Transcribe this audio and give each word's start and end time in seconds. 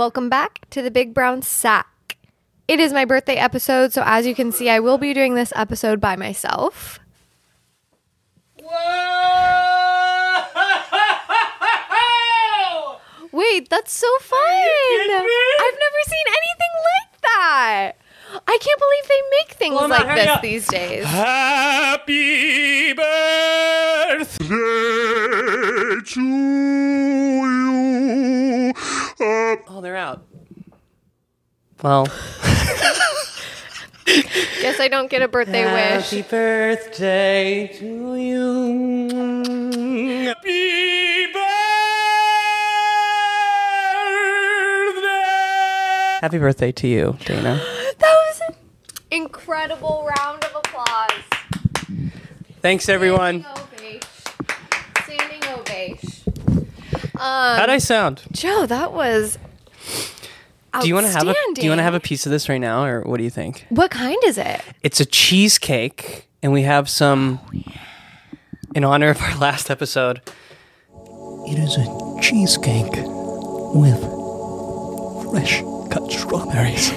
Welcome 0.00 0.30
back 0.30 0.64
to 0.70 0.80
the 0.80 0.90
Big 0.90 1.12
Brown 1.12 1.42
Sack. 1.42 2.16
It 2.66 2.80
is 2.80 2.90
my 2.90 3.04
birthday 3.04 3.34
episode, 3.34 3.92
so 3.92 4.02
as 4.06 4.26
you 4.26 4.34
can 4.34 4.50
see, 4.50 4.70
I 4.70 4.80
will 4.80 4.96
be 4.96 5.12
doing 5.12 5.34
this 5.34 5.52
episode 5.54 6.00
by 6.00 6.16
myself. 6.16 6.98
Whoa! 8.62 8.70
Wait, 13.30 13.68
that's 13.68 13.92
so 13.92 14.08
fun! 14.20 14.38
I've 14.40 15.08
never 15.10 15.28
seen 16.06 16.26
anything 16.28 16.74
like 16.88 17.20
that. 17.20 17.92
I 18.48 18.58
can't 18.58 18.80
believe 18.80 19.06
they 19.06 19.20
make 19.38 19.50
things 19.50 19.78
like 19.90 20.16
this 20.16 20.28
up. 20.28 20.40
these 20.40 20.66
days. 20.66 21.04
Happy 21.04 22.94
birthday 22.94 24.46
to 26.06 26.22
you. 26.22 26.70
Oh, 29.20 29.80
they're 29.82 29.96
out. 29.96 30.22
Well, 31.82 32.06
Guess 34.60 34.80
I 34.80 34.88
don't 34.88 35.08
get 35.10 35.22
a 35.22 35.28
birthday 35.28 35.64
wish. 35.64 36.10
happy 36.10 36.22
birthday 36.22 37.68
to 37.78 38.16
you. 38.16 39.08
Happy 40.26 41.26
birthday. 44.90 46.18
Happy 46.20 46.38
birthday 46.38 46.72
to 46.72 46.86
you, 46.88 47.16
Dana. 47.24 47.60
That 47.98 48.16
was 48.28 48.40
an 48.48 48.54
incredible 49.10 50.06
round 50.18 50.44
of 50.44 50.56
applause. 50.56 51.22
Thanks, 52.60 52.88
everyone. 52.90 53.42
Standing 53.42 53.62
ovation. 53.62 54.02
Standing 55.04 55.44
ovation. 55.48 56.19
How'd 57.20 57.68
I 57.68 57.74
um, 57.74 57.80
sound? 57.80 58.22
Joe, 58.32 58.64
that 58.66 58.92
was. 58.92 59.38
Do 60.80 60.88
you 60.88 60.94
want 60.94 61.06
to 61.06 61.12
have 61.12 61.28
a 61.28 61.34
Do 61.54 61.62
you 61.62 61.68
want 61.70 61.80
to 61.80 61.82
have 61.82 61.94
a 61.94 62.00
piece 62.00 62.24
of 62.24 62.32
this 62.32 62.48
right 62.48 62.58
now, 62.58 62.84
or 62.84 63.02
what 63.02 63.18
do 63.18 63.24
you 63.24 63.30
think? 63.30 63.66
What 63.68 63.90
kind 63.90 64.16
is 64.24 64.38
it? 64.38 64.62
It's 64.82 65.00
a 65.00 65.04
cheesecake, 65.04 66.28
and 66.42 66.52
we 66.52 66.62
have 66.62 66.88
some 66.88 67.40
oh, 67.44 67.72
in 68.74 68.84
honor 68.84 69.10
of 69.10 69.20
our 69.20 69.36
last 69.36 69.70
episode. 69.70 70.22
It 71.46 71.58
is 71.58 71.76
a 71.76 72.20
cheesecake 72.22 73.04
with 73.74 74.00
fresh 75.30 75.60
cut 75.90 76.10
strawberries. 76.10 76.90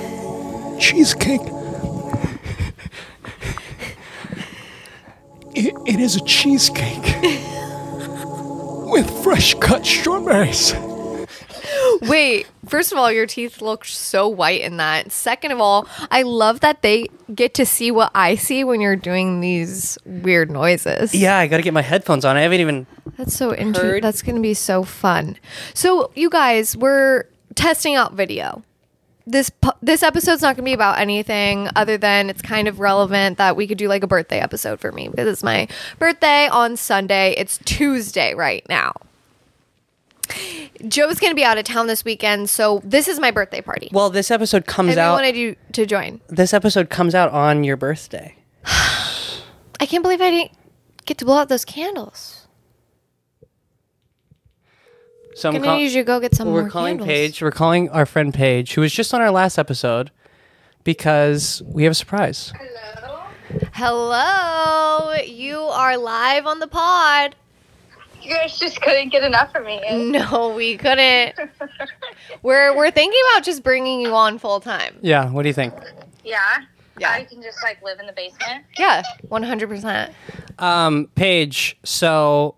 Cheesecake. 0.79 1.41
It, 5.55 5.73
it 5.85 5.99
is 5.99 6.15
a 6.15 6.23
cheesecake 6.25 7.41
with 8.93 9.23
fresh 9.23 9.55
cut 9.55 9.83
strawberries. 9.83 10.75
Wait, 12.03 12.45
first 12.67 12.91
of 12.91 12.97
all, 12.99 13.11
your 13.11 13.25
teeth 13.25 13.59
look 13.59 13.85
so 13.85 14.27
white 14.27 14.61
in 14.61 14.77
that. 14.77 15.11
Second 15.11 15.51
of 15.51 15.59
all, 15.59 15.87
I 16.11 16.21
love 16.21 16.59
that 16.59 16.83
they 16.83 17.07
get 17.33 17.55
to 17.55 17.65
see 17.65 17.89
what 17.89 18.11
I 18.13 18.35
see 18.35 18.63
when 18.63 18.81
you're 18.81 18.95
doing 18.95 19.41
these 19.41 19.97
weird 20.05 20.51
noises. 20.51 21.15
Yeah, 21.15 21.37
I 21.39 21.47
got 21.47 21.57
to 21.57 21.63
get 21.63 21.73
my 21.73 21.81
headphones 21.81 22.23
on. 22.23 22.37
I 22.37 22.41
haven't 22.41 22.61
even. 22.61 22.85
That's 23.17 23.35
so 23.35 23.55
interesting. 23.55 24.01
That's 24.01 24.21
going 24.21 24.35
to 24.35 24.41
be 24.41 24.53
so 24.53 24.83
fun. 24.83 25.37
So, 25.73 26.11
you 26.15 26.29
guys, 26.29 26.77
we're 26.77 27.23
testing 27.55 27.95
out 27.95 28.13
video. 28.13 28.63
This 29.25 29.51
this 29.81 30.03
episode's 30.03 30.41
not 30.41 30.57
going 30.57 30.65
to 30.65 30.69
be 30.69 30.73
about 30.73 30.99
anything 30.99 31.69
other 31.75 31.97
than 31.97 32.29
it's 32.29 32.41
kind 32.41 32.67
of 32.67 32.79
relevant 32.79 33.37
that 33.37 33.55
we 33.55 33.67
could 33.67 33.77
do 33.77 33.87
like 33.87 34.03
a 34.03 34.07
birthday 34.07 34.39
episode 34.39 34.81
for 34.81 34.91
me 34.91 35.07
because 35.07 35.27
it's 35.27 35.43
my 35.43 35.67
birthday 35.97 36.47
on 36.49 36.75
Sunday. 36.75 37.33
It's 37.37 37.57
Tuesday 37.59 38.33
right 38.33 38.67
now. 38.67 38.93
Joe's 40.87 41.19
going 41.19 41.31
to 41.31 41.35
be 41.35 41.43
out 41.43 41.57
of 41.57 41.65
town 41.65 41.87
this 41.87 42.03
weekend, 42.03 42.49
so 42.49 42.81
this 42.83 43.07
is 43.07 43.19
my 43.19 43.31
birthday 43.31 43.61
party. 43.61 43.89
Well, 43.91 44.09
this 44.09 44.31
episode 44.31 44.65
comes 44.65 44.91
and 44.91 44.99
out. 44.99 45.13
wanted 45.13 45.35
you 45.35 45.55
to 45.73 45.85
join. 45.85 46.19
This 46.27 46.53
episode 46.53 46.89
comes 46.89 47.15
out 47.15 47.31
on 47.31 47.63
your 47.63 47.77
birthday. 47.77 48.35
I 48.65 49.85
can't 49.85 50.03
believe 50.03 50.21
I 50.21 50.29
didn't 50.29 50.51
get 51.05 51.17
to 51.19 51.25
blow 51.25 51.37
out 51.37 51.49
those 51.49 51.65
candles. 51.65 52.42
So 55.35 55.49
I'm 55.49 55.55
I'm 55.55 55.61
call- 55.61 55.69
going 55.71 55.79
to 55.79 55.83
need 55.85 55.91
you 55.93 56.01
to 56.01 56.05
go 56.05 56.19
get 56.19 56.35
some 56.35 56.51
we're 56.51 56.61
more 56.61 56.69
calling 56.69 56.97
candles. 56.99 57.07
Paige. 57.07 57.41
We're 57.41 57.51
calling 57.51 57.89
our 57.89 58.05
friend 58.05 58.33
Paige, 58.33 58.73
who 58.73 58.81
was 58.81 58.93
just 58.93 59.13
on 59.13 59.21
our 59.21 59.31
last 59.31 59.57
episode, 59.57 60.11
because 60.83 61.61
we 61.65 61.83
have 61.83 61.91
a 61.91 61.95
surprise. 61.95 62.53
Hello, 62.57 63.23
Hello. 63.73 65.13
you 65.25 65.59
are 65.59 65.97
live 65.97 66.45
on 66.45 66.59
the 66.59 66.67
pod. 66.67 67.35
You 68.21 68.29
guys 68.29 68.57
just 68.57 68.79
couldn't 68.81 69.09
get 69.09 69.23
enough 69.23 69.53
of 69.55 69.65
me. 69.65 69.81
No, 70.11 70.53
we 70.55 70.77
couldn't. 70.77 71.35
we're 72.41 72.75
we're 72.75 72.91
thinking 72.91 73.19
about 73.33 73.43
just 73.43 73.63
bringing 73.63 73.99
you 74.01 74.13
on 74.15 74.37
full 74.39 74.59
time. 74.61 74.95
Yeah. 75.01 75.29
What 75.29 75.41
do 75.43 75.49
you 75.49 75.53
think? 75.53 75.73
Yeah. 76.23 76.39
Yeah. 76.99 77.11
I 77.11 77.25
can 77.25 77.41
just 77.41 77.61
like 77.63 77.81
live 77.83 77.99
in 77.99 78.05
the 78.05 78.13
basement. 78.13 78.63
Yeah, 78.77 79.03
one 79.27 79.43
hundred 79.43 79.67
percent. 79.69 80.13
Um, 80.59 81.09
Paige. 81.15 81.77
So, 81.83 82.55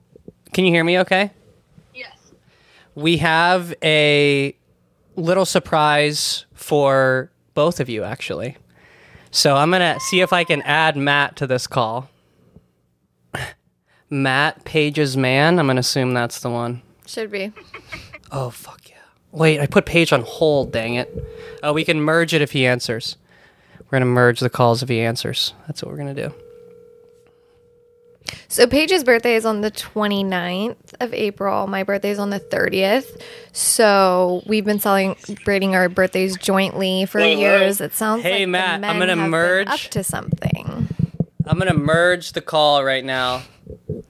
can 0.53 0.65
you 0.65 0.71
hear 0.71 0.83
me? 0.83 0.99
Okay. 0.99 1.31
We 2.95 3.17
have 3.17 3.73
a 3.83 4.55
little 5.15 5.45
surprise 5.45 6.45
for 6.53 7.31
both 7.53 7.79
of 7.79 7.89
you 7.89 8.03
actually. 8.03 8.57
So 9.31 9.55
i'm 9.55 9.71
gonna 9.71 9.99
see 9.99 10.21
if 10.21 10.31
i 10.33 10.43
can 10.43 10.61
add 10.63 10.95
matt 10.95 11.35
to 11.37 11.47
this 11.47 11.67
call. 11.67 12.09
Matt 14.09 14.63
page's 14.65 15.17
man. 15.17 15.57
I'm 15.57 15.67
gonna 15.67 15.79
assume 15.79 16.13
that's 16.13 16.39
the 16.39 16.49
one. 16.49 16.83
Should 17.07 17.31
be. 17.31 17.51
Oh 18.31 18.49
fuck 18.49 18.87
yeah. 18.89 18.95
Wait 19.31 19.59
i 19.59 19.65
put 19.65 19.85
page 19.85 20.13
on 20.13 20.21
hold 20.21 20.71
dang 20.71 20.95
it. 20.95 21.13
Oh 21.63 21.73
we 21.73 21.83
can 21.83 21.99
merge 22.01 22.33
it 22.33 22.41
if 22.41 22.51
he 22.51 22.65
answers. 22.65 23.17
We're 23.79 23.99
gonna 23.99 24.05
merge 24.05 24.39
the 24.39 24.49
calls 24.49 24.83
if 24.83 24.89
he 24.89 25.01
answers. 25.01 25.53
That's 25.67 25.83
what 25.83 25.91
we're 25.91 25.97
gonna 25.97 26.13
do 26.13 26.33
So 28.47 28.65
Paige's 28.67 29.03
birthday 29.03 29.35
is 29.35 29.45
on 29.45 29.61
the 29.61 29.71
29th 29.71 30.93
of 30.99 31.13
April. 31.13 31.67
My 31.67 31.83
birthday 31.83 32.09
is 32.09 32.19
on 32.19 32.29
the 32.31 32.39
30th. 32.39 33.21
So 33.53 34.41
we've 34.47 34.65
been 34.65 34.79
celebrating 34.79 35.75
our 35.75 35.89
birthdays 35.89 36.37
jointly 36.37 37.05
for 37.05 37.19
years. 37.19 37.81
It 37.81 37.93
sounds 37.93 38.23
Hey, 38.23 38.31
like 38.31 38.39
the 38.41 38.45
Matt, 38.47 38.73
I'm 38.75 38.81
men 38.81 38.99
gonna 38.99 39.07
have 39.11 39.17
been 39.19 39.29
merge- 39.31 39.67
up 39.67 39.79
to 39.79 40.03
something. 40.03 40.87
i'm 41.47 41.59
gonna 41.59 41.73
merge 41.75 42.31
the 42.31 42.41
call 42.41 42.83
right 42.83 43.05
now 43.05 43.43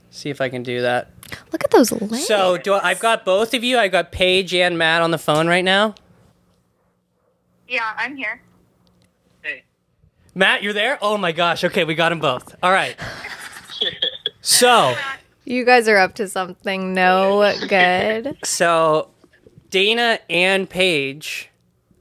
see 0.09 0.29
if 0.29 0.39
i 0.39 0.47
can 0.47 0.63
do 0.63 0.81
that 0.83 1.09
Look 1.51 1.63
at 1.65 1.71
those 1.71 1.91
legs. 1.91 2.25
So 2.27 2.55
do 2.57 2.73
I, 2.73 2.91
I've 2.91 2.99
got 2.99 3.25
both 3.25 3.53
of 3.55 3.63
you. 3.63 3.79
I've 3.79 3.91
got 3.91 4.11
Paige 4.11 4.53
and 4.53 4.77
Matt 4.77 5.01
on 5.01 5.09
the 5.11 5.17
phone 5.17 5.47
right 5.47 5.63
now. 5.65 5.95
Yeah, 7.67 7.81
I'm 7.97 8.15
here. 8.15 8.41
Hey, 9.41 9.63
Matt, 10.35 10.61
you're 10.61 10.71
there? 10.71 10.99
Oh 11.01 11.17
my 11.17 11.31
gosh. 11.31 11.63
Okay, 11.63 11.83
we 11.83 11.95
got 11.95 12.09
them 12.09 12.19
both. 12.19 12.55
All 12.61 12.71
right. 12.71 12.95
So, 14.45 14.95
you 15.43 15.65
guys 15.65 15.87
are 15.87 15.97
up 15.97 16.13
to 16.15 16.27
something 16.27 16.93
no 16.93 17.51
good. 17.67 18.37
so 18.43 19.09
Dana 19.71 20.19
and 20.29 20.69
Paige. 20.69 21.49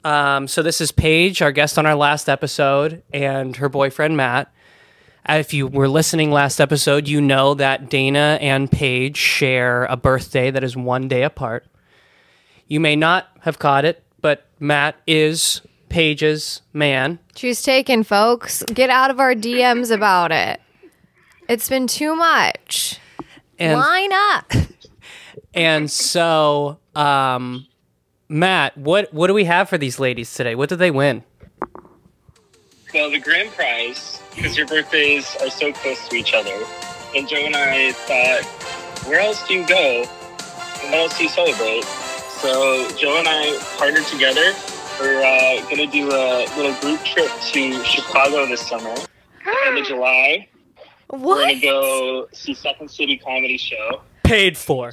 Um, 0.04 0.46
so 0.46 0.62
this 0.62 0.82
is 0.82 0.92
Paige, 0.92 1.40
our 1.40 1.52
guest 1.52 1.78
on 1.78 1.86
our 1.86 1.94
last 1.94 2.28
episode, 2.28 3.02
and 3.14 3.56
her 3.56 3.70
boyfriend 3.70 4.18
Matt. 4.18 4.52
If 5.26 5.54
you 5.54 5.66
were 5.66 5.88
listening 5.88 6.30
last 6.30 6.60
episode, 6.60 7.08
you 7.08 7.22
know 7.22 7.54
that 7.54 7.88
Dana 7.88 8.36
and 8.42 8.70
Paige 8.70 9.16
share 9.16 9.86
a 9.86 9.96
birthday 9.96 10.50
that 10.50 10.62
is 10.62 10.76
one 10.76 11.08
day 11.08 11.22
apart. 11.22 11.66
You 12.68 12.78
may 12.78 12.94
not 12.94 13.28
have 13.40 13.58
caught 13.58 13.86
it, 13.86 14.04
but 14.20 14.46
Matt 14.60 14.96
is 15.06 15.62
Paige's 15.88 16.60
man. 16.74 17.20
She's 17.36 17.62
taken, 17.62 18.02
folks. 18.02 18.62
Get 18.64 18.90
out 18.90 19.10
of 19.10 19.18
our 19.18 19.34
DMs 19.34 19.90
about 19.90 20.30
it. 20.30 20.60
It's 21.48 21.68
been 21.68 21.86
too 21.86 22.16
much. 22.16 22.98
And 23.58 23.78
Line 23.78 24.12
up. 24.12 24.52
and 25.54 25.90
so 25.90 26.78
um 26.94 27.66
Matt, 28.28 28.76
what 28.76 29.12
what 29.12 29.26
do 29.28 29.34
we 29.34 29.44
have 29.44 29.68
for 29.68 29.78
these 29.78 29.98
ladies 29.98 30.32
today? 30.34 30.54
What 30.54 30.68
did 30.68 30.78
they 30.78 30.90
win? 30.90 31.22
Well, 32.92 33.10
the 33.10 33.18
grand 33.18 33.50
prize, 33.50 34.22
because 34.34 34.56
your 34.56 34.66
birthdays 34.66 35.36
are 35.40 35.50
so 35.50 35.72
close 35.72 36.08
to 36.08 36.16
each 36.16 36.32
other, 36.32 36.54
and 37.14 37.28
Joe 37.28 37.44
and 37.44 37.56
I 37.56 37.92
thought, 37.92 38.44
where 39.08 39.20
else 39.20 39.46
do 39.48 39.54
you 39.54 39.66
go? 39.66 40.04
And 40.82 40.92
what 40.92 41.00
else 41.00 41.18
do 41.18 41.24
you 41.24 41.28
celebrate? 41.28 41.82
So 42.40 42.88
Joe 42.96 43.18
and 43.18 43.28
I 43.28 43.58
partnered 43.78 44.06
together. 44.06 44.54
We're 45.00 45.22
uh, 45.24 45.60
going 45.62 45.78
to 45.78 45.86
do 45.86 46.08
a 46.08 46.46
little 46.56 46.74
group 46.80 47.00
trip 47.04 47.30
to 47.52 47.84
Chicago 47.84 48.46
this 48.46 48.66
summer. 48.66 48.94
End 49.66 49.78
of 49.78 49.86
July. 49.88 50.48
We're 51.22 51.36
going 51.36 51.60
to 51.60 51.66
go 51.66 52.28
see 52.32 52.54
Second 52.54 52.90
City 52.90 53.16
Comedy 53.18 53.56
Show. 53.58 54.02
Paid 54.24 54.56
for. 54.56 54.92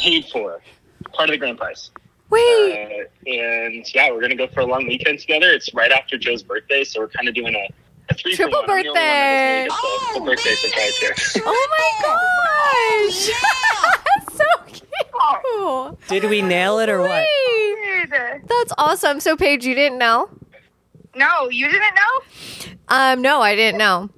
Paid 0.00 0.26
for. 0.26 0.60
Part 1.12 1.28
of 1.28 1.34
the 1.34 1.38
grand 1.38 1.58
prize. 1.58 1.90
Wait. 2.30 3.08
Uh, 3.26 3.28
and 3.30 3.94
yeah, 3.94 4.10
we're 4.10 4.20
gonna 4.20 4.36
go 4.36 4.46
for 4.46 4.60
a 4.60 4.64
long 4.66 4.86
weekend 4.86 5.18
together. 5.18 5.50
It's 5.50 5.74
right 5.74 5.90
after 5.90 6.16
Joe's 6.16 6.42
birthday, 6.44 6.84
so 6.84 7.00
we're 7.00 7.08
kind 7.08 7.28
of 7.28 7.34
doing 7.34 7.54
a, 7.56 7.68
a 8.08 8.14
three 8.14 8.32
for 8.36 8.44
Triple 8.44 8.62
one. 8.68 8.70
I'm 8.70 8.82
the 8.84 8.88
only 8.90 8.90
one 8.90 8.94
that 8.94 9.66
birthday. 9.66 9.68
doesn't 9.68 9.82
get 9.82 10.14
the, 10.14 10.20
the 10.20 10.26
birthday 10.26 10.54
surprise 10.54 10.96
here. 10.98 11.14
Oh 11.44 11.68
my 11.78 13.08
gosh. 13.10 13.30
That's 14.16 14.36
so 14.36 14.44
cute. 15.98 16.08
Did 16.22 16.30
we 16.30 16.40
nail 16.42 16.78
it 16.78 16.88
or 16.88 17.00
what? 17.00 17.26
Wait. 17.26 18.10
that's 18.10 18.72
awesome. 18.78 19.18
So 19.20 19.36
Paige, 19.36 19.64
you 19.66 19.74
didn't 19.74 19.98
know? 19.98 20.28
No, 21.16 21.48
you 21.48 21.66
didn't 21.68 21.94
know? 21.94 22.72
Um, 22.88 23.22
no, 23.22 23.40
I 23.40 23.56
didn't 23.56 23.78
know. 23.78 24.08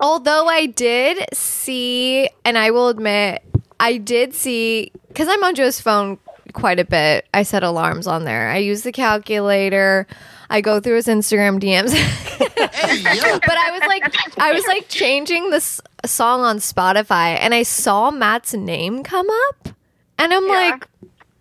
Although 0.00 0.46
I 0.48 0.66
did 0.66 1.24
see, 1.32 2.28
and 2.44 2.58
I 2.58 2.70
will 2.70 2.88
admit, 2.88 3.42
I 3.80 3.96
did 3.96 4.34
see 4.34 4.92
because 5.08 5.28
I'm 5.28 5.42
on 5.42 5.54
Joe's 5.54 5.80
phone 5.80 6.18
quite 6.52 6.78
a 6.78 6.84
bit. 6.84 7.26
I 7.32 7.42
set 7.42 7.62
alarms 7.62 8.06
on 8.06 8.24
there. 8.24 8.50
I 8.50 8.58
use 8.58 8.82
the 8.82 8.92
calculator. 8.92 10.06
I 10.50 10.60
go 10.60 10.78
through 10.80 10.96
his 10.96 11.06
Instagram 11.06 11.58
DMs. 11.60 11.92
but 12.38 13.56
I 13.58 13.70
was 13.72 13.80
like, 13.88 14.38
I 14.38 14.52
was 14.52 14.64
like 14.66 14.88
changing 14.88 15.50
this 15.50 15.80
song 16.04 16.42
on 16.42 16.58
Spotify, 16.58 17.36
and 17.40 17.52
I 17.54 17.62
saw 17.62 18.10
Matt's 18.10 18.54
name 18.54 19.02
come 19.02 19.26
up, 19.48 19.68
and 20.18 20.32
I'm 20.32 20.46
Yeah. 20.46 20.52
like, 20.52 20.88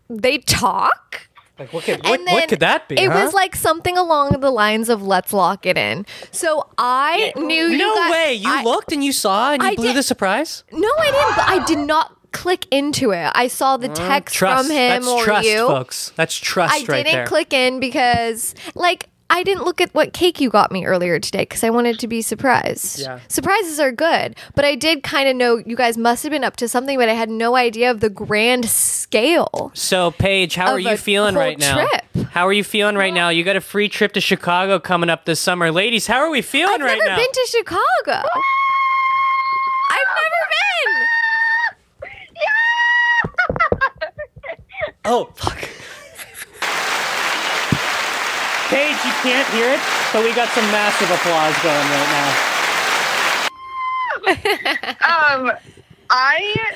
they 0.10 0.38
talk. 0.40 1.28
Like 1.58 1.72
what 1.72 1.86
could 1.86 2.04
what, 2.04 2.20
what 2.26 2.50
could 2.50 2.60
that 2.60 2.90
be? 2.90 2.96
It 3.00 3.10
huh? 3.12 3.24
was 3.24 3.34
like 3.34 3.56
something 3.56 3.98
along 3.98 4.42
the 4.42 4.52
lines 4.52 4.90
of 4.90 5.02
"Let's 5.02 5.32
lock 5.32 5.66
it 5.66 5.78
in." 5.78 6.06
So 6.32 6.68
I 6.78 7.32
knew. 7.38 7.68
you 7.68 7.78
no 7.78 7.94
got- 7.96 8.12
way. 8.12 8.34
You 8.34 8.50
I- 8.52 8.64
looked 8.64 8.92
and 8.92 9.04
you 9.04 9.14
saw 9.14 9.54
and 9.54 9.64
you 9.64 9.70
I 9.70 9.76
blew 9.76 9.88
did- 9.88 9.96
the 9.98 10.04
surprise. 10.04 10.64
No, 10.72 10.90
I 11.00 11.06
didn't. 11.12 11.36
But 11.38 11.48
I 11.50 11.66
did 11.66 11.88
not 11.88 12.12
click 12.34 12.66
into 12.72 13.12
it. 13.12 13.32
I 13.34 13.48
saw 13.48 13.78
the 13.78 13.88
text 13.88 14.36
Mm, 14.36 14.40
from 14.40 14.66
him 14.70 15.04
That's 15.04 15.08
or 15.08 15.24
trust, 15.24 15.48
you. 15.48 15.68
folks. 15.68 16.12
That's 16.18 16.36
trust 16.36 16.74
I 16.74 16.78
right 16.80 17.06
didn't 17.06 17.14
there. 17.14 17.26
click 17.28 17.54
in 17.54 17.80
because, 17.80 18.54
like, 18.74 19.08
I 19.30 19.44
didn't 19.44 19.64
look 19.66 19.82
at 19.82 19.94
what 19.94 20.14
cake 20.14 20.40
you 20.40 20.50
got 20.50 20.72
me 20.72 20.86
earlier 20.86 21.20
today 21.20 21.42
because 21.42 21.64
I 21.64 21.70
wanted 21.72 22.00
to 22.00 22.08
be 22.08 22.22
surprised. 22.22 23.00
Yeah. 23.00 23.20
Surprises 23.28 23.80
are 23.80 23.92
good, 23.92 24.36
but 24.54 24.64
I 24.66 24.76
did 24.76 25.02
kind 25.04 25.28
of 25.28 25.36
know 25.36 25.58
you 25.58 25.76
guys 25.76 25.98
must 25.98 26.24
have 26.24 26.32
been 26.32 26.44
up 26.44 26.56
to 26.58 26.68
something, 26.68 26.98
but 26.98 27.10
I 27.10 27.14
had 27.14 27.30
no 27.30 27.56
idea 27.56 27.90
of 27.90 28.02
the 28.02 28.10
grand 28.10 28.66
scale. 28.66 29.72
So, 29.74 30.12
Paige, 30.12 30.56
how 30.56 30.72
are 30.72 30.80
you 30.80 30.96
feeling 30.96 31.36
right 31.36 31.58
now? 31.58 31.88
trip. 31.88 32.28
How 32.28 32.48
are 32.48 32.54
you 32.54 32.64
feeling 32.64 32.96
right 32.96 33.14
now? 33.14 33.30
You 33.30 33.44
got 33.44 33.56
a 33.56 33.62
free 33.62 33.90
trip 33.90 34.14
to 34.14 34.22
Chicago 34.22 34.80
coming 34.80 35.10
up 35.10 35.26
this 35.26 35.40
summer. 35.40 35.72
Ladies, 35.72 36.06
how 36.08 36.20
are 36.20 36.30
we 36.30 36.42
feeling 36.42 36.76
I've 36.76 36.82
right 36.82 37.00
never 37.04 37.16
been 37.16 37.32
to 37.32 37.48
Chicago. 37.50 37.82
I've 39.92 40.08
never 40.16 40.42
been. 40.52 41.08
oh, 45.06 45.30
fuck. 45.36 45.70
Paige, 48.70 48.98
you 49.06 49.12
can't 49.22 49.48
hear 49.50 49.70
it, 49.70 49.80
but 50.12 50.24
we 50.24 50.34
got 50.34 50.50
some 50.50 50.66
massive 50.72 51.12
applause 51.12 51.56
going 51.62 51.90
right 51.94 52.10
now. 52.16 52.56
Um, 55.06 55.52
I 56.10 56.72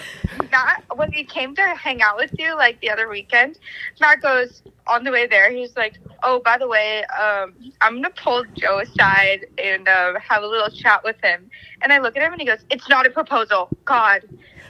Matt 0.52 0.84
when 0.96 1.12
he 1.12 1.24
came 1.24 1.56
to 1.56 1.62
hang 1.76 2.02
out 2.02 2.16
with 2.16 2.32
you 2.38 2.56
like 2.56 2.80
the 2.82 2.90
other 2.92 3.10
weekend, 3.10 3.58
Matt 4.00 4.22
goes 4.22 4.62
on 4.88 5.04
the 5.04 5.12
way 5.12 5.26
there. 5.26 5.52
He's 5.52 5.76
like, 5.76 6.00
"Oh, 6.24 6.42
by 6.44 6.58
the 6.58 6.68
way, 6.68 7.04
um, 7.06 7.56
I'm 7.82 7.96
gonna 7.96 8.12
pull 8.12 8.44
Joe 8.56 8.80
aside 8.80 9.48
and 9.58 9.88
um, 9.88 10.16
have 10.18 10.44
a 10.44 10.48
little 10.48 10.70
chat 10.70 11.04
with 11.04 11.16
him." 11.24 11.50
And 11.82 11.92
I 11.92 12.00
look 12.00 12.16
at 12.18 12.24
him 12.24 12.34
and 12.34 12.42
he 12.42 12.46
goes, 12.46 12.64
"It's 12.70 12.88
not 12.88 13.08
a 13.08 13.10
proposal, 13.10 13.70
God." 13.86 14.24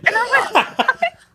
And 0.08 0.16
I 0.16 0.52
was 0.54 0.54
like, 0.54 1.00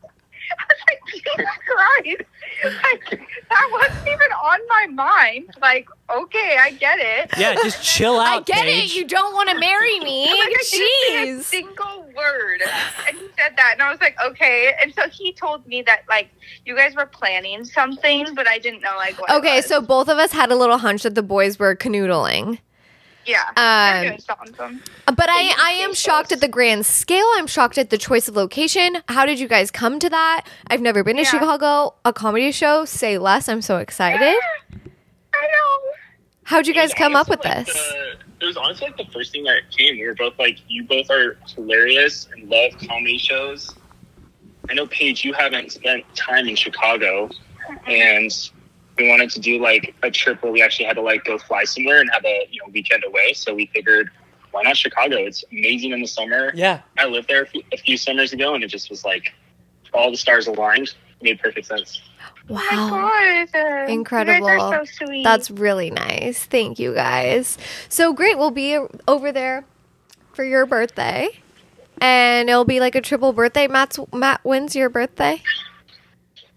I 0.58 0.64
was 0.68 0.78
like, 0.88 1.00
Jesus 1.12 1.50
Christ! 1.66 2.22
Like 2.64 3.20
that 3.50 3.68
wasn't 3.72 4.06
even 4.08 4.32
on 4.32 4.58
my 4.68 4.86
mind. 4.92 5.50
Like, 5.60 5.88
okay, 6.10 6.56
I 6.60 6.70
get 6.72 6.98
it. 6.98 7.30
Yeah, 7.38 7.54
just 7.54 7.82
chill 7.82 8.18
out, 8.18 8.26
I 8.26 8.40
get 8.42 8.64
Paige. 8.64 8.92
it. 8.92 8.96
You 8.96 9.06
don't 9.06 9.32
want 9.34 9.50
to 9.50 9.58
marry 9.60 9.98
me. 10.00 10.26
Like, 10.26 10.38
I 10.40 10.44
didn't 10.46 10.64
say 10.64 10.78
a 10.78 11.26
Jeez. 11.38 11.42
single 11.42 12.02
word. 12.16 12.62
And 13.08 13.16
he 13.16 13.26
said 13.38 13.54
that, 13.56 13.70
and 13.74 13.82
I 13.82 13.90
was 13.90 14.00
like, 14.00 14.16
okay. 14.24 14.72
And 14.80 14.94
so 14.94 15.08
he 15.08 15.32
told 15.32 15.66
me 15.66 15.82
that 15.82 16.02
like 16.08 16.30
you 16.64 16.76
guys 16.76 16.94
were 16.94 17.06
planning 17.06 17.64
something, 17.64 18.34
but 18.34 18.46
I 18.48 18.58
didn't 18.58 18.80
know 18.82 18.94
like 18.96 19.20
what. 19.20 19.30
it 19.30 19.34
Okay, 19.36 19.56
was. 19.56 19.66
so 19.66 19.80
both 19.80 20.08
of 20.08 20.18
us 20.18 20.32
had 20.32 20.50
a 20.50 20.56
little 20.56 20.78
hunch 20.78 21.02
that 21.02 21.14
the 21.14 21.22
boys 21.22 21.58
were 21.58 21.74
canoodling. 21.76 22.58
Yeah, 23.26 23.42
Um, 23.50 23.54
I'm 23.56 24.02
doing 24.08 24.18
something. 24.20 24.80
But 25.06 25.28
I, 25.28 25.54
I 25.58 25.70
am 25.82 25.94
shocked 25.94 26.32
at 26.32 26.40
the 26.40 26.48
grand 26.48 26.86
scale. 26.86 27.26
I'm 27.34 27.46
shocked 27.46 27.78
at 27.78 27.90
the 27.90 27.98
choice 27.98 28.28
of 28.28 28.36
location. 28.36 28.98
How 29.08 29.26
did 29.26 29.38
you 29.40 29.48
guys 29.48 29.70
come 29.70 29.98
to 30.00 30.10
that? 30.10 30.46
I've 30.68 30.80
never 30.80 31.02
been 31.04 31.16
to 31.16 31.22
Yeah. 31.22 31.30
Chicago. 31.30 31.94
A 32.04 32.12
comedy 32.12 32.52
show. 32.52 32.84
Say 32.84 33.18
less. 33.18 33.48
I'm 33.48 33.62
so 33.62 33.78
excited. 33.78 34.36
I 35.34 35.40
know. 35.42 35.92
How'd 36.44 36.66
you 36.66 36.74
guys 36.74 36.92
come 36.94 37.16
up 37.16 37.28
with 37.28 37.44
honestly, 37.44 37.72
this? 37.72 37.92
the- 37.92 38.14
it 38.40 38.46
was 38.48 38.56
honestly 38.58 38.88
like 38.88 38.96
the 38.98 39.10
first 39.12 39.32
thing 39.32 39.44
that 39.44 39.62
came. 39.70 39.96
We 39.98 40.06
were 40.06 40.14
both 40.14 40.38
like, 40.38 40.58
you 40.68 40.84
both 40.84 41.08
are 41.10 41.38
hilarious 41.54 42.28
and 42.32 42.48
love 42.50 42.72
comedy 42.86 43.16
shows. 43.16 43.74
I 44.68 44.74
know, 44.74 44.86
Paige, 44.86 45.24
you 45.24 45.32
haven't 45.32 45.72
spent 45.72 46.04
time 46.14 46.46
in 46.48 46.56
Chicago, 46.56 47.30
and 47.86 48.50
we 48.96 49.08
wanted 49.08 49.30
to 49.30 49.40
do 49.40 49.58
like 49.60 49.94
a 50.02 50.10
trip 50.10 50.42
where 50.42 50.52
we 50.52 50.62
actually 50.62 50.86
had 50.86 50.96
to 50.96 51.02
like 51.02 51.24
go 51.24 51.38
fly 51.38 51.64
somewhere 51.64 52.00
and 52.00 52.10
have 52.12 52.24
a 52.24 52.46
you 52.50 52.60
know 52.62 52.70
weekend 52.72 53.04
away. 53.04 53.32
So 53.32 53.54
we 53.54 53.66
figured, 53.66 54.10
why 54.52 54.62
not 54.62 54.76
Chicago? 54.76 55.16
It's 55.16 55.44
amazing 55.50 55.92
in 55.92 56.00
the 56.00 56.06
summer. 56.06 56.52
Yeah. 56.54 56.80
I 56.98 57.06
lived 57.06 57.28
there 57.28 57.42
a 57.42 57.46
few, 57.46 57.62
a 57.72 57.76
few 57.76 57.96
summers 57.96 58.32
ago, 58.32 58.54
and 58.54 58.62
it 58.62 58.68
just 58.68 58.90
was 58.90 59.04
like 59.04 59.32
all 59.92 60.10
the 60.10 60.16
stars 60.16 60.46
aligned. 60.46 60.94
Made 61.22 61.40
perfect 61.40 61.66
sense. 61.66 62.00
Oh 62.50 62.54
Wow. 62.54 62.88
my 62.90 63.48
God. 63.52 63.88
Incredible. 63.88 64.46
You 64.50 64.58
guys 64.58 64.60
are 64.74 64.84
so 64.86 65.06
sweet. 65.06 65.24
That's 65.24 65.50
really 65.50 65.90
nice. 65.90 66.44
Thank 66.44 66.78
you 66.78 66.92
guys. 66.94 67.56
So 67.88 68.12
great. 68.12 68.36
We'll 68.36 68.50
be 68.50 68.78
over 69.08 69.32
there 69.32 69.64
for 70.34 70.44
your 70.44 70.66
birthday. 70.66 71.28
And 72.00 72.50
it'll 72.50 72.64
be 72.66 72.80
like 72.80 72.94
a 72.94 73.00
triple 73.00 73.32
birthday. 73.32 73.66
Matt's 73.68 73.98
Matt 74.12 74.40
when's 74.42 74.76
your 74.76 74.90
birthday? 74.90 75.40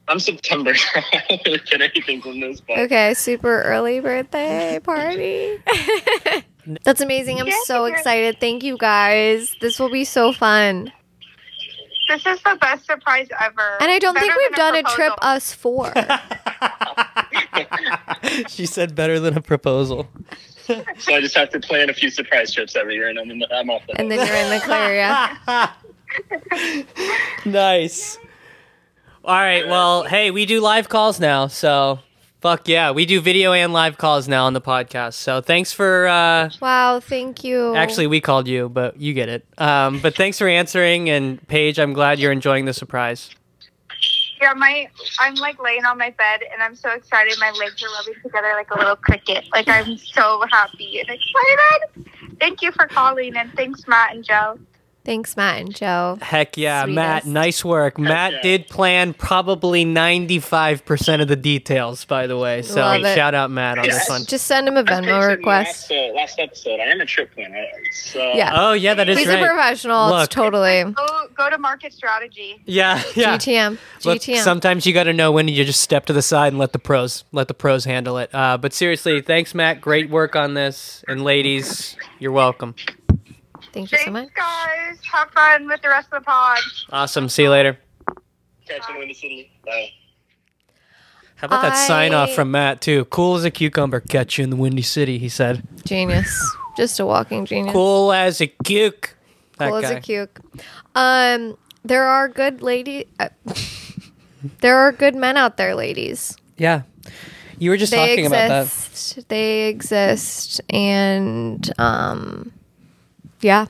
I'm 0.08 0.20
September. 0.20 0.74
I 0.96 1.24
don't 1.30 1.42
really 1.46 1.60
get 1.60 1.82
anything 1.82 2.22
from 2.22 2.40
this, 2.40 2.62
but 2.62 2.80
Okay, 2.80 3.14
super 3.14 3.62
early 3.64 4.00
birthday 4.00 4.80
party. 4.82 5.58
That's 6.84 7.02
amazing. 7.02 7.40
I'm 7.40 7.52
so 7.66 7.86
excited. 7.86 8.40
Thank 8.40 8.64
you 8.64 8.78
guys. 8.78 9.56
This 9.62 9.80
will 9.80 9.92
be 9.92 10.04
so 10.04 10.34
fun. 10.34 10.92
this 12.10 12.26
is 12.26 12.42
the 12.44 12.58
best 12.60 12.86
surprise 12.86 13.28
ever. 13.40 13.78
And 13.80 13.92
I 13.92 14.00
don't 14.00 14.18
think 14.18 14.34
we've 14.36 14.56
than 14.56 14.74
done 14.74 14.76
a 14.76 14.84
trip 14.84 15.14
us 15.22 15.54
four. 15.54 15.94
she 18.50 18.66
said 18.66 18.96
better 18.96 19.20
than 19.20 19.38
a 19.38 19.42
proposal. 19.42 20.08
so 20.98 21.16
I 21.16 21.22
just 21.22 21.36
have 21.36 21.50
to 21.52 21.60
plan 21.60 21.90
a 21.90 21.94
few 21.94 22.10
surprise 22.10 22.54
trips 22.54 22.76
every 22.76 22.96
year, 22.96 23.08
and 23.08 23.18
I'm 23.18 23.32
in 23.32 23.40
the, 23.40 23.54
I'm 23.54 23.70
off 23.70 23.84
the 23.88 24.00
and 24.00 24.12
then 24.12 24.28
you're 24.28 24.36
in 24.36 24.50
the 24.50 24.60
clear, 24.60 24.94
yeah. 24.94 25.72
nice. 27.46 28.18
All 29.28 29.36
right. 29.36 29.68
Well, 29.68 30.04
hey, 30.04 30.32
we 30.32 30.46
do 30.46 30.62
live 30.62 30.88
calls 30.88 31.20
now, 31.20 31.48
so 31.48 32.00
fuck 32.40 32.70
yeah, 32.70 32.92
we 32.92 33.06
do 33.06 33.20
video 33.20 33.52
and 33.52 33.74
live 33.74 33.98
calls 33.98 34.30
now 34.30 34.46
on 34.46 34.54
the 34.54 34.62
podcast. 34.62 35.16
So 35.16 35.42
thanks 35.42 35.74
for. 35.74 36.08
uh 36.08 36.50
Wow, 36.62 37.02
thank 37.02 37.44
you. 37.44 37.76
Actually, 37.76 38.08
we 38.08 38.22
called 38.22 38.48
you, 38.48 38.70
but 38.70 38.96
you 38.96 39.14
get 39.14 39.28
it. 39.28 39.46
Um, 39.58 40.00
but 40.00 40.16
thanks 40.16 40.38
for 40.38 40.48
answering, 40.48 41.10
and 41.10 41.46
Paige, 41.50 41.78
I'm 41.78 41.92
glad 41.92 42.20
you're 42.20 42.32
enjoying 42.32 42.64
the 42.64 42.74
surprise. 42.74 43.30
Yeah, 44.40 44.54
my 44.54 44.88
I'm 45.20 45.36
like 45.36 45.62
laying 45.62 45.84
on 45.84 45.98
my 45.98 46.12
bed 46.12 46.40
and 46.54 46.64
I'm 46.64 46.76
so 46.76 46.92
excited. 46.92 47.34
My 47.38 47.52
legs 47.52 47.84
are 47.84 47.90
rubbing 47.98 48.22
together 48.24 48.54
like 48.54 48.72
a 48.72 48.78
little 48.78 48.96
cricket. 48.96 49.44
Like 49.52 49.68
I'm 49.68 49.98
so 49.98 50.42
happy 50.50 51.02
and 51.02 51.10
excited. 51.10 52.40
Thank 52.40 52.62
you 52.62 52.72
for 52.72 52.88
calling 52.88 53.36
and 53.36 53.52
thanks 53.58 53.86
Matt 53.90 54.16
and 54.16 54.24
Joe. 54.24 54.58
Thanks, 55.08 55.38
Matt 55.38 55.62
and 55.62 55.74
Joe. 55.74 56.18
Heck 56.22 56.58
yeah, 56.58 56.86
Matt, 56.86 57.26
nice 57.26 57.64
work. 57.64 57.98
Matt 57.98 58.34
yeah. 58.34 58.42
did 58.42 58.68
plan 58.68 59.14
probably 59.14 59.86
95% 59.86 61.22
of 61.22 61.30
the 61.30 61.38
details, 61.38 62.04
by 62.04 62.28
the 62.28 62.38
way. 62.38 62.62
So 62.62 62.82
Love 62.82 63.06
it. 63.06 63.16
shout 63.16 63.34
out 63.34 63.50
Matt 63.50 63.78
on 63.78 63.86
this 63.86 63.96
Yes. 63.96 64.10
one. 64.10 64.26
Just 64.26 64.48
send 64.48 64.68
him 64.68 64.76
a 64.76 64.84
Venmo 64.84 65.22
said 65.22 65.38
request. 65.38 65.90
Last, 65.90 65.92
uh, 65.92 66.14
last 66.14 66.40
episode, 66.40 66.82
I 66.82 66.88
am 66.92 67.00
a 67.00 67.06
trip 67.06 67.34
planner. 67.34 67.64
So 67.94 68.34
Yeah. 68.34 68.52
Oh, 68.54 68.74
yeah, 68.74 68.96
that 68.96 69.08
is 69.08 69.18
He's 69.18 69.30
right. 69.30 69.42
a 69.42 69.48
professional. 69.48 70.10
Look. 70.10 70.26
It's 70.26 70.36
totally 70.36 70.84
Go 70.84 71.06
go 71.34 71.50
to 71.50 71.58
market 71.58 71.94
strategy. 71.94 72.62
Yeah, 72.66 73.02
yeah. 73.16 73.38
GTM. 73.38 73.78
Look, 74.04 74.20
GTM. 74.20 74.44
sometimes 74.44 74.86
you 74.86 74.92
got 74.94 75.04
to 75.06 75.14
know 75.14 75.32
when 75.32 75.48
you 75.48 75.64
just 75.64 75.80
step 75.80 76.06
to 76.08 76.14
the 76.14 76.22
side 76.22 76.50
and 76.50 76.60
let 76.60 76.74
the 76.74 76.80
pros 76.80 77.24
let 77.32 77.48
the 77.48 77.54
pros 77.54 77.86
handle 77.86 78.18
it. 78.18 78.30
Uh, 78.36 78.58
but 78.58 78.74
seriously, 78.74 79.22
thanks, 79.22 79.56
Matt. 79.56 79.80
Great 79.80 80.10
work 80.10 80.36
on 80.36 80.54
this, 80.54 81.06
and 81.08 81.24
ladies, 81.24 81.96
you're 82.20 82.34
welcome. 82.34 82.76
Thank 83.78 83.92
you 83.92 83.98
so 84.00 84.12
much. 84.12 84.30
Thanks 84.36 84.36
guys. 84.36 84.98
Have 85.12 85.30
fun 85.32 85.68
with 85.68 85.82
the 85.82 85.90
rest 85.90 86.08
of 86.12 86.22
the 86.22 86.26
pod. 86.26 86.60
Awesome. 86.92 87.30
See 87.30 87.44
you 87.44 87.50
later. 87.50 87.78
catch 88.68 88.82
you 88.88 88.90
in 88.90 88.94
the 88.96 89.00
windy 89.00 89.14
city. 89.14 89.52
Bye. 89.66 89.92
How 91.36 91.46
about 91.46 91.62
that 91.62 91.76
sign 91.76 92.14
off 92.16 92.34
from 92.34 92.50
Matt 92.52 92.82
too? 92.82 93.06
Cool 93.06 93.36
as 93.36 93.46
a 93.46 93.52
cucumber, 93.52 94.00
catch 94.00 94.38
you 94.40 94.44
in 94.44 94.50
the 94.50 94.56
windy 94.56 94.82
city. 94.82 95.20
He 95.20 95.30
said. 95.30 95.62
Genius. 95.86 96.56
Just 96.76 97.00
a 97.00 97.06
walking 97.06 97.46
genius. 97.46 97.74
Cool 97.74 98.12
as 98.12 98.42
a 98.42 98.48
cuke. 98.48 99.10
That 99.58 99.70
Cool 99.70 99.78
as 99.78 99.84
guy. 99.84 99.98
a 99.98 100.02
cuke. 100.02 100.40
Um, 100.96 101.58
there 101.84 102.04
are 102.06 102.28
good 102.28 102.62
lady. 102.64 103.06
Uh, 103.20 103.30
there 104.62 104.78
are 104.78 104.92
good 104.92 105.16
men 105.16 105.38
out 105.38 105.58
there, 105.58 105.76
ladies. 105.76 106.36
Yeah, 106.58 106.84
you 107.60 107.70
were 107.70 107.78
just 107.78 107.92
They 107.92 107.98
talking 108.10 108.26
about 108.28 108.48
that. 108.50 108.64
exist. 108.66 109.28
They 109.30 109.68
exist, 109.70 110.62
and 110.72 111.72
um, 111.80 112.52
yeah, 113.42 113.68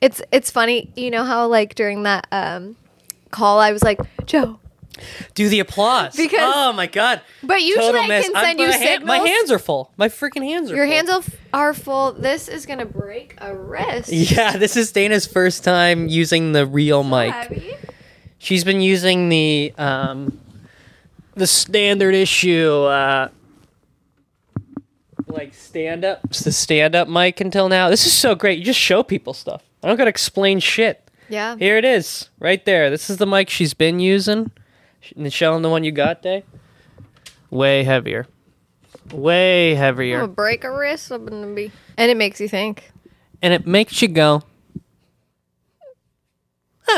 it's 0.00 0.22
it's 0.32 0.50
funny. 0.50 0.90
You 0.96 1.10
know 1.10 1.24
how 1.24 1.46
like 1.46 1.74
during 1.74 2.02
that 2.04 2.26
um 2.32 2.76
call, 3.30 3.58
I 3.60 3.72
was 3.72 3.82
like, 3.82 4.00
Joe, 4.26 4.58
Do 5.34 5.48
the 5.48 5.60
applause. 5.60 6.14
Because- 6.16 6.40
oh 6.54 6.72
my 6.72 6.86
god. 6.86 7.20
But 7.42 7.62
usually 7.62 7.86
Total 7.86 8.02
I 8.02 8.06
miss. 8.08 8.26
can 8.26 8.36
I'm- 8.36 8.44
send 8.44 8.60
you 8.60 8.68
my, 8.68 8.76
hand- 8.76 9.04
my 9.04 9.18
hands 9.18 9.50
are 9.50 9.58
full. 9.58 9.90
My 9.96 10.08
freaking 10.08 10.42
hands 10.44 10.70
are 10.70 10.74
full. 10.74 10.76
Your 10.76 10.86
full. 10.86 10.94
hands 10.94 11.10
are 11.10 11.18
f- 11.18 11.36
are 11.54 11.74
full. 11.74 12.12
This 12.12 12.48
is 12.48 12.66
gonna 12.66 12.86
break 12.86 13.34
a 13.38 13.54
wrist. 13.54 14.10
Yeah, 14.12 14.56
this 14.56 14.76
is 14.76 14.92
Dana's 14.92 15.26
first 15.26 15.64
time 15.64 16.08
using 16.08 16.52
the 16.52 16.66
real 16.66 17.02
mic. 17.04 17.32
Heavy. 17.32 17.74
She's 18.38 18.64
been 18.64 18.80
using 18.80 19.28
the 19.28 19.72
um 19.78 20.38
the 21.34 21.46
standard 21.46 22.14
issue 22.14 22.70
uh 22.84 23.28
like 25.32 25.54
stand 25.54 26.04
up 26.04 26.20
it's 26.24 26.40
the 26.40 26.52
stand 26.52 26.94
up 26.94 27.08
mic 27.08 27.40
until 27.40 27.68
now. 27.68 27.88
This 27.88 28.06
is 28.06 28.12
so 28.12 28.34
great. 28.34 28.58
You 28.58 28.64
just 28.64 28.78
show 28.78 29.02
people 29.02 29.34
stuff. 29.34 29.62
I 29.82 29.88
don't 29.88 29.96
gotta 29.96 30.10
explain 30.10 30.60
shit. 30.60 31.10
Yeah. 31.28 31.56
Here 31.56 31.76
it 31.78 31.84
is, 31.84 32.28
right 32.38 32.64
there. 32.64 32.90
This 32.90 33.08
is 33.08 33.16
the 33.16 33.26
mic 33.26 33.48
she's 33.48 33.74
been 33.74 34.00
using. 34.00 34.50
Michelle, 35.16 35.56
and 35.56 35.64
the 35.64 35.68
one 35.70 35.82
you 35.82 35.90
got, 35.92 36.22
Day. 36.22 36.44
Way 37.50 37.84
heavier. 37.84 38.26
Way 39.12 39.74
heavier. 39.74 40.16
I'm 40.16 40.26
gonna 40.26 40.32
break 40.32 40.64
a 40.64 40.70
wrist. 40.70 41.10
I'm 41.10 41.26
gonna 41.26 41.54
be, 41.54 41.72
and 41.96 42.10
it 42.10 42.16
makes 42.16 42.40
you 42.40 42.48
think. 42.48 42.92
And 43.40 43.52
it 43.52 43.66
makes 43.66 44.00
you 44.00 44.08
go. 44.08 44.42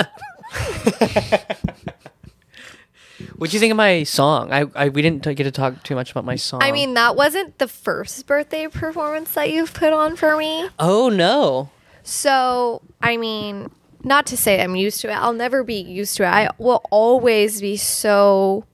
What'd 3.37 3.53
you 3.53 3.61
think 3.61 3.71
of 3.73 3.77
my 3.77 4.03
song? 4.05 4.53
I, 4.53 4.67
I 4.75 4.89
we 4.89 5.03
didn't 5.03 5.25
t- 5.25 5.35
get 5.35 5.45
to 5.45 5.51
talk 5.51 5.83
too 5.83 5.95
much 5.95 6.11
about 6.13 6.25
my 6.25 6.37
song. 6.37 6.63
I 6.63 6.71
mean, 6.73 6.95
that 6.95 7.17
wasn't 7.17 7.59
the 7.59 7.69
first 7.69 8.27
birthday 8.27 8.69
performance 8.69 9.33
that 9.35 9.51
you've 9.51 9.75
put 9.75 9.93
on 9.93 10.17
for 10.17 10.37
me. 10.37 10.69
oh 10.79 11.09
no, 11.09 11.71
So, 12.03 12.83
I 13.03 13.17
mean, 13.17 13.71
not 14.03 14.27
to 14.27 14.37
say 14.37 14.63
I'm 14.63 14.77
used 14.77 15.01
to 15.01 15.09
it. 15.11 15.15
I'll 15.15 15.33
never 15.33 15.65
be 15.65 15.81
used 15.81 16.17
to 16.19 16.23
it. 16.25 16.29
I 16.29 16.49
will 16.59 16.83
always 16.91 17.61
be 17.61 17.77
so 17.77 18.65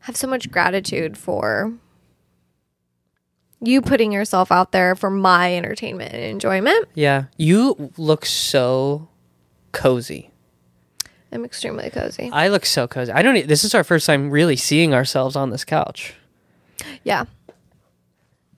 have 0.00 0.16
so 0.16 0.26
much 0.26 0.50
gratitude 0.50 1.16
for 1.16 1.72
you 3.60 3.80
putting 3.80 4.12
yourself 4.12 4.52
out 4.52 4.72
there 4.72 4.94
for 4.94 5.08
my 5.08 5.56
entertainment 5.56 6.12
and 6.12 6.22
enjoyment. 6.22 6.86
yeah, 6.94 7.24
you 7.38 7.90
look 7.96 8.26
so 8.26 9.08
cozy. 9.72 10.30
I'm 11.34 11.44
extremely 11.44 11.90
cozy. 11.90 12.30
I 12.32 12.48
look 12.48 12.64
so 12.64 12.86
cozy. 12.86 13.10
I 13.12 13.20
don't. 13.22 13.36
e- 13.36 13.42
This 13.42 13.64
is 13.64 13.74
our 13.74 13.84
first 13.84 14.06
time 14.06 14.30
really 14.30 14.56
seeing 14.56 14.94
ourselves 14.94 15.34
on 15.36 15.50
this 15.50 15.64
couch. 15.64 16.14
Yeah. 17.02 17.24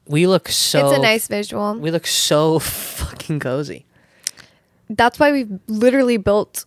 We 0.06 0.26
look 0.26 0.48
so. 0.48 0.88
it's 0.90 0.98
a 0.98 1.00
nice 1.02 1.26
visual. 1.26 1.74
We 1.78 1.90
look 1.90 2.06
so 2.06 2.58
fucking 2.60 3.40
cozy. 3.40 3.86
That's 4.88 5.18
why 5.18 5.32
we've 5.32 5.58
literally 5.66 6.16
built 6.16 6.64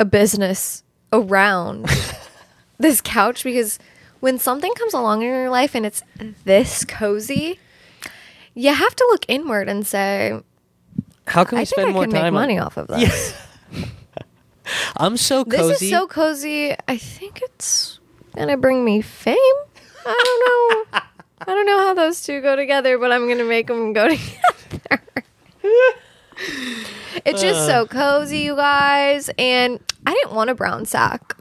a 0.00 0.04
business 0.04 0.82
around 1.12 1.86
this 2.78 3.00
couch 3.00 3.44
because 3.44 3.78
when 4.20 4.38
something 4.38 4.72
comes 4.74 4.94
along 4.94 5.22
in 5.22 5.28
your 5.28 5.50
life 5.50 5.74
and 5.76 5.84
it's 5.86 6.02
this 6.44 6.84
cozy, 6.84 7.60
you 8.54 8.74
have 8.74 8.96
to 8.96 9.04
look 9.10 9.24
inward 9.28 9.68
and 9.68 9.86
say, 9.86 10.40
How 11.28 11.44
can 11.44 11.56
we 11.58 11.62
I 11.62 11.64
spend 11.64 11.92
more 11.92 12.04
can 12.04 12.10
time? 12.12 12.22
make 12.22 12.26
on- 12.28 12.34
money 12.34 12.58
off 12.58 12.76
of 12.76 12.86
this. 12.88 13.34
I'm 14.96 15.16
so 15.16 15.44
cozy. 15.44 15.72
This 15.72 15.82
is 15.82 15.90
so 15.90 16.06
cozy. 16.06 16.74
I 16.88 16.96
think 16.96 17.40
it's 17.42 18.00
gonna 18.36 18.56
bring 18.56 18.84
me 18.84 19.00
fame. 19.00 19.36
I 20.06 20.22
don't 20.24 20.92
know. 20.92 21.00
I 21.40 21.44
don't 21.46 21.66
know 21.66 21.78
how 21.78 21.94
those 21.94 22.22
two 22.22 22.40
go 22.40 22.54
together, 22.54 22.98
but 22.98 23.10
I'm 23.10 23.28
gonna 23.28 23.44
make 23.44 23.66
them 23.66 23.92
go 23.92 24.08
together. 24.16 25.02
it's 27.24 27.40
just 27.40 27.66
so 27.66 27.82
uh. 27.82 27.86
cozy, 27.86 28.38
you 28.38 28.56
guys. 28.56 29.30
And 29.38 29.80
I 30.06 30.12
didn't 30.12 30.34
want 30.34 30.50
a 30.50 30.54
brown 30.54 30.84
sack. 30.84 31.36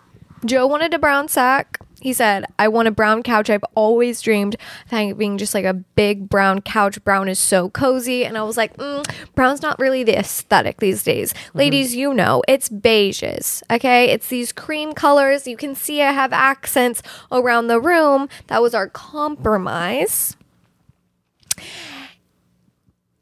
Joe 0.45 0.65
wanted 0.65 0.93
a 0.93 0.99
brown 0.99 1.27
sack. 1.27 1.79
He 2.01 2.13
said, 2.13 2.45
I 2.57 2.67
want 2.67 2.87
a 2.87 2.91
brown 2.91 3.21
couch. 3.21 3.49
I've 3.49 3.63
always 3.75 4.21
dreamed 4.21 4.55
of 4.55 4.61
having 4.87 5.37
just 5.37 5.53
like 5.53 5.65
a 5.65 5.73
big 5.73 6.27
brown 6.27 6.61
couch. 6.61 7.01
Brown 7.03 7.29
is 7.29 7.37
so 7.37 7.69
cozy. 7.69 8.25
And 8.25 8.37
I 8.37 8.43
was 8.43 8.57
like, 8.57 8.75
mm, 8.77 9.05
brown's 9.35 9.61
not 9.61 9.77
really 9.77 10.03
the 10.03 10.17
aesthetic 10.17 10.77
these 10.77 11.03
days. 11.03 11.33
Ladies, 11.53 11.95
you 11.95 12.11
know, 12.11 12.41
it's 12.47 12.69
beiges. 12.69 13.61
Okay. 13.69 14.09
It's 14.09 14.27
these 14.29 14.51
cream 14.51 14.93
colors. 14.93 15.45
You 15.45 15.55
can 15.55 15.75
see 15.75 16.01
I 16.01 16.11
have 16.11 16.33
accents 16.33 17.03
around 17.31 17.67
the 17.67 17.79
room. 17.79 18.27
That 18.47 18.63
was 18.63 18.73
our 18.73 18.89
compromise. 18.89 20.35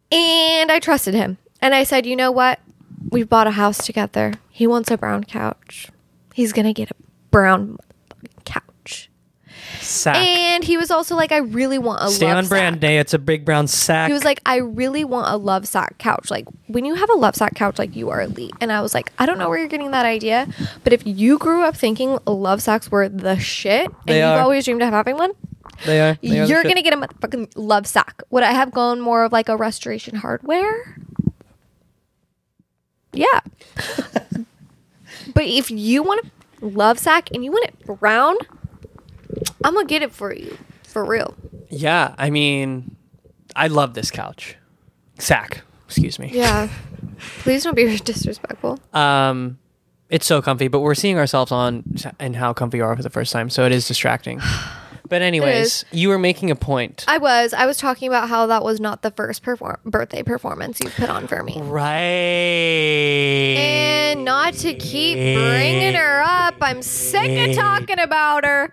And 0.10 0.72
I 0.72 0.80
trusted 0.80 1.14
him. 1.14 1.38
And 1.62 1.76
I 1.76 1.84
said, 1.84 2.06
you 2.06 2.16
know 2.16 2.32
what? 2.32 2.60
We 3.10 3.24
bought 3.24 3.48
a 3.48 3.52
house 3.52 3.86
together. 3.86 4.34
He 4.50 4.66
wants 4.68 4.90
a 4.90 4.98
brown 4.98 5.26
couch. 5.26 5.90
He's 6.34 6.54
going 6.54 6.66
to 6.66 6.74
get 6.74 6.92
a 6.92 6.96
brown. 7.32 7.78
Sack. 9.82 10.16
And 10.18 10.64
he 10.64 10.78
was 10.78 10.92
also 10.92 11.16
like, 11.16 11.32
I 11.32 11.38
really 11.38 11.78
want 11.78 12.02
a 12.04 12.10
Stay 12.10 12.28
love 12.28 12.38
on 12.38 12.48
brand 12.48 12.80
day. 12.80 12.98
It's 13.00 13.14
a 13.14 13.20
big 13.20 13.46
brown 13.46 13.68
sack. 13.68 14.08
He 14.08 14.14
was 14.14 14.24
like, 14.24 14.42
I 14.46 14.58
really 14.58 15.04
want 15.04 15.28
a 15.28 15.40
Lovesac 15.40 15.98
couch. 15.98 16.30
Like, 16.30 16.48
when 16.68 16.86
you 16.86 16.96
have 16.96 17.10
a 17.10 17.14
Lovesac 17.14 17.56
couch, 17.56 17.80
like, 17.80 17.96
you 17.96 18.10
are 18.10 18.22
elite. 18.22 18.54
And 18.62 18.72
I 18.72 18.82
was 18.82 18.94
like, 18.94 19.12
I 19.20 19.26
don't 19.26 19.38
know 19.38 19.50
where 19.50 19.58
you're 19.58 19.68
getting 19.68 19.92
that 19.92 20.06
idea, 20.06 20.48
but 20.84 20.94
if 20.94 21.06
you 21.06 21.38
grew 21.38 21.64
up 21.64 21.76
thinking 21.76 22.18
Lovesacs 22.26 22.92
were 22.92 23.08
the 23.10 23.38
shit 23.40 23.86
and 23.88 23.96
They 24.06 24.20
you've 24.20 24.26
are. 24.26 24.42
always 24.42 24.66
dreamed 24.66 24.82
of 24.82 24.90
having 24.90 25.18
one, 25.18 25.32
they 25.86 26.02
are. 26.02 26.18
They 26.22 26.40
are 26.40 26.46
you're 26.46 26.64
gonna 26.64 26.82
get 26.82 26.94
a 26.94 26.98
motherfucking 26.98 27.54
Lovesac. 27.54 28.22
Would 28.32 28.44
I 28.44 28.52
have 28.52 28.72
gone 28.72 29.00
more 29.00 29.24
of 29.24 29.32
like 29.32 29.50
a 29.50 29.56
restoration 29.56 30.16
hardware? 30.16 30.98
Yeah. 33.14 33.40
but 35.34 35.44
if 35.46 35.72
you 35.72 36.04
want 36.04 36.26
a 36.26 36.66
Lovesac 36.66 37.30
and 37.34 37.44
you 37.44 37.52
want 37.52 37.66
it 37.70 37.86
brown, 38.00 38.36
I'm 39.64 39.74
gonna 39.74 39.86
get 39.88 40.02
it 40.02 40.12
for 40.12 40.34
you. 40.34 40.58
For 40.84 41.06
real. 41.06 41.36
Yeah, 41.70 42.16
I 42.18 42.30
mean, 42.30 42.96
I 43.56 43.68
love 43.68 43.94
this 43.94 44.10
couch. 44.12 44.56
Sack. 45.20 45.62
Excuse 45.86 46.18
me. 46.20 46.30
Yeah. 46.34 46.70
Please 47.42 47.64
don't 47.64 47.76
be 47.76 47.98
disrespectful. 48.04 48.80
Um, 48.94 49.60
it's 50.10 50.26
so 50.26 50.42
comfy, 50.42 50.68
but 50.68 50.80
we're 50.80 50.96
seeing 50.96 51.18
ourselves 51.18 51.52
on 51.52 51.84
and 52.20 52.36
how 52.36 52.54
comfy 52.54 52.78
you 52.78 52.84
are 52.84 52.96
for 52.96 53.04
the 53.04 53.10
first 53.10 53.32
time, 53.32 53.50
so 53.50 53.66
it 53.66 53.72
is 53.72 53.88
distracting. 53.88 54.42
But 55.08 55.24
anyways, 55.24 55.86
you 55.92 56.10
were 56.10 56.20
making 56.20 56.52
a 56.52 56.56
point. 56.56 57.04
I 57.08 57.18
was. 57.18 57.52
I 57.52 57.66
was 57.66 57.78
talking 57.78 58.08
about 58.08 58.30
how 58.30 58.46
that 58.46 58.64
was 58.64 58.80
not 58.80 59.02
the 59.02 59.10
first 59.10 59.42
perform- 59.42 59.80
birthday 59.84 60.22
performance 60.22 60.80
you 60.80 60.92
put 60.92 61.10
on 61.10 61.26
for 61.26 61.42
me. 61.42 61.60
right. 61.60 61.90
And 63.58 64.24
not 64.24 64.54
to 64.56 64.74
keep 64.76 65.16
bringing 65.18 65.96
her 65.96 66.22
up, 66.24 66.56
I'm 66.62 66.84
sick 66.84 67.50
of 67.50 67.56
talking 67.56 67.98
about 67.98 68.46
her. 68.46 68.72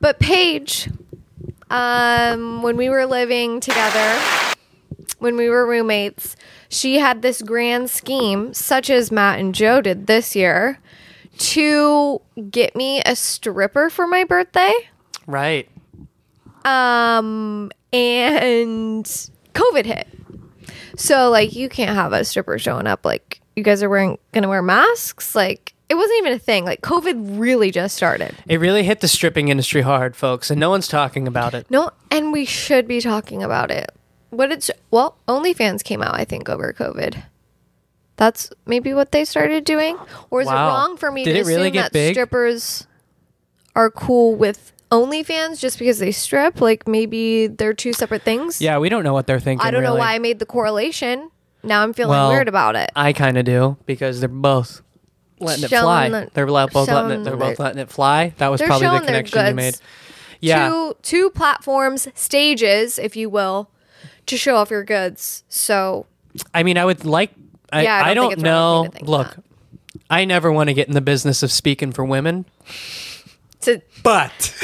But 0.00 0.18
Paige, 0.18 0.88
um, 1.70 2.62
when 2.62 2.76
we 2.76 2.88
were 2.88 3.06
living 3.06 3.60
together, 3.60 4.18
when 5.18 5.36
we 5.36 5.48
were 5.48 5.66
roommates, 5.66 6.36
she 6.68 6.98
had 6.98 7.22
this 7.22 7.42
grand 7.42 7.90
scheme, 7.90 8.54
such 8.54 8.90
as 8.90 9.10
Matt 9.10 9.38
and 9.38 9.54
Joe 9.54 9.80
did 9.80 10.06
this 10.06 10.36
year, 10.36 10.78
to 11.38 12.20
get 12.50 12.74
me 12.74 13.00
a 13.04 13.16
stripper 13.16 13.90
for 13.90 14.06
my 14.06 14.24
birthday. 14.24 14.74
Right. 15.26 15.68
Um, 16.64 17.70
and 17.92 19.04
COVID 19.54 19.86
hit. 19.86 20.08
So 20.96 21.30
like 21.30 21.54
you 21.54 21.68
can't 21.68 21.94
have 21.94 22.12
a 22.12 22.24
stripper 22.24 22.58
showing 22.58 22.86
up 22.86 23.04
like 23.04 23.40
you 23.54 23.62
guys 23.62 23.82
are 23.82 23.88
wearing 23.88 24.18
gonna 24.32 24.48
wear 24.48 24.62
masks. 24.62 25.34
Like 25.34 25.74
it 25.88 25.94
wasn't 25.94 26.18
even 26.18 26.32
a 26.32 26.38
thing. 26.38 26.64
Like 26.64 26.80
COVID 26.82 27.38
really 27.38 27.70
just 27.70 27.96
started. 27.96 28.34
It 28.46 28.60
really 28.60 28.82
hit 28.82 29.00
the 29.00 29.08
stripping 29.08 29.48
industry 29.48 29.80
hard, 29.82 30.14
folks, 30.16 30.50
and 30.50 30.60
no 30.60 30.70
one's 30.70 30.88
talking 30.88 31.26
about 31.26 31.54
it. 31.54 31.70
No, 31.70 31.90
and 32.10 32.32
we 32.32 32.44
should 32.44 32.86
be 32.86 33.00
talking 33.00 33.42
about 33.42 33.70
it. 33.70 33.90
What 34.30 34.52
it's 34.52 34.70
well, 34.90 35.16
OnlyFans 35.26 35.82
came 35.82 36.02
out, 36.02 36.14
I 36.14 36.24
think, 36.24 36.48
over 36.48 36.72
COVID. 36.72 37.22
That's 38.16 38.50
maybe 38.66 38.92
what 38.94 39.12
they 39.12 39.24
started 39.24 39.64
doing, 39.64 39.96
or 40.30 40.40
is 40.42 40.48
Wow. 40.48 40.66
it 40.66 40.70
wrong 40.70 40.96
for 40.96 41.10
me 41.12 41.24
Did 41.24 41.34
to 41.34 41.44
really 41.48 41.68
assume 41.68 41.76
that 41.82 41.92
big? 41.92 42.14
strippers 42.14 42.86
are 43.76 43.90
cool 43.90 44.34
with 44.34 44.72
OnlyFans 44.90 45.60
just 45.60 45.78
because 45.78 45.98
they 46.00 46.10
strip? 46.10 46.60
Like 46.60 46.88
maybe 46.88 47.46
they're 47.46 47.74
two 47.74 47.92
separate 47.92 48.22
things. 48.22 48.60
Yeah, 48.60 48.78
we 48.78 48.88
don't 48.88 49.04
know 49.04 49.12
what 49.12 49.26
they're 49.28 49.38
thinking. 49.38 49.66
I 49.66 49.70
don't 49.70 49.82
know 49.84 49.94
why 49.94 50.14
I 50.14 50.18
made 50.18 50.40
the 50.40 50.46
correlation. 50.46 51.30
Now 51.62 51.82
I'm 51.82 51.92
feeling 51.92 52.10
Well, 52.10 52.30
weird 52.30 52.48
about 52.48 52.74
it. 52.76 52.90
I 52.96 53.12
kind 53.12 53.38
of 53.38 53.44
do 53.44 53.76
because 53.86 54.20
they're 54.20 54.28
both 54.28 54.82
letting 55.40 55.64
it 55.64 55.68
fly. 55.68 56.08
the- 56.08 56.30
they're 56.34 56.46
both 56.46 56.74
letting 56.74 57.20
it. 57.20 57.24
They're 57.24 57.36
both 57.36 57.58
letting 57.58 57.78
it 57.80 57.90
fly. 57.90 58.32
That 58.38 58.48
was 58.48 58.60
probably 58.62 58.88
the 58.88 59.04
connection 59.04 59.46
you 59.46 59.54
made. 59.54 59.76
Yeah. 60.40 60.68
Two 60.68 60.96
two 61.02 61.30
platforms, 61.30 62.08
stages, 62.14 62.98
if 62.98 63.16
you 63.16 63.28
will, 63.28 63.70
to 64.26 64.36
show 64.36 64.56
off 64.56 64.70
your 64.70 64.84
goods. 64.84 65.42
So 65.48 66.06
I 66.54 66.62
mean, 66.62 66.78
I 66.78 66.84
would 66.84 67.04
like. 67.04 67.32
I, 67.72 67.82
Yeah, 67.82 67.96
I 68.04 68.10
I 68.10 68.14
don't 68.14 68.14
don't, 68.14 68.28
think 68.30 68.38
it's 68.40 68.42
wrong 68.48 68.86
of 68.86 68.94
me 68.94 69.00
know. 69.02 69.10
Look, 69.10 69.34
that. 69.34 69.44
I 70.10 70.24
never 70.24 70.52
want 70.52 70.68
to 70.68 70.74
get 70.74 70.86
in 70.88 70.94
the 70.94 71.00
business 71.00 71.42
of 71.42 71.50
speaking 71.52 71.92
for 71.92 72.04
women, 72.04 72.46
it's 73.66 73.84
but 74.02 74.54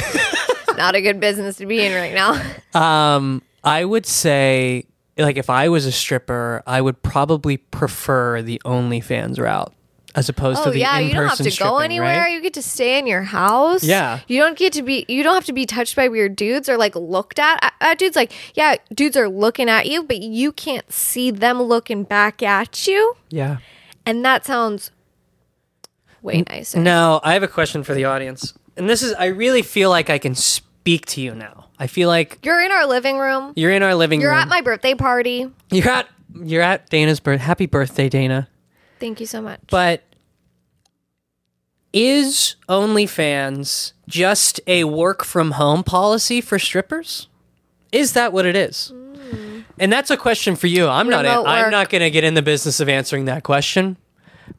not 0.76 0.94
a 0.94 1.00
good 1.02 1.20
business 1.20 1.56
to 1.56 1.66
be 1.66 1.84
in 1.84 1.92
right 1.92 2.14
now. 2.14 2.40
um, 3.16 3.42
I 3.62 3.84
would 3.84 4.06
say, 4.06 4.86
like, 5.18 5.36
if 5.36 5.50
I 5.50 5.68
was 5.68 5.86
a 5.86 5.92
stripper, 5.92 6.62
I 6.66 6.80
would 6.80 7.02
probably 7.02 7.56
prefer 7.56 8.40
the 8.42 8.60
OnlyFans 8.64 9.38
route. 9.40 9.72
As 10.16 10.28
opposed 10.28 10.62
to 10.62 10.68
Oh 10.68 10.72
the 10.72 10.78
yeah, 10.78 10.98
you 10.98 11.12
don't 11.12 11.28
have 11.28 11.38
to 11.38 11.50
go 11.58 11.78
anywhere. 11.78 12.20
right? 12.24 12.32
You 12.32 12.40
get 12.40 12.54
to 12.54 12.62
stay 12.62 12.98
in 12.98 13.06
your 13.06 13.22
house. 13.22 13.82
Yeah. 13.82 14.20
You 14.28 14.38
don't 14.40 14.56
get 14.56 14.72
to 14.74 14.82
be 14.82 15.04
you 15.08 15.22
don't 15.22 15.34
have 15.34 15.44
to 15.46 15.52
be 15.52 15.66
touched 15.66 15.96
by 15.96 16.08
weird 16.08 16.36
dudes 16.36 16.68
or 16.68 16.76
like 16.76 16.94
looked 16.94 17.38
at 17.38 17.58
at, 17.64 17.72
at 17.80 17.98
dudes 17.98 18.14
like 18.16 18.32
yeah, 18.54 18.76
dudes 18.94 19.16
are 19.16 19.28
looking 19.28 19.68
at 19.68 19.86
you, 19.86 20.02
but 20.04 20.18
you 20.22 20.52
can't 20.52 20.92
see 20.92 21.30
them 21.30 21.60
looking 21.62 22.04
back 22.04 22.42
at 22.42 22.86
you. 22.86 23.16
Yeah. 23.30 23.56
And 24.06 24.24
that 24.24 24.44
sounds 24.46 24.90
way 26.22 26.44
nicer. 26.48 26.78
Now, 26.78 27.20
I 27.24 27.32
have 27.34 27.42
a 27.42 27.48
question 27.48 27.82
for 27.82 27.94
the 27.94 28.04
audience. 28.04 28.54
And 28.76 28.88
this 28.88 29.02
is 29.02 29.12
I 29.14 29.26
really 29.26 29.62
feel 29.62 29.90
like 29.90 30.10
I 30.10 30.18
can 30.18 30.34
speak 30.34 31.06
to 31.06 31.20
you 31.20 31.34
now. 31.34 31.66
I 31.78 31.86
feel 31.86 32.08
like 32.08 32.38
You're 32.42 32.62
in 32.62 32.70
our 32.70 32.86
living 32.86 33.18
room. 33.18 33.52
you're 33.56 33.72
in 33.72 33.82
our 33.82 33.94
living 33.94 34.20
room. 34.20 34.24
You're 34.26 34.32
at 34.34 34.48
my 34.48 34.60
birthday 34.60 34.94
party. 34.94 35.50
you're 35.70 35.88
at 35.88 36.08
you're 36.42 36.62
at 36.62 36.88
Dana's 36.90 37.20
birth. 37.20 37.40
Happy 37.40 37.66
birthday, 37.66 38.08
Dana. 38.08 38.48
Thank 38.98 39.20
you 39.20 39.26
so 39.26 39.40
much. 39.40 39.60
But 39.70 40.02
is 41.92 42.56
OnlyFans 42.68 43.92
just 44.08 44.60
a 44.66 44.84
work 44.84 45.24
from 45.24 45.52
home 45.52 45.84
policy 45.84 46.40
for 46.40 46.58
strippers? 46.58 47.28
Is 47.92 48.12
that 48.14 48.32
what 48.32 48.46
it 48.46 48.56
is? 48.56 48.92
And 49.78 49.92
that's 49.92 50.10
a 50.10 50.16
question 50.16 50.56
for 50.56 50.66
you. 50.66 50.88
I'm 50.88 51.08
not. 51.08 51.24
Remote 51.24 51.46
I'm 51.46 51.70
not 51.70 51.90
going 51.90 52.02
to 52.02 52.10
get 52.10 52.24
in 52.24 52.34
the 52.34 52.42
business 52.42 52.80
of 52.80 52.88
answering 52.88 53.24
that 53.24 53.42
question. 53.42 53.96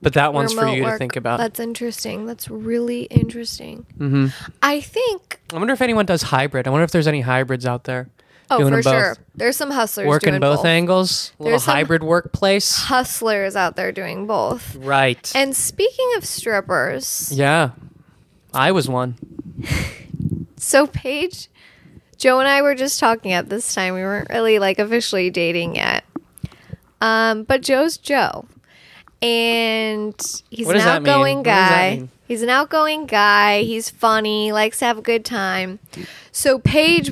But 0.02 0.14
that 0.14 0.34
one's 0.34 0.54
for 0.54 0.62
Remote 0.62 0.76
you 0.76 0.84
to 0.86 0.98
think 0.98 1.16
about. 1.16 1.38
That's 1.38 1.60
interesting. 1.60 2.26
That's 2.26 2.50
really 2.50 3.04
interesting. 3.04 3.86
Mm-hmm. 3.98 4.28
I 4.62 4.82
think. 4.82 5.40
I 5.54 5.58
wonder 5.58 5.74
if 5.74 5.82
anyone 5.82 6.06
does 6.06 6.24
hybrid. 6.24 6.68
I 6.68 6.72
wonder 6.72 6.84
if 6.84 6.92
there's 6.92 7.08
any 7.08 7.22
hybrids 7.22 7.66
out 7.66 7.84
there. 7.84 8.10
Oh, 8.50 8.70
for 8.70 8.82
sure. 8.84 9.18
There's 9.36 9.58
some 9.58 9.72
hustlers 9.72 10.08
Working 10.08 10.32
doing 10.32 10.42
both, 10.42 10.60
both. 10.60 10.66
angles. 10.66 11.32
A 11.40 11.44
little 11.44 11.60
hybrid 11.60 12.04
workplace. 12.04 12.76
Hustlers 12.76 13.56
out 13.56 13.76
there 13.76 13.92
doing 13.92 14.28
both. 14.28 14.76
Right. 14.76 15.32
And 15.36 15.56
speaking 15.56 16.12
of 16.16 16.26
strippers, 16.26 17.32
yeah. 17.32 17.72
I 18.54 18.72
was 18.72 18.88
one. 18.88 19.16
so 20.58 20.88
Paige, 20.88 21.50
Joe 22.18 22.40
and 22.40 22.48
I 22.48 22.62
were 22.62 22.76
just 22.76 23.00
talking 23.00 23.34
at 23.34 23.50
this 23.50 23.74
time. 23.74 23.96
We 23.96 24.02
weren't 24.02 24.30
really 24.30 24.60
like 24.60 24.80
officially 24.80 25.30
dating 25.30 25.76
yet. 25.76 26.06
Um, 27.02 27.44
but 27.44 27.62
Joe's 27.62 27.98
Joe. 27.98 28.46
And 29.22 30.16
he's 30.50 30.70
an 30.70 30.78
outgoing 30.78 31.38
What 31.38 31.44
does 31.46 31.54
that 31.54 32.00
guy. 32.00 32.10
He's 32.28 32.42
an 32.42 32.50
outgoing 32.50 33.06
guy. 33.06 33.64
He's 33.64 33.90
funny, 33.90 34.52
likes 34.52 34.80
to 34.80 34.86
have 34.86 34.98
a 34.98 35.02
good 35.02 35.26
time. 35.26 35.80
So 36.32 36.60
Paige 36.60 37.12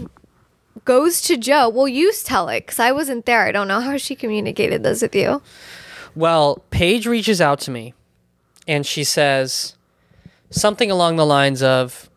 goes 0.86 1.22
to 1.22 1.38
Joe. 1.38 1.70
Well, 1.70 1.88
you 1.88 2.12
tell 2.24 2.50
it 2.50 2.62
because 2.62 2.80
I 2.80 2.92
wasn't 2.92 3.26
there. 3.26 3.46
I 3.46 3.52
don't 3.52 3.68
know 3.68 3.82
how 3.82 3.98
she 3.98 4.16
communicated 4.16 4.84
this 4.84 5.02
with 5.02 5.16
you. 5.16 5.42
Well, 6.16 6.64
Paige 6.70 7.08
reaches 7.08 7.42
out 7.42 7.60
to 7.62 7.72
me 7.72 7.94
and 8.68 8.86
she 8.86 9.04
says 9.04 9.76
something 10.50 10.92
along 10.92 11.16
the 11.16 11.26
lines 11.26 11.64
of 11.64 12.10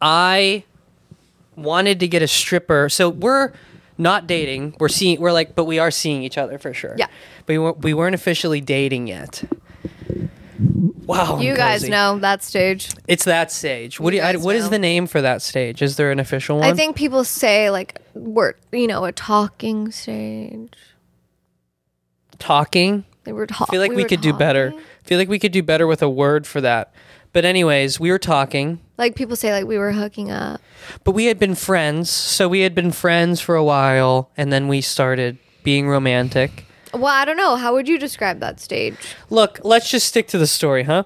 I 0.00 0.64
wanted 1.56 2.00
to 2.00 2.08
get 2.08 2.22
a 2.22 2.28
stripper. 2.28 2.88
So 2.88 3.08
we're 3.08 3.52
not 3.98 4.26
dating. 4.26 4.76
We're 4.78 4.88
seeing 4.88 5.20
we're 5.20 5.32
like 5.32 5.54
but 5.54 5.64
we 5.64 5.78
are 5.78 5.90
seeing 5.90 6.22
each 6.22 6.38
other 6.38 6.58
for 6.58 6.72
sure. 6.72 6.94
Yeah. 6.96 7.06
But 7.46 7.58
we 7.58 7.58
we 7.58 7.94
weren't 7.94 8.14
officially 8.14 8.60
dating 8.60 9.08
yet. 9.08 9.44
Wow. 11.06 11.36
I'm 11.36 11.42
you 11.42 11.54
guys 11.54 11.80
cozy. 11.80 11.90
know 11.90 12.18
that 12.20 12.42
stage. 12.42 12.90
It's 13.06 13.24
that 13.24 13.52
stage. 13.52 14.00
What 14.00 14.10
do 14.10 14.16
You 14.16 14.22
I, 14.22 14.36
what 14.36 14.56
is 14.56 14.70
the 14.70 14.78
name 14.78 15.06
for 15.06 15.20
that 15.20 15.42
stage? 15.42 15.82
Is 15.82 15.96
there 15.96 16.10
an 16.10 16.18
official 16.18 16.58
one? 16.58 16.68
I 16.68 16.74
think 16.74 16.96
people 16.96 17.24
say 17.24 17.70
like 17.70 18.00
we're 18.14 18.54
you 18.72 18.86
know 18.86 19.04
a 19.04 19.12
talking 19.12 19.90
stage. 19.90 20.72
talking. 22.38 23.04
They 23.24 23.32
were 23.32 23.46
talking. 23.46 23.66
I 23.70 23.72
feel 23.72 23.80
like 23.80 23.96
we, 23.96 24.04
could 24.04 24.20
do 24.20 24.34
better. 24.34 24.74
I 24.76 25.08
feel 25.08 25.18
like 25.18 25.28
we 25.28 25.38
could 25.38 25.52
do 25.52 25.62
better 25.62 25.86
with 25.86 26.02
a 26.02 26.10
word 26.10 26.46
for 26.46 26.60
that. 26.60 26.92
But 27.32 27.44
anyways, 27.44 27.98
we 27.98 28.10
were 28.10 28.18
talking. 28.18 28.80
Like 28.96 29.16
people 29.16 29.34
say 29.34 29.52
like 29.52 29.66
we 29.66 29.78
were 29.78 29.92
hooking 29.92 30.30
up. 30.30 30.60
But 31.02 31.12
we 31.12 31.24
had 31.26 31.38
been 31.38 31.54
friends, 31.54 32.10
so 32.10 32.48
we 32.48 32.60
had 32.60 32.74
been 32.74 32.92
friends 32.92 33.40
for 33.40 33.56
a 33.56 33.64
while, 33.64 34.30
and 34.36 34.52
then 34.52 34.68
we 34.68 34.80
started 34.80 35.38
being 35.64 35.88
romantic. 35.88 36.66
Well, 36.94 37.06
I 37.12 37.24
don't 37.24 37.36
know. 37.36 37.56
How 37.56 37.72
would 37.74 37.88
you 37.88 37.98
describe 37.98 38.40
that 38.40 38.60
stage? 38.60 38.96
Look, 39.30 39.60
let's 39.64 39.90
just 39.90 40.06
stick 40.08 40.28
to 40.28 40.38
the 40.38 40.46
story, 40.46 40.84
huh? 40.84 41.04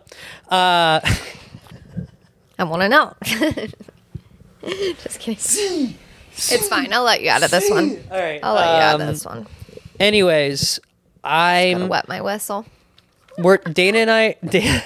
Uh, 0.49 1.01
I 2.59 2.65
want 2.65 2.83
to 2.83 2.89
know. 2.89 3.15
Just 4.67 5.21
kidding. 5.21 5.95
It's 6.33 6.69
fine. 6.69 6.93
I'll 6.93 7.05
let 7.05 7.23
you 7.23 7.31
out 7.31 7.43
of 7.43 7.51
this 7.51 7.71
one. 7.71 8.03
all 8.11 8.19
right. 8.19 8.41
I'll 8.43 8.55
let 8.55 8.67
you 8.67 8.83
out 8.83 8.95
of 8.97 9.01
um, 9.03 9.07
this 9.07 9.25
one. 9.25 9.47
Anyways, 10.01 10.81
Gotta 11.23 11.31
I'm 11.83 11.89
wet 11.89 12.09
my 12.09 12.21
whistle. 12.21 12.67
we're 13.39 13.59
Dana 13.59 13.99
and 13.99 14.11
I 14.11 14.37
Dana, 14.45 14.83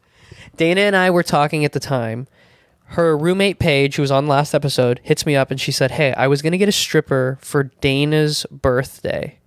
Dana 0.56 0.80
and 0.82 0.96
I 0.96 1.10
were 1.10 1.22
talking 1.22 1.64
at 1.64 1.72
the 1.72 1.80
time. 1.80 2.26
Her 2.92 3.16
roommate 3.18 3.58
Paige, 3.58 3.96
who 3.96 4.02
was 4.02 4.10
on 4.10 4.26
last 4.26 4.54
episode, 4.54 5.00
hits 5.02 5.26
me 5.26 5.36
up 5.36 5.50
and 5.50 5.60
she 5.60 5.70
said, 5.72 5.92
"Hey, 5.92 6.12
I 6.14 6.26
was 6.26 6.40
gonna 6.42 6.56
get 6.58 6.68
a 6.68 6.72
stripper 6.72 7.38
for 7.40 7.64
Dana's 7.80 8.46
birthday. 8.50 9.37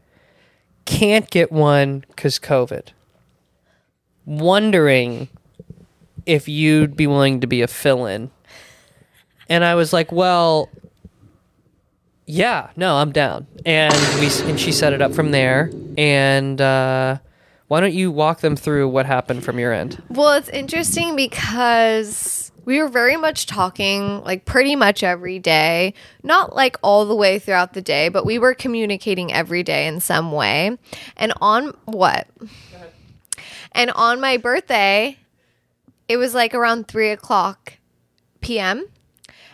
Can't 0.85 1.29
get 1.29 1.51
one 1.51 2.05
because 2.09 2.39
COVID. 2.39 2.89
Wondering 4.25 5.29
if 6.25 6.47
you'd 6.47 6.95
be 6.95 7.07
willing 7.07 7.41
to 7.41 7.47
be 7.47 7.61
a 7.61 7.67
fill-in." 7.67 8.31
And 9.49 9.63
I 9.63 9.75
was 9.75 9.93
like, 9.93 10.11
"Well." 10.11 10.69
Yeah, 12.27 12.69
no, 12.77 12.95
I'm 12.95 13.11
down. 13.11 13.47
And 13.65 13.93
we 14.19 14.29
and 14.49 14.57
she 14.57 14.71
set 14.71 14.93
it 14.93 15.01
up 15.01 15.13
from 15.13 15.31
there. 15.31 15.69
And 15.97 16.61
uh, 16.61 17.17
why 17.67 17.81
don't 17.81 17.93
you 17.93 18.09
walk 18.11 18.39
them 18.39 18.55
through 18.55 18.87
what 18.87 19.05
happened 19.05 19.43
from 19.43 19.59
your 19.59 19.73
end? 19.73 20.01
Well, 20.09 20.33
it's 20.33 20.47
interesting 20.49 21.15
because 21.15 22.40
we 22.65 22.79
were 22.79 22.87
very 22.87 23.17
much 23.17 23.45
talking 23.45 24.21
like 24.23 24.45
pretty 24.45 24.75
much 24.75 25.03
every 25.03 25.39
day. 25.39 25.93
Not 26.23 26.55
like 26.55 26.77
all 26.81 27.05
the 27.05 27.15
way 27.15 27.39
throughout 27.39 27.73
the 27.73 27.81
day, 27.81 28.09
but 28.09 28.25
we 28.25 28.37
were 28.37 28.53
communicating 28.53 29.33
every 29.33 29.63
day 29.63 29.87
in 29.87 29.99
some 29.99 30.31
way. 30.31 30.77
And 31.17 31.33
on 31.41 31.75
what? 31.85 32.27
And 33.71 33.91
on 33.91 34.19
my 34.19 34.37
birthday, 34.37 35.17
it 36.07 36.17
was 36.17 36.33
like 36.33 36.53
around 36.53 36.87
three 36.87 37.09
o'clock 37.09 37.73
p.m. 38.41 38.85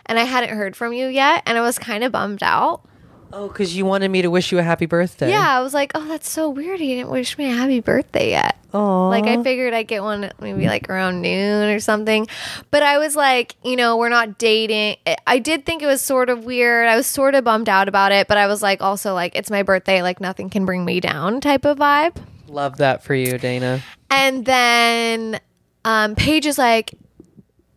And 0.06 0.18
I 0.18 0.24
hadn't 0.24 0.56
heard 0.56 0.74
from 0.74 0.92
you 0.92 1.06
yet, 1.06 1.42
and 1.46 1.58
I 1.58 1.60
was 1.60 1.78
kind 1.78 2.02
of 2.02 2.12
bummed 2.12 2.42
out. 2.42 2.87
Oh, 3.32 3.48
because 3.48 3.76
you 3.76 3.84
wanted 3.84 4.10
me 4.10 4.22
to 4.22 4.28
wish 4.30 4.50
you 4.52 4.58
a 4.58 4.62
happy 4.62 4.86
birthday. 4.86 5.28
Yeah, 5.30 5.58
I 5.58 5.60
was 5.60 5.74
like, 5.74 5.92
oh, 5.94 6.06
that's 6.08 6.30
so 6.30 6.48
weird. 6.48 6.80
He 6.80 6.94
didn't 6.94 7.10
wish 7.10 7.36
me 7.36 7.46
a 7.50 7.54
happy 7.54 7.80
birthday 7.80 8.30
yet. 8.30 8.56
Aww. 8.72 9.10
Like 9.10 9.24
I 9.24 9.42
figured 9.42 9.74
I'd 9.74 9.86
get 9.88 10.02
one 10.02 10.30
maybe 10.40 10.66
like 10.66 10.88
around 10.88 11.20
noon 11.20 11.68
or 11.68 11.78
something. 11.80 12.26
But 12.70 12.82
I 12.82 12.98
was 12.98 13.16
like, 13.16 13.54
you 13.64 13.76
know, 13.76 13.96
we're 13.96 14.08
not 14.08 14.38
dating. 14.38 14.96
I- 15.06 15.16
I 15.26 15.38
did 15.38 15.66
think 15.66 15.82
it 15.82 15.86
was 15.86 16.00
sort 16.00 16.30
of 16.30 16.44
weird. 16.44 16.88
I 16.88 16.96
was 16.96 17.06
sort 17.06 17.34
of 17.34 17.44
bummed 17.44 17.68
out 17.68 17.88
about 17.88 18.12
it, 18.12 18.28
but 18.28 18.38
I 18.38 18.46
was 18.46 18.62
like 18.62 18.80
also 18.82 19.12
like 19.14 19.36
it's 19.36 19.50
my 19.50 19.62
birthday, 19.62 20.00
like 20.02 20.20
nothing 20.20 20.48
can 20.50 20.64
bring 20.64 20.84
me 20.84 21.00
down 21.00 21.40
type 21.40 21.64
of 21.66 21.78
vibe. 21.78 22.16
Love 22.46 22.78
that 22.78 23.02
for 23.04 23.14
you, 23.14 23.36
Dana. 23.38 23.82
And 24.10 24.44
then 24.46 25.38
um 25.84 26.14
Paige 26.14 26.46
is 26.46 26.56
like, 26.58 26.94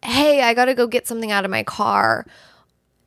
"Hey, 0.04 0.42
I 0.42 0.54
got 0.54 0.66
to 0.66 0.74
go 0.74 0.88
get 0.88 1.08
something 1.08 1.32
out 1.32 1.44
of 1.46 1.52
my 1.52 1.64
car." 1.64 2.26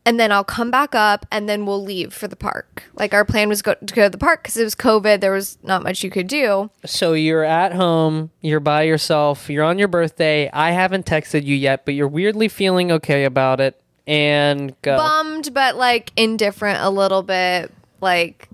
And 0.06 0.20
then 0.20 0.30
I'll 0.30 0.44
come 0.44 0.70
back 0.70 0.94
up 0.94 1.24
and 1.30 1.48
then 1.48 1.64
we'll 1.64 1.82
leave 1.82 2.12
for 2.12 2.28
the 2.28 2.36
park. 2.36 2.84
Like 2.94 3.14
our 3.14 3.24
plan 3.24 3.48
was 3.48 3.62
go- 3.62 3.74
to 3.74 3.94
go 3.94 4.04
to 4.04 4.10
the 4.10 4.18
park 4.18 4.42
because 4.42 4.56
it 4.56 4.64
was 4.64 4.74
COVID. 4.74 5.20
There 5.20 5.32
was 5.32 5.56
not 5.62 5.82
much 5.82 6.04
you 6.04 6.10
could 6.10 6.26
do. 6.26 6.70
So 6.84 7.14
you're 7.14 7.44
at 7.44 7.72
home, 7.72 8.30
you're 8.42 8.60
by 8.60 8.82
yourself, 8.82 9.48
you're 9.48 9.64
on 9.64 9.78
your 9.78 9.88
birthday. 9.88 10.50
I 10.52 10.72
haven't 10.72 11.06
texted 11.06 11.44
you 11.44 11.56
yet, 11.56 11.86
but 11.86 11.94
you're 11.94 12.08
weirdly 12.08 12.48
feeling 12.48 12.92
okay 12.92 13.24
about 13.24 13.60
it. 13.60 13.80
And 14.06 14.78
go. 14.82 14.98
bummed 14.98 15.54
but 15.54 15.76
like 15.76 16.12
indifferent 16.14 16.78
a 16.82 16.90
little 16.90 17.22
bit 17.22 17.72
like 18.02 18.50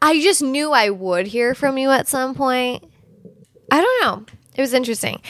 i 0.00 0.20
just 0.22 0.42
knew 0.42 0.70
i 0.70 0.90
would 0.90 1.26
hear 1.26 1.56
from 1.56 1.76
you 1.76 1.90
at 1.90 2.06
some 2.06 2.36
point 2.36 2.84
i 3.72 3.80
don't 3.80 4.02
know 4.04 4.24
it 4.54 4.60
was 4.60 4.72
interesting 4.72 5.20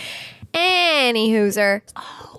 any 0.53 1.31
hooser 1.33 1.81
oh. 1.97 2.34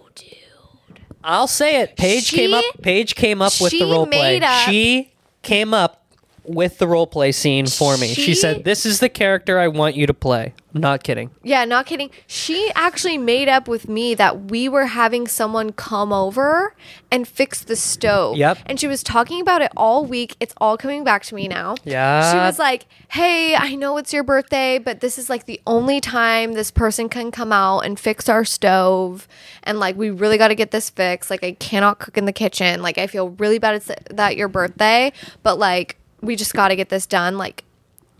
I'll 1.25 1.47
say 1.47 1.81
it. 1.81 1.95
Paige 1.97 2.31
came 2.31 2.53
up. 2.53 2.63
She- 2.63 2.81
Paige 2.81 3.15
came 3.15 3.41
up 3.41 3.51
with 3.59 3.71
the 3.71 3.77
she 3.79 3.83
role 3.83 4.05
play. 4.05 4.39
up- 4.39 4.69
She 4.69 5.11
came 5.41 5.73
up 5.73 6.04
with 6.47 6.77
the 6.77 6.87
role 6.87 7.07
play 7.07 7.31
scene 7.31 7.67
for 7.67 7.97
me. 7.97 8.07
She, 8.13 8.21
She- 8.21 8.35
said, 8.35 8.63
"This 8.63 8.85
is 8.85 8.99
the 8.99 9.09
character 9.09 9.59
I 9.59 9.67
want 9.67 9.95
you 9.95 10.05
to 10.07 10.13
play." 10.13 10.53
I'm 10.73 10.81
not 10.81 11.03
kidding. 11.03 11.29
yeah 11.41 11.63
not 11.63 11.85
kidding 11.85 12.09
she 12.27 12.69
actually 12.75 13.17
made 13.17 13.47
up 13.47 13.65
with 13.65 13.87
me 13.87 14.13
that 14.15 14.51
we 14.51 14.67
were 14.67 14.87
having 14.87 15.25
someone 15.25 15.71
come 15.71 16.11
over 16.11 16.75
and 17.09 17.25
fix 17.25 17.63
the 17.63 17.77
stove 17.77 18.35
Yep. 18.35 18.57
and 18.65 18.77
she 18.77 18.85
was 18.85 19.01
talking 19.01 19.39
about 19.39 19.61
it 19.61 19.71
all 19.77 20.03
week 20.05 20.35
it's 20.41 20.53
all 20.57 20.75
coming 20.75 21.05
back 21.05 21.23
to 21.27 21.35
me 21.35 21.47
now 21.47 21.75
Yeah. 21.85 22.29
she 22.29 22.37
was 22.39 22.59
like 22.59 22.87
hey 23.07 23.55
i 23.55 23.73
know 23.73 23.95
it's 23.95 24.11
your 24.11 24.23
birthday 24.25 24.77
but 24.77 24.99
this 24.99 25.17
is 25.17 25.29
like 25.29 25.45
the 25.45 25.61
only 25.65 26.01
time 26.01 26.51
this 26.55 26.71
person 26.71 27.07
can 27.07 27.31
come 27.31 27.53
out 27.53 27.79
and 27.85 27.97
fix 27.97 28.27
our 28.27 28.43
stove 28.43 29.29
and 29.63 29.79
like 29.79 29.95
we 29.95 30.09
really 30.09 30.37
got 30.37 30.49
to 30.49 30.55
get 30.55 30.71
this 30.71 30.89
fixed 30.89 31.29
like 31.29 31.41
i 31.45 31.53
cannot 31.53 31.99
cook 31.99 32.17
in 32.17 32.25
the 32.25 32.33
kitchen 32.33 32.81
like 32.81 32.97
i 32.97 33.07
feel 33.07 33.29
really 33.29 33.59
bad 33.59 33.75
it's 33.75 33.89
that 34.09 34.35
your 34.35 34.49
birthday 34.49 35.13
but 35.41 35.57
like 35.57 35.95
we 36.21 36.35
just 36.35 36.53
got 36.53 36.69
to 36.69 36.75
get 36.75 36.89
this 36.89 37.05
done 37.05 37.37
like 37.37 37.63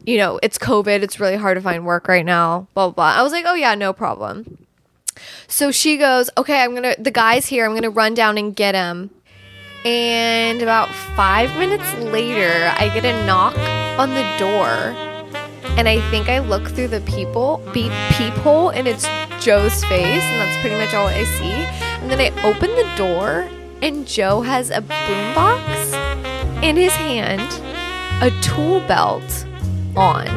you 0.06 0.18
know, 0.18 0.40
it's 0.44 0.58
COVID. 0.58 1.02
It's 1.02 1.20
really 1.20 1.36
hard 1.36 1.58
to 1.58 1.62
find 1.62 1.86
work 1.86 2.08
right 2.08 2.26
now. 2.26 2.68
Blah, 2.74 2.90
blah, 2.90 2.94
blah. 2.94 3.20
I 3.20 3.24
was 3.24 3.32
like, 3.32 3.46
oh, 3.48 3.56
yeah, 3.56 3.76
no 3.76 3.92
problem. 3.92 4.66
So 5.48 5.72
she 5.72 5.98
goes, 5.98 6.30
okay, 6.38 6.62
I'm 6.62 6.72
going 6.72 6.84
to, 6.84 6.96
the 7.02 7.12
guy's 7.12 7.48
here. 7.48 7.66
I'm 7.66 7.72
going 7.72 7.84
to 7.84 7.90
run 7.90 8.14
down 8.14 8.38
and 8.38 8.56
get 8.56 8.76
him. 8.76 9.10
And 9.84 10.62
about 10.62 10.90
five 11.16 11.58
minutes 11.58 11.92
later, 12.12 12.74
I 12.78 12.90
get 12.90 13.06
a 13.06 13.26
knock 13.26 13.58
on 14.00 14.10
the 14.10 14.36
door. 14.38 14.68
And 15.78 15.88
I 15.88 16.02
think 16.10 16.30
I 16.30 16.40
look 16.40 16.70
through 16.70 16.88
the 16.88 17.02
people 17.02 17.62
be- 17.74 17.92
peephole 18.12 18.70
and 18.70 18.88
it's 18.88 19.08
Joe's 19.44 19.84
face. 19.86 20.24
And 20.24 20.42
that's 20.42 20.62
pretty 20.62 20.76
much 20.76 20.94
all 20.94 21.08
I 21.08 21.24
see. 21.24 21.52
And 22.02 22.10
then 22.10 22.20
I 22.20 22.30
open 22.44 22.70
the 22.72 22.92
door 22.96 23.50
and 23.82 24.08
Joe 24.08 24.42
has 24.42 24.70
a 24.70 24.82
boombox 24.82 26.64
in 26.64 26.78
his 26.78 26.94
hand, 26.94 27.42
a 28.22 28.32
tool 28.42 28.80
belt 28.82 29.46
on. 29.96 30.28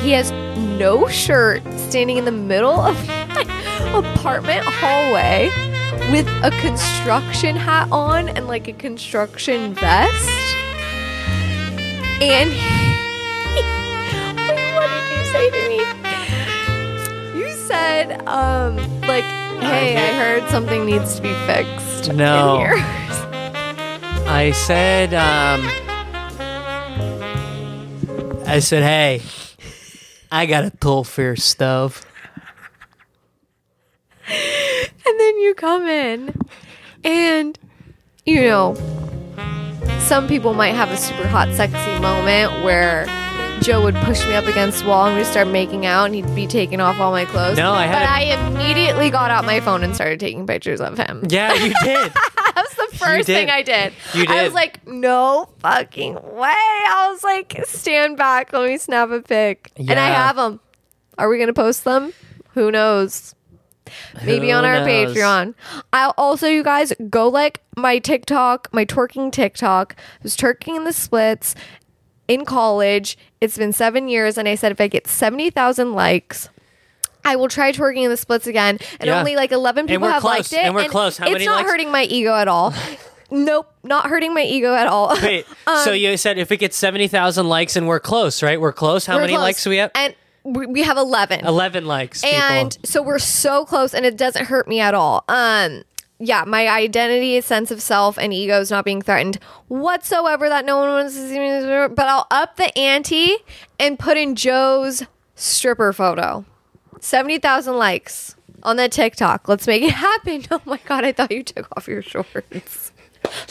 He 0.00 0.12
has 0.12 0.30
no 0.78 1.08
shirt 1.08 1.62
standing 1.78 2.16
in 2.16 2.24
the 2.24 2.32
middle 2.32 2.80
of 2.80 2.96
my 3.06 3.42
apartment 4.14 4.64
hallway 4.64 5.50
with 6.10 6.26
a 6.42 6.50
construction 6.60 7.56
hat 7.56 7.88
on 7.90 8.28
and 8.30 8.46
like 8.46 8.68
a 8.68 8.72
construction 8.72 9.74
vest. 9.74 10.28
And 12.20 12.50
he, 12.50 12.58
Wait, 14.48 14.74
what 14.74 14.88
did 14.88 15.06
you 15.10 15.24
say 15.32 15.50
to 15.50 15.68
me? 15.68 17.40
You 17.40 17.50
said, 17.52 18.26
um, 18.26 18.76
like, 19.02 19.24
hey, 19.60 19.96
I 19.96 20.14
heard 20.18 20.48
something 20.50 20.86
needs 20.86 21.16
to 21.16 21.22
be 21.22 21.34
fixed. 21.46 22.12
No. 22.12 22.54
In 22.54 22.60
here. 22.60 22.76
I 24.28 24.52
said, 24.52 25.14
um, 25.14 25.85
I 28.46 28.60
said, 28.60 28.82
hey, 28.82 29.22
I 30.30 30.46
got 30.46 30.64
a 30.64 30.70
tool 30.70 31.04
for 31.04 31.34
stove. 31.36 32.06
And 34.28 35.20
then 35.20 35.38
you 35.38 35.54
come 35.54 35.86
in, 35.86 36.34
and 37.04 37.58
you 38.24 38.42
know, 38.42 38.74
some 40.00 40.26
people 40.26 40.54
might 40.54 40.74
have 40.74 40.90
a 40.90 40.96
super 40.96 41.26
hot, 41.26 41.52
sexy 41.54 42.00
moment 42.00 42.64
where 42.64 43.06
Joe 43.62 43.82
would 43.82 43.94
push 43.96 44.24
me 44.26 44.34
up 44.34 44.46
against 44.46 44.82
the 44.82 44.88
wall 44.88 45.06
and 45.06 45.16
we'd 45.16 45.26
start 45.26 45.48
making 45.48 45.86
out, 45.86 46.04
and 46.04 46.14
he'd 46.14 46.34
be 46.34 46.46
taking 46.46 46.80
off 46.80 47.00
all 47.00 47.10
my 47.10 47.24
clothes. 47.24 47.56
No, 47.56 47.72
I 47.72 47.86
had 47.86 48.00
But 48.00 48.08
I 48.08 48.48
immediately 48.48 49.10
got 49.10 49.30
out 49.30 49.44
my 49.44 49.60
phone 49.60 49.82
and 49.82 49.94
started 49.94 50.20
taking 50.20 50.46
pictures 50.46 50.80
of 50.80 50.96
him. 50.98 51.24
Yeah, 51.28 51.52
you 51.54 51.74
did. 51.82 52.12
That 52.12 52.52
was 52.56 52.90
the 52.90 52.96
first 52.98 53.26
thing 53.26 53.50
I 53.50 53.62
did. 53.62 53.92
You 54.14 54.26
did. 54.26 54.30
I 54.30 54.44
was 54.44 54.52
like, 54.54 54.86
no 54.86 55.48
fucking 55.58 56.14
way. 56.14 56.52
I 56.52 57.08
was 57.10 57.24
like, 57.24 57.60
stand 57.66 58.16
back. 58.16 58.52
Let 58.52 58.68
me 58.68 58.78
snap 58.78 59.10
a 59.10 59.20
pic. 59.20 59.72
Yeah. 59.76 59.92
And 59.92 60.00
I 60.00 60.08
have 60.08 60.36
them. 60.36 60.60
Are 61.18 61.28
we 61.28 61.36
going 61.36 61.48
to 61.48 61.54
post 61.54 61.84
them? 61.84 62.12
Who 62.50 62.70
knows? 62.70 63.34
Maybe 64.24 64.50
Who 64.50 64.54
on 64.56 64.64
our 64.64 64.80
knows? 64.86 65.16
Patreon. 65.16 65.54
I'll 65.92 66.14
also, 66.18 66.46
you 66.46 66.62
guys, 66.62 66.92
go 67.08 67.28
like 67.28 67.62
my 67.76 67.98
TikTok, 67.98 68.68
my 68.72 68.84
twerking 68.84 69.32
TikTok. 69.32 69.94
I 69.96 70.02
was 70.22 70.36
twerking 70.36 70.76
in 70.76 70.84
the 70.84 70.92
splits 70.92 71.54
in 72.28 72.44
college. 72.44 73.16
It's 73.40 73.56
been 73.58 73.72
seven 73.72 74.08
years. 74.08 74.36
And 74.38 74.48
I 74.48 74.54
said, 74.54 74.72
if 74.72 74.80
I 74.80 74.88
get 74.88 75.06
70,000 75.06 75.92
likes, 75.92 76.48
I 77.24 77.36
will 77.36 77.48
try 77.48 77.72
twerking 77.72 78.04
in 78.04 78.10
the 78.10 78.16
splits 78.16 78.46
again. 78.46 78.78
And 79.00 79.08
Yeah. 79.08 79.18
only 79.18 79.36
like 79.36 79.52
11 79.52 79.86
people 79.86 80.06
have 80.08 80.20
close, 80.22 80.32
liked 80.38 80.52
it. 80.52 80.58
and 80.64 80.74
we're 80.74 80.88
close. 80.88 81.18
How 81.18 81.26
it's 81.26 81.32
many 81.34 81.46
not 81.46 81.56
likes? 81.56 81.70
hurting 81.70 81.90
my 81.90 82.04
ego 82.04 82.34
at 82.34 82.46
all. 82.48 82.72
nope, 83.30 83.72
not 83.82 84.06
hurting 84.06 84.32
my 84.34 84.42
ego 84.42 84.74
at 84.74 84.86
all. 84.86 85.16
Wait, 85.22 85.44
so 85.84 85.92
you 85.92 86.16
said 86.16 86.38
if 86.38 86.52
it 86.52 86.58
gets 86.58 86.76
70,000 86.76 87.48
likes 87.48 87.74
and 87.76 87.88
we're 87.88 88.00
close, 88.00 88.42
right? 88.42 88.60
We're 88.60 88.72
close. 88.72 89.06
How 89.06 89.16
We're 89.16 89.22
many 89.22 89.32
close. 89.32 89.42
likes 89.42 89.64
do 89.64 89.70
we 89.70 89.76
have? 89.78 89.90
And 89.94 90.14
we 90.44 90.66
we 90.66 90.82
have 90.84 90.96
11. 90.96 91.44
11 91.44 91.86
likes. 91.86 92.20
people. 92.22 92.38
and 92.38 92.78
so 92.84 93.02
we're 93.02 93.18
so 93.18 93.64
close 93.64 93.92
and 93.94 94.06
it 94.06 94.16
doesn't 94.16 94.44
hurt 94.44 94.68
me 94.68 94.78
at 94.78 94.94
all 94.94 95.24
um 95.28 95.82
yeah 96.18 96.44
my 96.46 96.68
identity 96.68 97.40
sense 97.40 97.70
of 97.70 97.82
self 97.82 98.18
and 98.18 98.32
ego 98.32 98.60
is 98.60 98.70
not 98.70 98.84
being 98.84 99.02
threatened 99.02 99.38
whatsoever 99.68 100.48
that 100.48 100.64
no 100.64 100.78
one 100.78 100.88
wants 100.88 101.14
to 101.14 101.28
see 101.28 101.38
me. 101.38 101.88
But 101.88 102.08
i'll 102.08 102.26
up 102.30 102.56
the 102.56 102.76
ante 102.78 103.36
and 103.78 103.98
put 103.98 104.16
in 104.16 104.34
joe's 104.34 105.02
stripper 105.34 105.92
photo. 105.92 106.44
70000 107.00 107.76
likes 107.76 108.34
on 108.62 108.76
that 108.76 108.90
tiktok. 108.90 109.48
Let's 109.48 109.66
make 109.66 109.82
it 109.82 109.92
happen. 109.92 110.42
Oh 110.50 110.60
my 110.64 110.80
god 110.86 111.04
i 111.04 111.12
thought 111.12 111.30
you 111.30 111.42
took 111.42 111.68
off 111.76 111.86
your 111.86 112.02
shorts. 112.02 112.92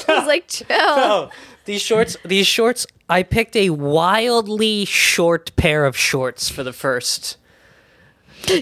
I 0.08 0.18
was 0.18 0.28
like 0.28 0.48
chill. 0.50 0.66
Oh, 0.72 1.30
these 1.66 1.82
shorts, 1.82 2.16
these 2.24 2.48
shorts, 2.48 2.86
I 3.10 3.24
picked 3.24 3.56
a 3.56 3.70
wildly 3.72 4.86
short 4.86 5.56
pair 5.56 5.86
of 5.86 5.96
shorts 5.98 6.50
for 6.50 6.64
the 6.64 6.74
first. 6.74 7.38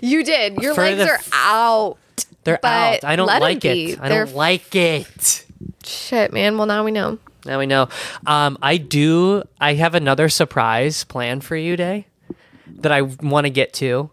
you 0.01 0.23
did. 0.23 0.57
Your 0.61 0.73
For 0.73 0.81
legs 0.81 0.99
the 0.99 1.09
are 1.09 1.19
out 1.33 1.97
They're 2.43 2.60
But 2.62 3.03
out. 3.03 3.10
I 3.10 3.15
don't 3.15 3.27
like 3.27 3.63
it. 3.65 3.99
I 4.01 4.10
They're 4.10 4.25
don't 4.25 4.36
like 4.36 4.75
it. 4.75 5.45
shit 5.86 6.34
man 6.34 6.58
well 6.58 6.67
now 6.67 6.84
we 6.84 6.91
know 6.91 7.17
Now 7.45 7.60
we 7.60 7.65
know. 7.65 7.89
Um, 8.25 8.58
I 8.62 8.77
do. 8.77 9.43
I 9.60 9.73
have 9.73 9.95
another 9.95 10.29
surprise 10.29 11.03
planned 11.03 11.43
for 11.43 11.56
you, 11.58 11.75
Day, 11.75 12.08
that 12.79 12.91
I 12.91 13.01
want 13.01 13.45
to 13.45 13.49
get 13.49 13.73
to, 13.75 14.10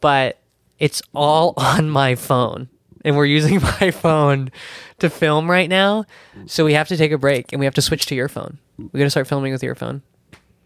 but 0.00 0.38
it's 0.80 1.00
all 1.14 1.54
on 1.56 1.88
my 1.90 2.16
phone, 2.16 2.68
and 3.04 3.16
we're 3.16 3.26
using 3.26 3.60
my 3.80 3.92
phone 3.92 4.50
to 4.98 5.08
film 5.10 5.48
right 5.48 5.68
now. 5.68 6.06
So 6.46 6.64
we 6.64 6.74
have 6.74 6.88
to 6.88 6.96
take 6.96 7.12
a 7.12 7.18
break, 7.18 7.52
and 7.52 7.60
we 7.60 7.66
have 7.66 7.74
to 7.74 7.82
switch 7.82 8.06
to 8.06 8.16
your 8.16 8.28
phone. 8.28 8.58
We 8.78 8.98
got 8.98 9.04
to 9.04 9.10
start 9.10 9.28
filming 9.28 9.52
with 9.52 9.62
your 9.62 9.76
phone. 9.76 10.02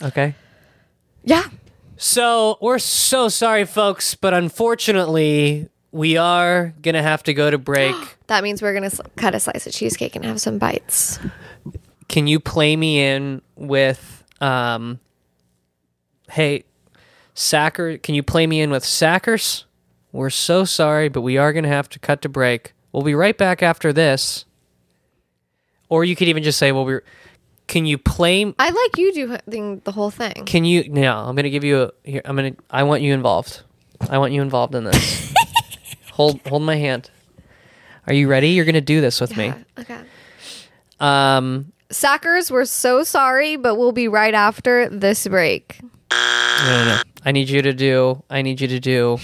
Okay. 0.02 0.34
yeah 1.24 1.44
So 1.98 2.56
we're 2.62 2.78
so 2.78 3.28
sorry, 3.28 3.66
folks, 3.66 4.14
but 4.14 4.32
unfortunately, 4.32 5.68
we 5.96 6.18
are 6.18 6.74
gonna 6.82 7.02
have 7.02 7.22
to 7.24 7.32
go 7.34 7.50
to 7.50 7.58
break. 7.58 7.94
That 8.26 8.42
means 8.42 8.60
we're 8.60 8.74
gonna 8.74 8.90
cut 9.16 9.34
a 9.36 9.40
slice 9.40 9.66
of 9.68 9.72
cheesecake 9.72 10.16
and 10.16 10.24
have 10.24 10.40
some 10.40 10.58
bites. 10.58 11.20
can 12.08 12.26
you 12.26 12.40
play 12.40 12.74
me 12.76 13.00
in 13.00 13.40
with 13.54 14.24
um 14.40 14.98
hey 16.30 16.64
sacker 17.34 17.98
can 17.98 18.14
you 18.16 18.22
play 18.24 18.46
me 18.46 18.60
in 18.60 18.70
with 18.70 18.84
sackers 18.84 19.64
we're 20.12 20.28
so 20.30 20.64
sorry 20.64 21.08
but 21.08 21.20
we 21.20 21.36
are 21.38 21.52
going 21.52 21.62
to 21.62 21.68
have 21.68 21.88
to 21.88 21.98
cut 22.00 22.20
to 22.22 22.28
break 22.28 22.72
we'll 22.92 23.02
be 23.04 23.14
right 23.14 23.38
back 23.38 23.62
after 23.62 23.92
this 23.92 24.44
or 25.88 26.04
you 26.04 26.16
could 26.16 26.28
even 26.28 26.42
just 26.42 26.58
say 26.58 26.72
well 26.72 26.84
we're 26.84 27.04
can 27.68 27.86
you 27.86 27.96
play 27.98 28.52
I 28.58 28.70
like 28.70 28.96
you 28.98 29.12
doing 29.12 29.80
the 29.84 29.92
whole 29.92 30.10
thing. 30.10 30.44
can 30.46 30.64
you 30.64 30.88
no 30.88 31.16
i'm 31.18 31.34
going 31.36 31.44
to 31.44 31.50
give 31.50 31.64
you 31.64 31.82
a 31.82 31.92
here 32.04 32.22
i'm 32.24 32.36
to 32.36 32.56
i 32.70 32.82
want 32.82 33.02
you 33.02 33.14
involved 33.14 33.62
i 34.10 34.18
want 34.18 34.32
you 34.32 34.42
involved 34.42 34.74
in 34.74 34.84
this 34.84 35.32
hold 36.16 36.40
hold 36.48 36.62
my 36.62 36.76
hand 36.76 37.10
are 38.06 38.14
you 38.14 38.28
ready 38.28 38.48
you're 38.48 38.64
going 38.64 38.74
to 38.74 38.80
do 38.80 39.00
this 39.00 39.20
with 39.20 39.36
me 39.36 39.52
Okay. 39.78 40.00
um 41.00 41.72
Sackers, 41.88 42.50
we're 42.50 42.64
so 42.64 43.04
sorry, 43.04 43.54
but 43.54 43.76
we'll 43.76 43.92
be 43.92 44.08
right 44.08 44.34
after 44.34 44.88
this 44.88 45.28
break. 45.28 45.78
No, 46.10 46.66
no, 46.66 46.84
no. 46.84 47.00
I 47.24 47.30
need 47.30 47.48
you 47.48 47.62
to 47.62 47.72
do. 47.72 48.24
I 48.28 48.42
need 48.42 48.60
you 48.60 48.66
to 48.66 48.80
do. 48.80 49.18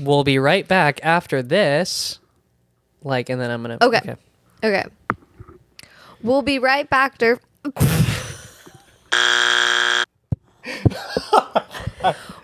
We'll 0.00 0.24
be 0.24 0.40
right 0.40 0.66
back 0.66 0.98
after 1.04 1.40
this. 1.40 2.18
Like, 3.04 3.28
and 3.28 3.40
then 3.40 3.52
I'm 3.52 3.62
gonna. 3.62 3.78
Okay. 3.80 4.16
Okay. 4.64 4.84
We'll 6.20 6.42
be 6.42 6.58
right 6.58 6.90
back 6.90 7.16
to. 7.18 7.38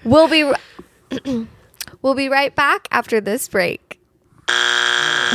we'll 0.04 0.28
be. 0.28 0.44
ri- 0.44 1.46
we'll 2.02 2.14
be 2.14 2.28
right 2.28 2.54
back 2.54 2.88
after 2.90 3.20
this 3.20 3.48
break. 3.48 4.00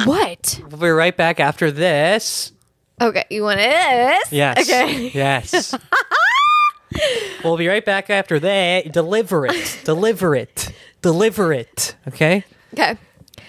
What? 0.06 0.60
We'll 0.69 0.80
be 0.80 0.89
right 0.89 1.15
back 1.15 1.39
after 1.39 1.71
this. 1.71 2.51
Okay, 3.01 3.23
you 3.30 3.43
want 3.43 3.60
this? 3.60 4.32
Yes. 4.32 4.69
Okay. 4.69 5.10
Yes. 5.13 5.73
we'll 7.43 7.58
be 7.58 7.67
right 7.67 7.84
back 7.84 8.10
after 8.10 8.39
that. 8.39 8.91
Deliver 8.91 9.45
it. 9.45 9.80
Deliver 9.84 10.36
it. 10.36 10.71
Deliver 11.01 11.54
it. 11.54 11.95
Okay. 12.08 12.43
Okay. 12.73 12.97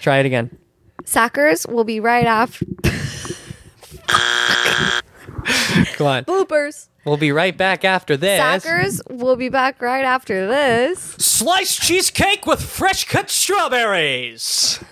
Try 0.01 0.17
it 0.19 0.25
again. 0.25 0.57
Sackers 1.05 1.65
will 1.67 1.83
be 1.85 1.99
right 1.99 2.25
after 2.25 2.65
Come 5.95 6.07
on. 6.07 6.25
bloopers. 6.25 6.89
We'll 7.07 7.15
be 7.15 7.31
right 7.31 7.55
back 7.55 7.85
after 7.85 8.17
this. 8.17 8.65
Sackers 8.65 9.01
we'll 9.09 9.37
be 9.37 9.47
back 9.47 9.81
right 9.81 10.03
after 10.03 10.45
this. 10.45 10.99
Sliced 11.17 11.81
cheesecake 11.81 12.45
with 12.45 12.61
fresh 12.61 13.05
cut 13.05 13.29
strawberries. 13.29 14.83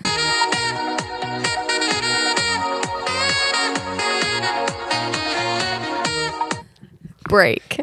Break. 7.27 7.81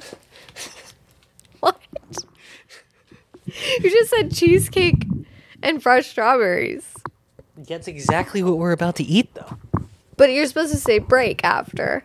what? 1.60 1.78
You 3.44 3.90
just 3.90 4.08
said 4.08 4.34
cheesecake 4.34 5.04
and 5.62 5.82
fresh 5.82 6.06
strawberries. 6.06 6.94
That's 7.58 7.86
exactly 7.86 8.42
what 8.42 8.56
we're 8.56 8.72
about 8.72 8.96
to 8.96 9.04
eat, 9.04 9.34
though. 9.34 9.58
But 10.16 10.32
you're 10.32 10.46
supposed 10.46 10.72
to 10.72 10.78
say 10.78 11.00
break 11.00 11.44
after. 11.44 12.02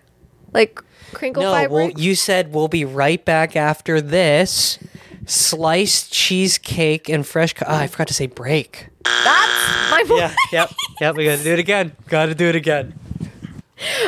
Like 0.53 0.83
crinkle 1.13 1.43
No, 1.43 1.51
fry 1.51 1.67
well, 1.67 1.85
break. 1.87 1.97
you 1.99 2.15
said 2.15 2.53
we'll 2.53 2.67
be 2.67 2.85
right 2.85 3.23
back 3.23 3.55
after 3.55 4.01
this. 4.01 4.79
sliced 5.25 6.11
cheesecake 6.13 7.09
and 7.09 7.25
fresh. 7.27 7.53
Co- 7.53 7.65
ah, 7.67 7.79
I 7.81 7.87
forgot 7.87 8.07
to 8.07 8.13
say 8.13 8.27
break. 8.27 8.87
That's 9.03 9.91
my 9.91 10.03
point. 10.07 10.19
Yeah, 10.21 10.33
yep, 10.51 10.71
yep. 11.01 11.15
We 11.15 11.25
gotta 11.25 11.43
do 11.43 11.53
it 11.53 11.59
again. 11.59 11.95
Gotta 12.07 12.35
do 12.35 12.47
it 12.47 12.55
again. 12.55 12.93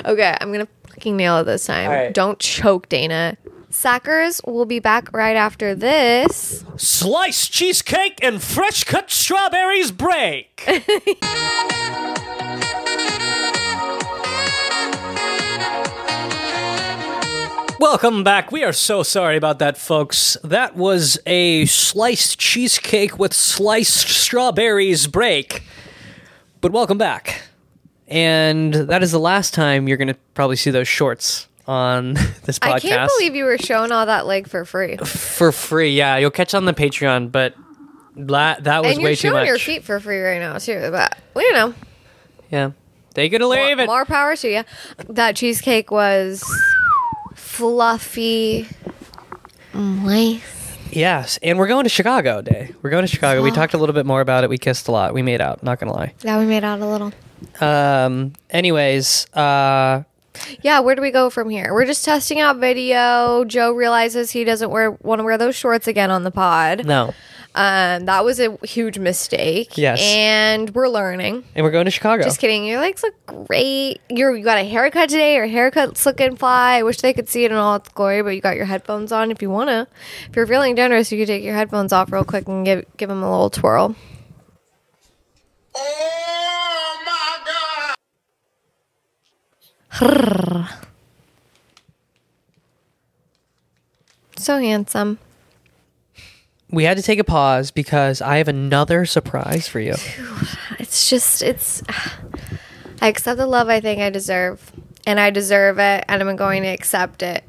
Okay, 0.05 0.35
I'm 0.39 0.51
gonna 0.51 0.67
fucking 0.87 1.15
nail 1.17 1.37
it 1.39 1.43
this 1.45 1.65
time. 1.65 1.89
All 1.89 1.95
right. 1.95 2.13
Don't 2.13 2.39
choke, 2.39 2.89
Dana. 2.89 3.37
Sackers 3.71 4.41
will 4.47 4.65
be 4.65 4.79
back 4.79 5.13
right 5.13 5.35
after 5.35 5.75
this. 5.75 6.65
Sliced 6.77 7.51
cheesecake 7.51 8.17
and 8.23 8.41
fresh 8.41 8.83
cut 8.83 9.11
strawberries 9.11 9.91
break. 9.91 10.63
Welcome 17.79 18.25
back. 18.25 18.51
We 18.51 18.65
are 18.65 18.73
so 18.73 19.03
sorry 19.03 19.37
about 19.37 19.59
that, 19.59 19.77
folks. 19.77 20.35
That 20.43 20.75
was 20.75 21.17
a 21.25 21.65
sliced 21.65 22.37
cheesecake 22.37 23.17
with 23.17 23.33
sliced 23.33 24.09
strawberries 24.09 25.07
break. 25.07 25.63
But 26.59 26.73
welcome 26.73 26.97
back. 26.97 27.41
And 28.09 28.73
that 28.73 29.01
is 29.01 29.13
the 29.13 29.19
last 29.19 29.53
time 29.53 29.87
you're 29.87 29.95
going 29.95 30.09
to 30.09 30.17
probably 30.33 30.57
see 30.57 30.71
those 30.71 30.89
shorts 30.89 31.47
on 31.67 32.13
this 32.43 32.59
podcast 32.59 32.73
I 32.73 32.79
can't 32.79 33.11
believe 33.17 33.35
you 33.35 33.45
were 33.45 33.57
showing 33.57 33.93
all 33.93 34.05
that 34.07 34.25
leg 34.25 34.49
for 34.49 34.65
free. 34.65 34.97
for 34.97 35.53
free. 35.53 35.95
Yeah, 35.95 36.17
you'll 36.17 36.31
catch 36.31 36.53
on 36.53 36.65
the 36.65 36.73
Patreon, 36.73 37.31
but 37.31 37.55
that 38.17 38.65
that 38.65 38.83
was 38.83 38.95
and 38.95 39.03
way 39.03 39.11
you're 39.11 39.15
showing 39.15 39.45
your 39.45 39.57
feet 39.57 39.85
for 39.85 40.01
free 40.01 40.19
right 40.19 40.39
now 40.39 40.57
too. 40.57 40.89
But 40.91 41.17
well, 41.33 41.45
you 41.45 41.53
know, 41.53 41.73
Yeah, 42.51 42.71
they 43.13 43.29
could 43.29 43.41
leave 43.41 43.77
more, 43.77 43.83
it. 43.83 43.87
more 43.87 44.05
power 44.05 44.35
to 44.35 44.49
you. 44.49 44.63
That 45.07 45.37
cheesecake 45.37 45.91
was 45.91 46.43
fluffy, 47.39 48.67
moist. 49.73 50.43
Yes, 50.91 51.37
and 51.43 51.59
we're 51.59 51.67
going 51.67 51.83
to 51.83 51.89
Chicago 51.89 52.41
day. 52.41 52.73
We're 52.81 52.89
going 52.89 53.03
to 53.03 53.07
Chicago. 53.07 53.43
We 53.43 53.51
talked 53.51 53.73
a 53.73 53.77
little 53.77 53.93
bit 53.93 54.05
more 54.05 54.21
about 54.21 54.43
it. 54.43 54.49
We 54.49 54.57
kissed 54.57 54.87
a 54.87 54.91
lot. 54.91 55.13
We 55.13 55.21
made 55.21 55.39
out. 55.41 55.61
Not 55.63 55.79
gonna 55.79 55.93
lie. 55.93 56.13
Yeah, 56.23 56.39
we 56.39 56.45
made 56.45 56.63
out 56.63 56.79
a 56.79 56.85
little. 56.87 57.13
Um. 57.61 58.33
Anyways, 58.49 59.27
uh, 59.35 60.03
Yeah, 60.61 60.79
where 60.79 60.95
do 60.95 61.01
we 61.01 61.11
go 61.11 61.29
from 61.29 61.49
here? 61.49 61.73
We're 61.73 61.85
just 61.85 62.03
testing 62.03 62.39
out 62.39 62.57
video. 62.57 63.45
Joe 63.45 63.71
realizes 63.71 64.31
he 64.31 64.43
doesn't 64.43 64.71
wear 64.71 64.91
want 64.91 65.19
to 65.19 65.23
wear 65.23 65.37
those 65.37 65.55
shorts 65.55 65.87
again 65.87 66.09
on 66.11 66.23
the 66.23 66.31
pod. 66.31 66.85
no, 66.85 67.13
Um, 67.59 68.05
that 68.05 68.23
was 68.23 68.39
a 68.39 68.57
huge 68.65 68.97
mistake. 68.99 69.77
Yes. 69.77 69.99
and 70.01 70.69
we're 70.69 70.87
learning. 70.87 71.43
and 71.55 71.65
we're 71.65 71.71
going 71.71 71.83
to 71.83 71.91
Chicago. 71.91 72.23
Just 72.23 72.39
kidding. 72.39 72.65
Your 72.65 72.79
legs 72.79 73.03
look 73.03 73.47
great. 73.47 73.99
You're, 74.09 74.33
you 74.33 74.45
got 74.45 74.59
a 74.59 74.63
haircut 74.63 75.09
today. 75.09 75.35
Your 75.35 75.45
haircut's 75.45 76.05
looking 76.05 76.37
fly. 76.37 76.77
I 76.77 76.83
wish 76.83 77.01
they 77.01 77.11
could 77.11 77.27
see 77.27 77.43
it 77.43 77.51
in 77.51 77.57
all 77.57 77.75
its 77.75 77.89
glory, 77.89 78.21
but 78.21 78.29
you 78.29 78.39
got 78.39 78.55
your 78.55 78.63
headphones 78.63 79.11
on. 79.11 79.29
If 79.29 79.41
you 79.41 79.49
wanna, 79.49 79.89
if 80.29 80.37
you're 80.37 80.47
feeling 80.47 80.77
generous, 80.77 81.11
you 81.11 81.17
could 81.19 81.27
take 81.27 81.43
your 81.43 81.53
headphones 81.53 81.91
off 81.91 82.13
real 82.13 82.23
quick 82.23 82.47
and 82.47 82.63
give 82.63 82.85
give 82.95 83.09
them 83.09 83.23
a 83.23 83.29
little 83.29 83.49
twirl. 83.49 83.93
Oh 85.75 86.97
my 87.05 87.95
God. 89.99 90.69
so 94.37 94.59
handsome. 94.59 95.19
We 96.71 96.83
had 96.83 96.97
to 96.97 97.03
take 97.03 97.19
a 97.19 97.23
pause 97.23 97.71
because 97.71 98.21
I 98.21 98.37
have 98.37 98.47
another 98.47 99.05
surprise 99.05 99.67
for 99.67 99.79
you. 99.79 99.95
It's 100.77 101.09
just 101.09 101.41
it's 101.41 101.81
I 103.01 103.07
accept 103.07 103.37
the 103.37 103.47
love 103.47 103.69
I 103.69 103.79
think 103.79 104.01
I 104.01 104.09
deserve. 104.09 104.71
And 105.07 105.19
I 105.19 105.29
deserve 105.29 105.79
it 105.79 106.05
and 106.07 106.21
I'm 106.21 106.35
going 106.35 106.63
to 106.63 106.69
accept 106.69 107.23
it. 107.23 107.43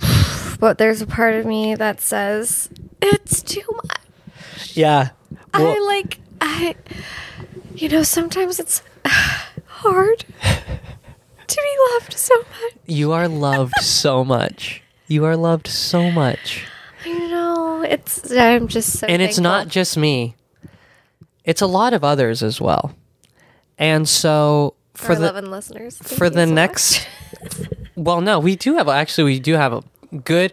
But 0.58 0.78
there's 0.78 1.02
a 1.02 1.06
part 1.06 1.34
of 1.34 1.44
me 1.44 1.74
that 1.74 2.00
says 2.00 2.70
it's 3.02 3.42
too 3.42 3.66
much. 3.84 4.74
Yeah. 4.74 5.10
I 5.52 5.78
like 5.80 6.18
I 6.40 6.74
you 7.74 7.90
know, 7.90 8.02
sometimes 8.02 8.58
it's 8.58 8.82
hard 9.66 10.24
to 11.46 11.56
be 11.62 11.76
loved 11.92 12.14
so 12.14 12.38
much. 12.38 12.72
you 12.86 13.12
are 13.12 13.28
loved 13.28 13.74
so 13.82 14.24
much. 14.24 14.82
You 15.08 15.26
are 15.26 15.36
loved 15.36 15.66
so 15.66 16.10
much. 16.10 16.64
I 17.06 17.18
know. 17.28 17.82
It's 17.82 18.30
I'm 18.32 18.68
just 18.68 18.98
so 18.98 19.06
and 19.06 19.22
it's 19.22 19.38
not 19.38 19.68
just 19.68 19.96
me. 19.96 20.36
It's 21.44 21.60
a 21.60 21.66
lot 21.66 21.92
of 21.92 22.02
others 22.02 22.42
as 22.42 22.60
well. 22.60 22.94
And 23.78 24.08
so 24.08 24.74
for 24.94 25.12
our 25.12 25.18
the 25.18 25.26
loving 25.26 25.50
listeners. 25.50 25.98
For 25.98 26.28
the 26.28 26.46
so 26.46 26.52
next 26.52 27.06
well 27.96 28.20
no 28.20 28.38
we 28.38 28.56
do 28.56 28.76
have 28.76 28.88
actually 28.88 29.24
we 29.24 29.40
do 29.40 29.54
have 29.54 29.72
a 29.72 29.82
good 30.24 30.52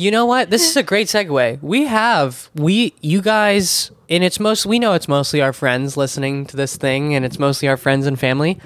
you 0.00 0.12
know 0.12 0.26
what? 0.26 0.50
This 0.50 0.70
is 0.70 0.76
a 0.76 0.84
great 0.84 1.08
segue. 1.08 1.60
We 1.60 1.86
have 1.86 2.48
we 2.54 2.94
you 3.00 3.20
guys 3.20 3.90
and 4.08 4.22
it's 4.22 4.38
most 4.38 4.64
we 4.64 4.78
know 4.78 4.92
it's 4.92 5.08
mostly 5.08 5.40
our 5.40 5.52
friends 5.52 5.96
listening 5.96 6.46
to 6.46 6.56
this 6.56 6.76
thing 6.76 7.14
and 7.14 7.24
it's 7.24 7.38
mostly 7.38 7.66
our 7.68 7.76
friends 7.76 8.06
and 8.06 8.18
family 8.18 8.60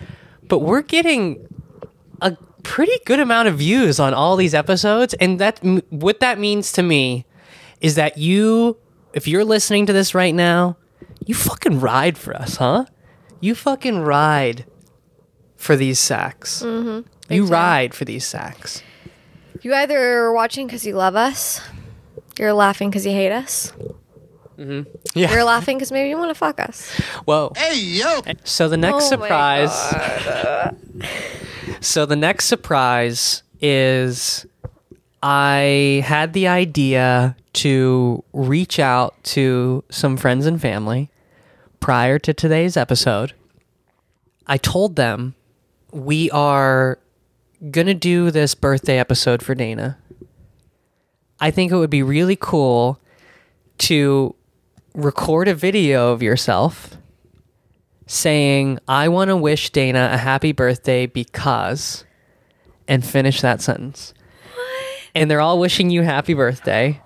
but 0.48 0.58
we're 0.58 0.82
getting 0.82 1.48
a 2.20 2.36
pretty 2.62 2.98
good 3.06 3.20
amount 3.20 3.48
of 3.48 3.58
views 3.58 3.98
on 3.98 4.14
all 4.14 4.36
these 4.36 4.54
episodes 4.54 5.14
and 5.14 5.38
that 5.38 5.58
what 5.90 6.20
that 6.20 6.38
means 6.38 6.72
to 6.72 6.82
me 6.82 7.26
is 7.80 7.94
that 7.96 8.16
you 8.18 8.76
if 9.12 9.26
you're 9.26 9.44
listening 9.44 9.86
to 9.86 9.92
this 9.92 10.14
right 10.14 10.34
now 10.34 10.76
you 11.26 11.34
fucking 11.34 11.80
ride 11.80 12.16
for 12.16 12.34
us 12.34 12.56
huh? 12.56 12.84
You 13.42 13.56
fucking 13.56 13.98
ride 13.98 14.66
for 15.56 15.76
these 15.76 15.98
sacks. 15.98 16.62
Mm-hmm. 16.62 17.08
You 17.32 17.42
time. 17.42 17.52
ride 17.52 17.94
for 17.94 18.04
these 18.04 18.24
sacks. 18.24 18.82
You 19.62 19.74
either 19.74 19.98
are 19.98 20.32
watching 20.32 20.66
because 20.66 20.86
you 20.86 20.94
love 20.94 21.16
us, 21.16 21.60
you're 22.38 22.52
laughing 22.52 22.88
because 22.90 23.04
you 23.04 23.12
hate 23.12 23.32
us, 23.32 23.72
Mm-hmm. 24.58 24.90
yeah 25.14 25.32
you're 25.32 25.44
laughing 25.44 25.78
because 25.78 25.90
maybe 25.92 26.08
you 26.08 26.16
want 26.18 26.30
to 26.30 26.34
fuck 26.34 26.60
us. 26.60 26.90
whoa 27.24 27.52
Hey, 27.56 27.78
yo! 27.78 28.20
so 28.44 28.68
the 28.68 28.76
next 28.76 29.12
Oh 29.12 29.16
my 29.16 29.66
surprise 29.66 29.72
so 31.80 32.06
the 32.06 32.16
next 32.16 32.46
surprise 32.46 33.42
is 33.60 34.46
I 35.22 36.02
had 36.04 36.32
the 36.32 36.48
idea 36.48 37.36
to 37.54 38.24
reach 38.32 38.78
out 38.78 39.14
to 39.24 39.84
some 39.90 40.16
friends 40.16 40.46
and 40.46 40.60
family 40.60 41.10
prior 41.80 42.18
to 42.18 42.32
today's 42.34 42.76
episode. 42.76 43.32
I 44.46 44.56
told 44.56 44.96
them 44.96 45.34
we 45.92 46.30
are 46.30 46.98
going 47.70 47.86
to 47.86 47.94
do 47.94 48.30
this 48.32 48.54
birthday 48.56 48.98
episode 48.98 49.42
for 49.42 49.54
Dana. 49.54 49.98
I 51.38 51.50
think 51.50 51.70
it 51.70 51.76
would 51.76 51.90
be 51.90 52.02
really 52.02 52.36
cool 52.36 52.98
to 53.78 54.34
record 54.94 55.48
a 55.48 55.54
video 55.54 56.12
of 56.12 56.22
yourself 56.22 56.96
saying, 58.06 58.78
I 58.88 59.08
want 59.08 59.28
to 59.28 59.36
wish 59.36 59.70
Dana 59.70 60.10
a 60.12 60.18
happy 60.18 60.52
birthday 60.52 61.06
because, 61.06 62.04
and 62.86 63.04
finish 63.04 63.40
that 63.40 63.60
sentence. 63.60 64.12
And 65.14 65.30
they're 65.30 65.40
all 65.40 65.58
wishing 65.58 65.90
you 65.90 66.02
happy 66.02 66.34
birthday. 66.34 67.00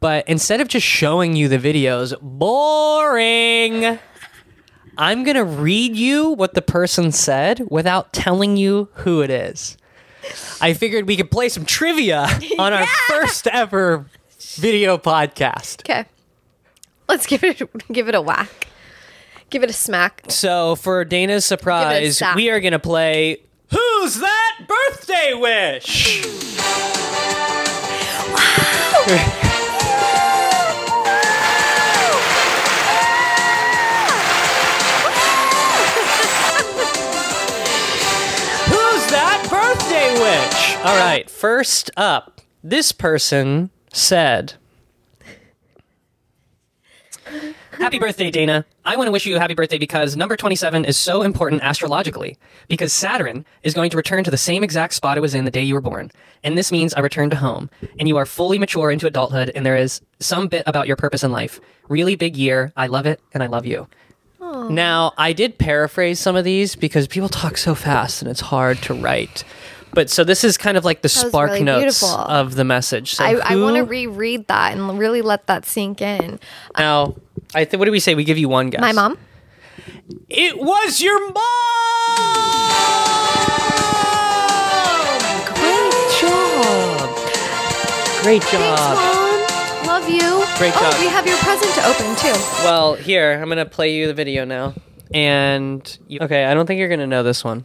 But 0.00 0.28
instead 0.28 0.60
of 0.60 0.68
just 0.68 0.86
showing 0.86 1.34
you 1.34 1.48
the 1.48 1.58
videos, 1.58 2.14
boring. 2.20 3.98
I'm 4.96 5.22
going 5.22 5.36
to 5.36 5.44
read 5.44 5.96
you 5.96 6.30
what 6.30 6.54
the 6.54 6.62
person 6.62 7.12
said 7.12 7.66
without 7.70 8.12
telling 8.12 8.56
you 8.56 8.88
who 8.94 9.22
it 9.22 9.30
is. 9.30 9.76
I 10.60 10.74
figured 10.74 11.06
we 11.06 11.16
could 11.16 11.30
play 11.30 11.48
some 11.48 11.64
trivia 11.64 12.28
on 12.58 12.72
our 12.72 12.86
first 13.08 13.46
ever 13.46 14.06
video 14.40 14.98
podcast. 14.98 15.80
Okay, 15.82 16.04
let's 17.08 17.26
give 17.26 17.42
it 17.44 17.60
give 17.92 18.08
it 18.08 18.14
a 18.14 18.20
whack, 18.20 18.68
give 19.50 19.62
it 19.62 19.70
a 19.70 19.74
smack. 19.74 20.22
So 20.28 20.76
for 20.76 21.04
Dana's 21.04 21.44
surprise, 21.44 22.22
we 22.36 22.50
are 22.50 22.60
gonna 22.60 22.78
play 22.78 23.42
Who's 23.70 24.20
That 24.20 24.66
Birthday 24.68 25.34
Wish? 25.34 26.24
Who's 38.68 39.06
that 39.10 39.46
birthday 39.48 40.12
wish? 40.20 40.76
All 40.84 40.96
right, 40.96 41.28
first 41.30 41.90
up, 41.96 42.40
this 42.62 42.92
person 42.92 43.70
said, 43.92 44.54
Happy 47.72 47.98
birthday, 47.98 48.30
Dana. 48.30 48.64
I 48.84 48.96
want 48.96 49.08
to 49.08 49.12
wish 49.12 49.26
you 49.26 49.36
a 49.36 49.38
happy 49.38 49.54
birthday 49.54 49.78
because 49.78 50.16
number 50.16 50.36
27 50.36 50.84
is 50.84 50.96
so 50.96 51.22
important 51.22 51.62
astrologically. 51.62 52.36
Because 52.68 52.92
Saturn 52.92 53.44
is 53.62 53.74
going 53.74 53.90
to 53.90 53.96
return 53.96 54.24
to 54.24 54.30
the 54.30 54.36
same 54.36 54.64
exact 54.64 54.94
spot 54.94 55.16
it 55.16 55.20
was 55.20 55.34
in 55.34 55.44
the 55.44 55.50
day 55.50 55.62
you 55.62 55.74
were 55.74 55.80
born. 55.80 56.10
And 56.42 56.58
this 56.58 56.72
means 56.72 56.94
a 56.96 57.02
return 57.02 57.30
to 57.30 57.36
home. 57.36 57.70
And 57.98 58.08
you 58.08 58.16
are 58.16 58.26
fully 58.26 58.58
mature 58.58 58.90
into 58.90 59.06
adulthood, 59.06 59.50
and 59.54 59.64
there 59.64 59.76
is 59.76 60.00
some 60.20 60.48
bit 60.48 60.64
about 60.66 60.86
your 60.86 60.96
purpose 60.96 61.22
in 61.22 61.30
life. 61.32 61.60
Really 61.88 62.16
big 62.16 62.36
year. 62.36 62.72
I 62.76 62.86
love 62.88 63.06
it, 63.06 63.20
and 63.32 63.42
I 63.42 63.46
love 63.46 63.66
you. 63.66 63.86
Now, 64.40 65.12
I 65.18 65.32
did 65.32 65.58
paraphrase 65.58 66.18
some 66.18 66.36
of 66.36 66.44
these 66.44 66.74
because 66.74 67.06
people 67.06 67.28
talk 67.28 67.56
so 67.58 67.74
fast 67.74 68.22
and 68.22 68.30
it's 68.30 68.40
hard 68.40 68.78
to 68.82 68.94
write. 68.94 69.44
But 69.92 70.10
so 70.10 70.22
this 70.24 70.44
is 70.44 70.56
kind 70.56 70.76
of 70.76 70.84
like 70.84 71.02
the 71.02 71.08
spark 71.08 71.50
really 71.50 71.64
notes 71.64 72.00
beautiful. 72.00 72.08
of 72.08 72.54
the 72.54 72.64
message. 72.64 73.14
So 73.14 73.24
I, 73.24 73.34
I 73.42 73.56
want 73.56 73.76
to 73.76 73.84
reread 73.84 74.46
that 74.48 74.76
and 74.76 74.98
really 74.98 75.22
let 75.22 75.46
that 75.46 75.66
sink 75.66 76.00
in. 76.00 76.38
now. 76.78 77.16
I 77.54 77.64
think. 77.64 77.78
What 77.78 77.86
do 77.86 77.92
we 77.92 78.00
say? 78.00 78.14
We 78.14 78.24
give 78.24 78.38
you 78.38 78.48
one 78.48 78.70
guess. 78.70 78.80
My 78.80 78.92
mom. 78.92 79.18
It 80.28 80.58
was 80.58 81.00
your 81.00 81.18
mom. 81.32 81.34
Great 85.54 85.92
job. 86.20 87.16
Great 88.22 88.42
Thanks, 88.42 88.52
job. 88.52 88.96
mom. 88.96 89.86
Love 89.86 90.08
you. 90.10 90.44
Great 90.58 90.72
oh, 90.76 90.90
job. 90.90 91.00
we 91.00 91.06
have 91.06 91.26
your 91.26 91.38
present 91.38 91.72
to 91.74 91.86
open 91.86 92.16
too. 92.16 92.38
Well, 92.64 92.94
here 92.94 93.32
I'm 93.40 93.48
gonna 93.48 93.64
play 93.64 93.94
you 93.94 94.06
the 94.06 94.14
video 94.14 94.44
now, 94.44 94.74
and 95.14 95.98
you, 96.08 96.18
okay, 96.22 96.44
I 96.44 96.52
don't 96.52 96.66
think 96.66 96.78
you're 96.78 96.88
gonna 96.88 97.06
know 97.06 97.22
this 97.22 97.42
one. 97.42 97.64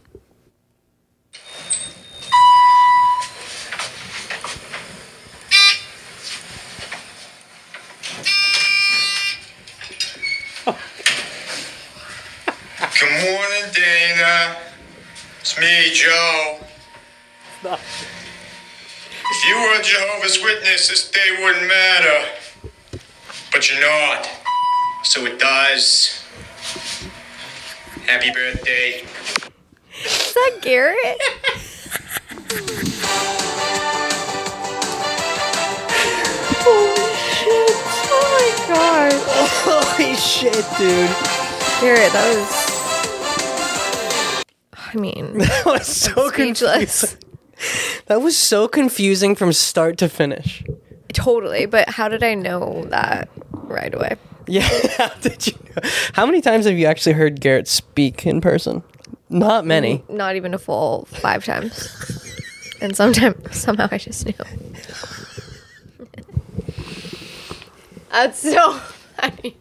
Good 13.00 13.10
morning, 13.24 13.64
Dana. 14.24 14.56
It's 15.40 15.58
me, 15.58 15.90
Joe. 15.92 16.58
If 17.62 19.48
you 19.48 19.56
were 19.56 19.78
a 19.78 19.82
Jehovah's 19.82 20.42
Witness, 20.42 20.88
this 20.88 21.10
day 21.10 21.42
wouldn't 21.42 21.66
matter. 21.68 22.30
But 23.52 23.70
you're 23.70 23.80
not. 23.80 24.28
So 25.02 25.26
it 25.26 25.38
does. 25.38 26.24
Happy 28.06 28.30
birthday. 28.32 29.04
Is 30.04 30.32
that 30.34 30.58
Garrett? 30.62 31.20
Holy 36.64 37.14
shit. 37.34 37.76
Oh 38.10 38.24
my 38.32 38.74
god. 38.74 39.12
Holy 39.64 40.14
shit, 40.14 40.64
dude! 40.78 41.10
Garrett, 41.80 42.12
that 42.12 42.36
was. 42.36 42.63
I 44.94 44.98
mean, 44.98 45.38
That 45.38 45.62
was 45.66 45.86
so 45.86 46.28
speechless. 46.30 47.16
confusing. 47.16 47.18
That 48.06 48.20
was 48.20 48.36
so 48.36 48.68
confusing 48.68 49.34
from 49.34 49.52
start 49.52 49.96
to 49.98 50.08
finish. 50.08 50.62
totally. 51.12 51.66
But 51.66 51.88
how 51.88 52.08
did 52.08 52.22
I 52.22 52.34
know 52.34 52.84
that 52.90 53.28
right 53.52 53.94
away? 53.94 54.16
Yeah, 54.46 54.68
how 54.98 55.08
did 55.20 55.46
you? 55.46 55.52
Know? 55.76 55.88
How 56.12 56.26
many 56.26 56.40
times 56.40 56.66
have 56.66 56.76
you 56.76 56.86
actually 56.86 57.12
heard 57.14 57.40
Garrett 57.40 57.66
speak 57.68 58.26
in 58.26 58.40
person? 58.40 58.82
Not 59.30 59.64
many. 59.64 60.02
Not 60.08 60.36
even 60.36 60.52
a 60.52 60.58
full 60.58 61.06
five 61.06 61.44
times. 61.44 61.88
and 62.80 62.94
sometimes, 62.96 63.56
somehow 63.56 63.88
I 63.90 63.98
just 63.98 64.26
knew. 64.26 64.34
That's 68.10 68.38
so 68.40 68.72
funny. 69.18 69.56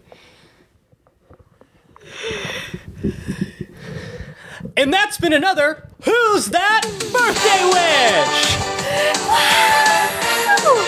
And 4.83 4.91
that's 4.91 5.17
been 5.17 5.31
another 5.31 5.87
Who's 6.03 6.47
That 6.47 6.81
Birthday 7.13 7.63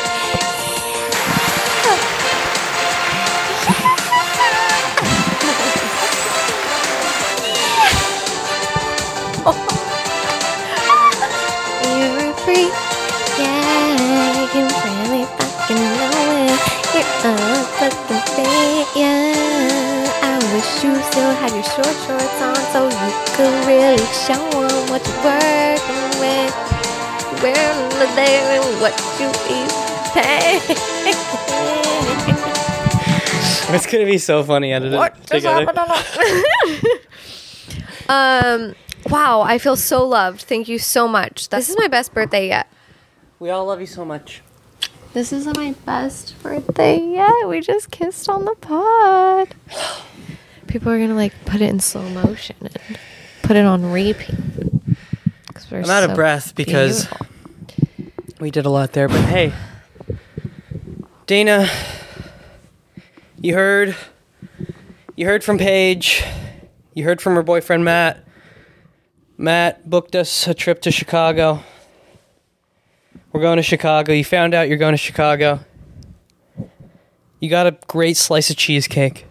Wish? 0.09 0.14
Still 21.15 21.31
had 21.35 21.53
your 21.53 21.63
short 21.63 21.95
shorts 22.03 22.41
on 22.41 22.55
so 22.73 22.89
you 22.89 23.11
could 23.37 23.55
really 23.65 24.03
show 24.27 24.35
'em 24.35 24.89
what 24.91 24.99
you're 25.07 25.23
working 25.23 26.11
with. 26.19 26.53
Wearing 27.41 27.89
the 28.01 28.07
day 28.17 28.35
and 28.57 28.65
what 28.81 28.93
you 29.17 29.29
eat. 29.47 29.71
Hey. 30.11 30.59
It's 33.73 33.85
gonna 33.85 34.05
be 34.05 34.17
so 34.17 34.43
funny 34.43 34.73
edited 34.73 34.99
together. 35.25 35.71
um. 38.09 38.75
Wow, 39.09 39.39
I 39.39 39.57
feel 39.57 39.77
so 39.77 40.05
loved. 40.05 40.41
Thank 40.41 40.67
you 40.67 40.77
so 40.79 41.07
much. 41.07 41.47
This 41.47 41.69
is 41.69 41.77
my 41.77 41.87
best 41.87 42.13
birthday 42.13 42.49
yet. 42.49 42.67
We 43.39 43.49
all 43.51 43.65
love 43.67 43.79
you 43.79 43.87
so 43.87 44.03
much. 44.03 44.41
This 45.13 45.31
is 45.31 45.45
my 45.45 45.75
best 45.85 46.35
birthday 46.43 46.99
yet. 46.99 47.47
We 47.47 47.61
just 47.61 47.89
kissed 47.89 48.27
on 48.27 48.43
the 48.43 48.55
pod. 48.55 49.55
People 50.75 50.91
are 50.91 50.99
gonna 50.99 51.15
like 51.15 51.31
put 51.45 51.61
it 51.61 51.69
in 51.69 51.79
slow 51.79 52.09
motion 52.09 52.57
and 52.59 52.77
put 53.43 53.55
it 53.55 53.63
on 53.63 53.93
repeat. 53.93 54.37
we're 55.71 55.79
I'm 55.79 55.89
out 55.89 56.03
of 56.03 56.13
breath 56.15 56.53
because 56.53 57.05
beautiful. 57.05 57.27
we 58.41 58.51
did 58.51 58.65
a 58.65 58.69
lot 58.69 58.91
there, 58.91 59.07
but 59.07 59.21
hey, 59.21 59.53
Dana, 61.27 61.69
you 63.39 63.53
heard, 63.53 63.95
you 65.15 65.25
heard 65.25 65.45
from 65.45 65.57
Paige, 65.57 66.25
you 66.93 67.05
heard 67.05 67.21
from 67.21 67.35
her 67.35 67.43
boyfriend 67.43 67.85
Matt. 67.85 68.27
Matt 69.37 69.89
booked 69.89 70.13
us 70.13 70.45
a 70.45 70.53
trip 70.53 70.81
to 70.81 70.91
Chicago. 70.91 71.63
We're 73.31 73.39
going 73.39 73.55
to 73.55 73.63
Chicago. 73.63 74.11
You 74.11 74.25
found 74.25 74.53
out 74.53 74.67
you're 74.67 74.77
going 74.77 74.91
to 74.91 74.97
Chicago. 74.97 75.61
You 77.39 77.49
got 77.49 77.65
a 77.65 77.77
great 77.87 78.17
slice 78.17 78.49
of 78.49 78.57
cheesecake. 78.57 79.25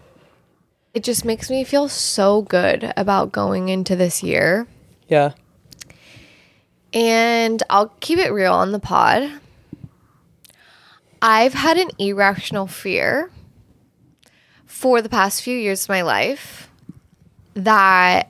It 0.95 1.03
just 1.03 1.25
makes 1.25 1.49
me 1.49 1.65
feel 1.65 1.89
so 1.89 2.41
good 2.43 2.93
about 2.95 3.33
going 3.33 3.67
into 3.67 3.97
this 3.97 4.23
year. 4.23 4.65
Yeah. 5.09 5.33
And 6.93 7.61
I'll 7.69 7.89
keep 7.99 8.17
it 8.17 8.31
real 8.31 8.53
on 8.53 8.71
the 8.71 8.79
pod. 8.79 9.29
I've 11.21 11.53
had 11.53 11.77
an 11.77 11.89
irrational 11.99 12.65
fear 12.65 13.29
for 14.65 15.01
the 15.01 15.09
past 15.09 15.41
few 15.41 15.57
years 15.57 15.83
of 15.83 15.89
my 15.89 16.01
life 16.01 16.69
that 17.55 18.29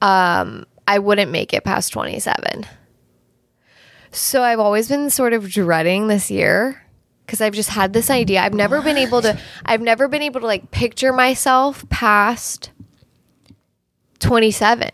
um, 0.00 0.66
I 0.86 1.00
wouldn't 1.00 1.32
make 1.32 1.52
it 1.52 1.64
past 1.64 1.92
27. 1.92 2.66
So 4.12 4.44
I've 4.44 4.60
always 4.60 4.88
been 4.88 5.10
sort 5.10 5.32
of 5.32 5.50
dreading 5.50 6.06
this 6.06 6.30
year 6.30 6.83
because 7.24 7.40
I've 7.40 7.54
just 7.54 7.70
had 7.70 7.92
this 7.92 8.10
idea. 8.10 8.42
I've 8.42 8.54
never 8.54 8.82
been 8.82 8.96
able 8.96 9.22
to, 9.22 9.38
I've 9.64 9.80
never 9.80 10.08
been 10.08 10.22
able 10.22 10.40
to 10.40 10.46
like 10.46 10.70
picture 10.70 11.12
myself 11.12 11.88
past 11.88 12.70
27. 14.20 14.90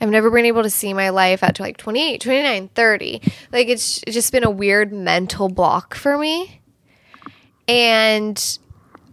I've 0.00 0.10
never 0.10 0.30
been 0.30 0.44
able 0.44 0.62
to 0.62 0.70
see 0.70 0.92
my 0.92 1.08
life 1.08 1.42
at 1.42 1.58
like 1.58 1.78
28, 1.78 2.20
29, 2.20 2.68
30. 2.68 3.22
Like 3.50 3.68
it's 3.68 4.02
it's 4.06 4.14
just 4.14 4.30
been 4.30 4.44
a 4.44 4.50
weird 4.50 4.92
mental 4.92 5.48
block 5.48 5.94
for 5.94 6.18
me. 6.18 6.60
And 7.66 8.58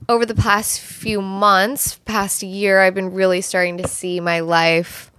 over 0.10 0.26
the 0.26 0.36
past 0.36 0.82
few 0.82 1.22
months, 1.22 2.00
past 2.06 2.44
year, 2.44 2.82
I've 2.82 2.94
been 2.94 3.14
really 3.14 3.42
starting 3.42 3.78
to 3.78 3.88
see 3.88 4.20
my 4.20 4.42
life 4.42 5.12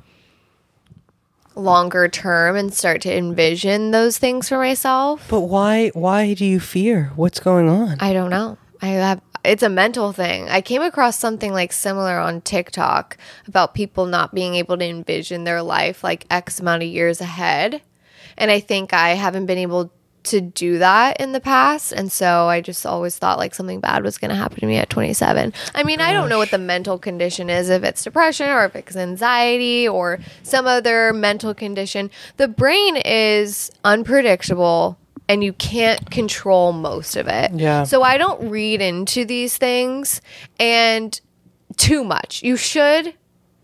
longer 1.55 2.09
term 2.09 2.57
and 2.57 2.73
start 2.73 3.01
to 3.03 3.17
envision 3.17 3.91
those 3.91 4.19
things 4.19 4.49
for 4.49 4.59
myself. 4.59 5.27
But 5.29 5.41
why? 5.41 5.89
Why 5.91 6.35
do 6.35 6.45
you 6.45 6.61
fear? 6.61 7.13
What's 7.17 7.41
going 7.41 7.69
on? 7.69 7.97
I 8.01 8.13
don't 8.13 8.31
know. 8.31 8.59
I 8.83 8.89
have 8.89 9.21
it's 9.45 9.63
a 9.63 9.69
mental 9.69 10.13
thing. 10.13 10.49
I 10.49 10.63
came 10.63 10.83
across 10.83 11.19
something 11.19 11.53
like 11.53 11.73
similar 11.73 12.19
on 12.19 12.41
TikTok 12.41 13.19
about 13.47 13.75
people 13.75 14.07
not 14.07 14.35
being 14.35 14.55
able 14.55 14.79
to 14.79 14.85
envision 14.85 15.45
their 15.45 15.63
life 15.63 16.03
like 16.03 16.27
X 16.31 16.61
amount 16.61 16.83
of 16.83 16.89
years 16.89 17.21
ahead. 17.21 17.83
And 18.39 18.51
I 18.51 18.61
think 18.61 18.93
I 18.93 19.11
haven't 19.11 19.47
been 19.47 19.59
able 19.59 19.93
to 20.25 20.41
do 20.41 20.79
that 20.79 21.21
in 21.21 21.33
the 21.33 21.41
past. 21.41 21.93
And 21.93 22.11
so 22.11 22.49
I 22.49 22.61
just 22.61 22.85
always 22.85 23.17
thought 23.17 23.39
like 23.39 23.55
something 23.55 23.81
bad 23.81 24.03
was 24.03 24.19
going 24.19 24.31
to 24.31 24.35
happen 24.35 24.61
to 24.61 24.67
me 24.67 24.77
at 24.77 24.91
27. 24.91 25.53
I 25.75 25.83
mean, 25.85 26.01
I 26.01 26.13
don't 26.13 26.29
know 26.29 26.39
what 26.39 26.51
the 26.51 26.59
mental 26.59 26.99
condition 26.99 27.51
is, 27.51 27.69
if 27.69 27.85
it's 27.85 28.03
depression 28.03 28.49
or 28.49 28.65
if 28.65 28.75
it's 28.75 28.97
anxiety 28.97 29.87
or 29.87 30.19
some 30.43 30.67
other 30.67 31.13
mental 31.13 31.55
condition. 31.55 32.11
The 32.37 32.49
brain 32.49 32.97
is 32.97 33.71
unpredictable 33.85 34.99
and 35.29 35.43
you 35.43 35.53
can't 35.55 36.11
control 36.11 36.73
most 36.73 37.17
of 37.17 37.29
it. 37.29 37.53
Yeah. 37.55 37.85
So 37.85 38.03
I 38.03 38.19
don't 38.19 38.51
read 38.51 38.81
into 38.81 39.25
these 39.25 39.57
things 39.57 40.21
and 40.59 41.19
too 41.77 42.05
much. 42.05 42.43
You 42.43 42.57
should 42.57 43.15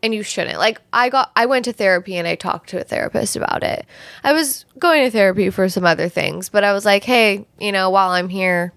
and 0.03 0.15
you 0.15 0.23
shouldn't. 0.23 0.59
Like 0.59 0.81
I 0.93 1.09
got 1.09 1.31
I 1.37 1.47
went 1.47 1.65
to 1.67 1.73
therapy 1.73 2.17
and 2.17 2.27
I 2.27 2.35
talked 2.35 2.71
to 2.71 2.81
a 2.81 2.85
therapist 2.85 3.37
about 3.37 3.63
it. 3.63 3.87
I 4.25 4.33
was 4.33 4.65
going 4.79 5.05
to 5.05 5.11
therapy 5.11 5.51
for 5.51 5.69
some 5.69 5.85
other 5.85 6.09
things, 6.09 6.49
but 6.49 6.65
I 6.65 6.73
was 6.73 6.85
like, 6.85 7.05
"Hey, 7.05 7.47
you 7.59 7.73
know, 7.73 7.91
while 7.91 8.11
I'm 8.11 8.29
here, 8.29 8.73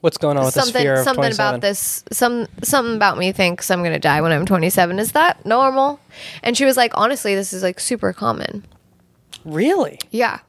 What's 0.00 0.18
going 0.18 0.36
on 0.36 0.44
with 0.44 0.54
this 0.54 0.64
something 0.64 0.82
fear 0.82 0.94
of 0.94 1.04
something 1.04 1.22
27? 1.22 1.46
about 1.46 1.60
this 1.60 2.04
some 2.10 2.48
something 2.62 2.96
about 2.96 3.18
me 3.18 3.32
thinks 3.32 3.70
I'm 3.70 3.80
going 3.80 3.92
to 3.92 4.00
die 4.00 4.20
when 4.20 4.32
I'm 4.32 4.46
27. 4.46 4.98
Is 4.98 5.12
that 5.12 5.46
normal?" 5.46 6.00
And 6.42 6.56
she 6.56 6.64
was 6.64 6.76
like, 6.76 6.92
"Honestly, 6.94 7.34
this 7.34 7.52
is 7.52 7.62
like 7.62 7.80
super 7.80 8.12
common." 8.12 8.64
Really? 9.44 9.98
Yeah. 10.10 10.40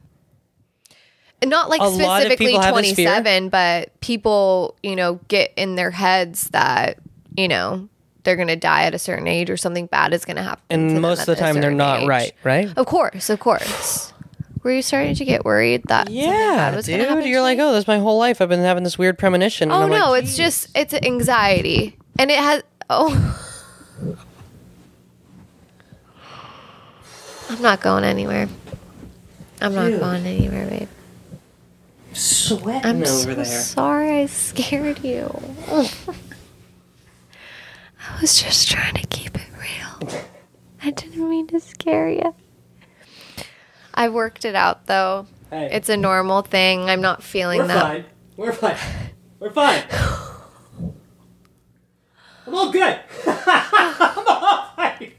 And 1.42 1.50
not 1.50 1.68
like 1.68 1.80
A 1.82 1.90
specifically 1.90 2.46
people 2.46 2.62
have 2.62 2.74
this 2.76 2.94
fear? 2.94 3.06
27, 3.06 3.48
but 3.50 4.00
people, 4.00 4.76
you 4.82 4.96
know, 4.96 5.20
get 5.28 5.52
in 5.56 5.74
their 5.74 5.90
heads 5.90 6.48
that, 6.50 6.98
you 7.36 7.48
know, 7.48 7.88
they're 8.24 8.36
going 8.36 8.48
to 8.48 8.56
die 8.56 8.84
at 8.84 8.94
a 8.94 8.98
certain 8.98 9.26
age 9.26 9.48
or 9.50 9.56
something 9.56 9.86
bad 9.86 10.12
is 10.12 10.24
going 10.24 10.36
to 10.36 10.42
happen. 10.42 10.62
And 10.70 10.90
them 10.90 11.00
most 11.02 11.20
of 11.20 11.26
the 11.26 11.36
time, 11.36 11.60
they're 11.60 11.70
not 11.70 12.00
age. 12.00 12.08
right, 12.08 12.32
right? 12.42 12.72
Of 12.76 12.86
course, 12.86 13.30
of 13.30 13.38
course. 13.38 14.12
Were 14.62 14.72
you 14.72 14.80
starting 14.82 15.14
to 15.16 15.24
get 15.26 15.44
worried 15.44 15.82
that 15.88 16.06
something 16.06 16.22
Yeah, 16.22 16.56
bad 16.70 16.74
was 16.76 16.86
dude. 16.86 17.00
happen 17.00 17.26
You're 17.26 17.40
to 17.40 17.42
like, 17.42 17.58
oh, 17.58 17.72
that's 17.74 17.86
my 17.86 17.98
whole 17.98 18.18
life. 18.18 18.40
I've 18.40 18.48
been 18.48 18.60
having 18.60 18.82
this 18.82 18.96
weird 18.98 19.18
premonition. 19.18 19.70
and 19.70 19.78
oh 19.78 19.84
I'm 19.84 19.90
no, 19.90 20.10
like, 20.10 20.24
it's 20.24 20.36
just 20.38 20.68
it's 20.74 20.94
anxiety, 20.94 21.98
and 22.18 22.30
it 22.30 22.38
has 22.38 22.62
oh. 22.88 23.40
I'm 27.50 27.60
not 27.60 27.82
going 27.82 28.04
anywhere. 28.04 28.48
I'm 29.60 29.74
not 29.74 29.90
going 30.00 30.24
anywhere, 30.26 30.66
babe. 30.66 30.88
sweating 32.14 32.86
I'm 32.90 32.96
over 33.02 33.06
so 33.06 33.34
there. 33.34 33.44
sorry 33.44 34.20
I 34.22 34.26
scared 34.26 35.04
you. 35.04 35.30
I 38.06 38.20
was 38.20 38.40
just 38.42 38.70
trying 38.70 38.94
to 38.94 39.06
keep 39.08 39.34
it 39.34 39.46
real. 39.58 40.08
I 40.82 40.90
didn't 40.90 41.28
mean 41.28 41.46
to 41.48 41.60
scare 41.60 42.10
you. 42.10 42.34
I 43.94 44.08
worked 44.08 44.44
it 44.44 44.54
out 44.54 44.86
though. 44.86 45.26
Hey. 45.50 45.70
It's 45.72 45.88
a 45.88 45.96
normal 45.96 46.42
thing. 46.42 46.90
I'm 46.90 47.00
not 47.00 47.22
feeling 47.22 47.66
that. 47.68 48.04
We're 48.36 48.52
fine. 48.52 48.76
We're 49.38 49.50
fine. 49.50 49.82
I'm 52.46 52.54
all 52.54 52.70
good. 52.70 53.00
I'm 53.26 54.26
all 54.26 54.72
fine. 54.76 55.12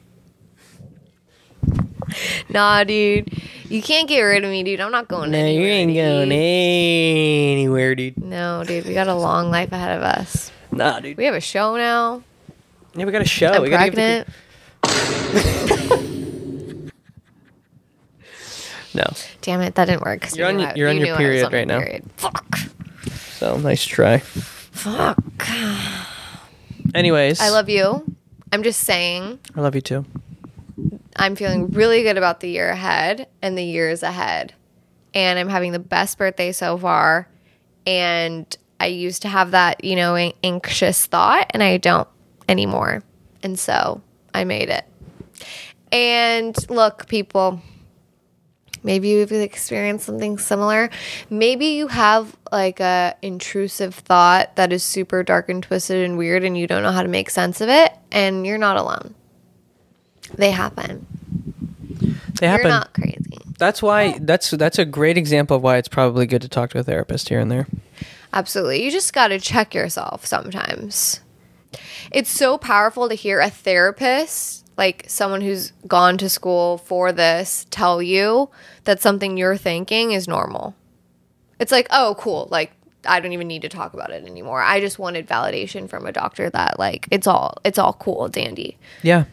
Nah, 2.50 2.84
dude. 2.84 3.34
You 3.70 3.82
can't 3.82 4.08
get 4.08 4.22
rid 4.22 4.44
of 4.44 4.52
me, 4.52 4.64
dude. 4.64 4.80
I'm 4.80 4.92
not 4.92 5.08
going 5.08 5.34
anywhere. 5.34 5.42
No, 5.42 5.48
anywhere. 5.50 5.68
you 5.68 5.74
ain't 5.74 5.94
going 5.96 6.32
anywhere, 6.32 7.96
dude. 7.96 8.24
No, 8.24 8.64
dude. 8.66 8.86
We 8.86 8.94
got 8.94 9.08
a 9.08 9.16
long 9.16 9.50
life 9.50 9.72
ahead 9.72 9.98
of 9.98 10.04
us. 10.04 10.52
Nah, 10.72 11.00
dude. 11.00 11.18
We 11.18 11.26
have 11.26 11.34
a 11.34 11.42
show 11.42 11.76
now. 11.76 12.22
Yeah, 12.96 13.06
we 13.06 13.12
got 13.12 13.22
a 13.22 13.26
show. 13.26 13.52
I'm 13.54 13.62
we 13.62 13.70
gotta 13.70 13.86
give 13.91 13.96
pregnant. 13.96 14.28
the- 14.28 14.34
No. 18.93 19.04
Damn 19.41 19.62
it, 19.62 19.76
that 19.76 19.86
didn't 19.86 20.04
work. 20.04 20.34
You're 20.36 20.48
you 20.48 20.52
on 20.52 20.58
knew 20.58 20.64
y- 20.64 20.72
I- 20.72 20.76
you're 20.76 20.89
on 20.89 20.96
you 20.98 21.06
your 21.06 21.18
knew 21.18 21.26
I 21.26 21.28
was 21.30 21.41
period 21.41 21.46
on 21.48 21.52
right 21.52 21.68
now. 21.68 21.80
period. 21.80 22.04
Fuck. 22.16 22.58
So 23.38 23.58
nice 23.58 23.84
try. 23.86 24.20
Fuck. 24.20 25.48
Anyways, 26.93 27.41
I 27.41 27.50
love 27.50 27.68
you. 27.68 28.06
I'm 28.54 28.64
just 28.64 28.82
saying, 28.82 29.39
I 29.56 29.62
love 29.62 29.76
you 29.76 29.82
too. 29.82 30.06
I'm 31.18 31.36
feeling 31.36 31.72
really 31.72 32.04
good 32.04 32.18
about 32.18 32.39
the 32.39 32.50
year 32.50 32.70
ahead 32.70 33.28
and 33.41 33.58
the 33.58 33.64
years 33.64 34.02
ahead. 34.02 34.54
And 35.14 35.38
I'm 35.39 35.50
having 35.50 35.74
the 35.74 35.80
best 35.80 36.18
birthday 36.18 36.52
so 36.54 36.78
far. 36.78 37.28
And 37.86 38.56
I 38.80 38.88
used 38.88 39.22
to 39.24 39.28
have 39.30 39.52
that, 39.52 39.84
you 39.84 39.96
know, 39.98 40.16
anxious 40.43 41.06
thought, 41.06 41.52
and 41.54 41.62
I 41.62 41.78
don't 41.78 42.08
anymore. 42.48 43.04
And 43.43 43.58
so 43.58 44.02
I 44.34 44.43
made 44.43 44.70
it. 44.70 44.86
And 45.91 46.56
look, 46.70 47.08
people, 47.08 47.62
maybe 48.84 49.10
you've 49.10 49.32
experienced 49.32 50.06
something 50.06 50.38
similar. 50.38 50.89
Maybe 51.30 51.68
you 51.68 51.88
have 51.88 52.36
like 52.52 52.80
a 52.80 53.16
intrusive 53.22 53.96
thought 53.96 54.56
that 54.56 54.74
is 54.74 54.84
super 54.84 55.24
dark 55.24 55.50
and 55.50 55.62
twisted 55.62 56.04
and 56.04 56.18
weird, 56.18 56.43
and 56.43 56.58
you 56.58 56.68
don't 56.68 56.84
know 56.84 56.91
how 56.91 57.04
to 57.04 57.10
make 57.10 57.30
sense 57.30 57.62
of 57.62 57.70
it, 57.70 57.93
and 58.12 58.46
you're 58.46 58.58
not 58.58 58.78
alone. 58.78 59.14
They 60.34 60.52
happen. 60.52 61.06
They 62.39 62.48
happen. 62.48 62.66
You're 62.66 62.72
not 62.72 62.93
crazy. 62.93 63.38
That's 63.58 63.82
why 63.82 64.18
that's 64.20 64.52
that's 64.52 64.80
a 64.80 64.86
great 64.86 65.18
example 65.18 65.56
of 65.58 65.64
why 65.64 65.78
it's 65.78 65.88
probably 65.88 66.26
good 66.26 66.41
to 66.41 66.50
talk 66.50 66.72
to 66.72 66.80
a 66.80 66.84
therapist 66.84 67.30
here 67.30 67.39
and 67.39 67.50
there. 67.50 67.68
Absolutely. 68.34 68.84
You 68.84 68.91
just 68.91 69.14
got 69.14 69.30
to 69.30 69.39
check 69.39 69.74
yourself 69.74 70.26
sometimes. 70.26 71.22
It's 72.16 72.32
so 72.32 72.57
powerful 72.57 73.09
to 73.09 73.13
hear 73.13 73.41
a 73.41 73.49
therapist, 73.49 74.66
like 74.78 75.03
someone 75.05 75.41
who's 75.41 75.74
gone 75.86 76.18
to 76.20 76.30
school 76.30 76.78
for 76.78 77.11
this, 77.11 77.68
tell 77.72 78.01
you 78.01 78.49
that 78.86 79.01
something 79.01 79.36
you're 79.36 79.57
thinking 79.57 80.13
is 80.13 80.26
normal. 80.26 80.76
It's 81.59 81.74
like, 81.74 81.88
oh, 81.89 82.16
cool. 82.18 82.47
Like, 82.49 82.72
I 83.05 83.20
don't 83.20 83.34
even 83.34 83.49
need 83.49 83.63
to 83.63 83.70
talk 83.70 83.93
about 83.93 84.11
it 84.11 84.26
anymore. 84.26 84.61
I 84.61 84.80
just 84.80 84.97
wanted 84.97 85.28
validation 85.28 85.89
from 85.89 86.05
a 86.05 86.13
doctor 86.13 86.49
that, 86.49 86.80
like, 86.80 87.05
it's 87.11 87.28
all, 87.28 87.57
it's 87.66 87.78
all 87.78 87.91
cool, 87.91 88.30
dandy. 88.30 88.78
Yeah. 89.03 89.26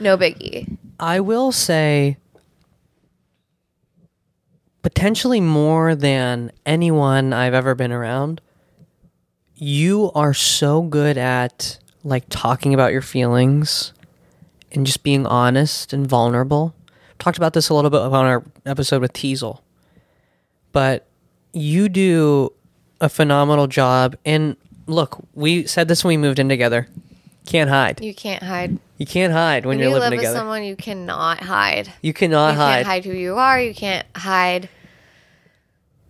No 0.00 0.16
biggie. 0.16 0.78
I 0.98 1.20
will 1.20 1.52
say 1.52 2.16
potentially 4.80 5.42
more 5.42 5.94
than 5.94 6.52
anyone 6.64 7.34
I've 7.34 7.52
ever 7.52 7.74
been 7.74 7.92
around. 7.92 8.40
You 9.54 10.10
are 10.14 10.32
so 10.32 10.80
good 10.80 11.18
at 11.18 11.80
like 12.04 12.24
talking 12.28 12.74
about 12.74 12.92
your 12.92 13.02
feelings 13.02 13.92
and 14.72 14.86
just 14.86 15.02
being 15.02 15.26
honest 15.26 15.92
and 15.92 16.06
vulnerable. 16.06 16.74
Talked 17.18 17.38
about 17.38 17.52
this 17.54 17.68
a 17.68 17.74
little 17.74 17.90
bit 17.90 18.00
on 18.00 18.12
our 18.12 18.44
episode 18.66 19.00
with 19.00 19.12
Teasel. 19.12 19.60
But 20.72 21.06
you 21.52 21.88
do 21.88 22.52
a 23.00 23.08
phenomenal 23.08 23.66
job 23.66 24.16
and 24.24 24.56
look, 24.86 25.18
we 25.34 25.66
said 25.66 25.88
this 25.88 26.04
when 26.04 26.10
we 26.10 26.16
moved 26.16 26.38
in 26.38 26.48
together. 26.48 26.88
Can't 27.46 27.70
hide. 27.70 28.02
You 28.02 28.14
can't 28.14 28.42
hide. 28.42 28.78
You 28.98 29.06
can't 29.06 29.32
hide 29.32 29.64
when 29.66 29.76
When 29.76 29.78
you're 29.78 29.88
you 29.88 29.94
live 29.94 30.02
living 30.04 30.18
with 30.18 30.24
together. 30.24 30.38
someone, 30.38 30.64
you 30.64 30.76
cannot 30.76 31.40
hide. 31.40 31.92
you 32.02 32.12
cannot 32.12 32.50
you 32.52 32.56
hide. 32.56 32.74
can't 32.76 32.86
hide 32.86 33.04
who 33.04 33.12
you 33.12 33.36
are. 33.36 33.60
You 33.60 33.74
can't 33.74 34.06
hide 34.16 34.68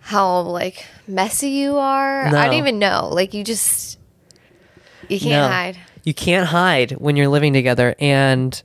how 0.01 0.41
like 0.41 0.87
messy 1.09 1.51
you 1.51 1.77
are. 1.77 2.27
I 2.27 2.31
don't 2.47 2.55
even 2.55 2.79
know. 2.79 3.09
Like 3.13 3.35
you 3.35 3.43
just 3.45 3.99
you 5.09 5.19
can't 5.21 5.31
No. 5.31 5.49
hide. 5.49 5.77
You 6.05 6.15
can't 6.15 6.49
hide 6.49 6.93
when 6.93 7.17
you're 7.17 7.29
living 7.29 7.53
together. 7.53 7.95
And 7.99 8.63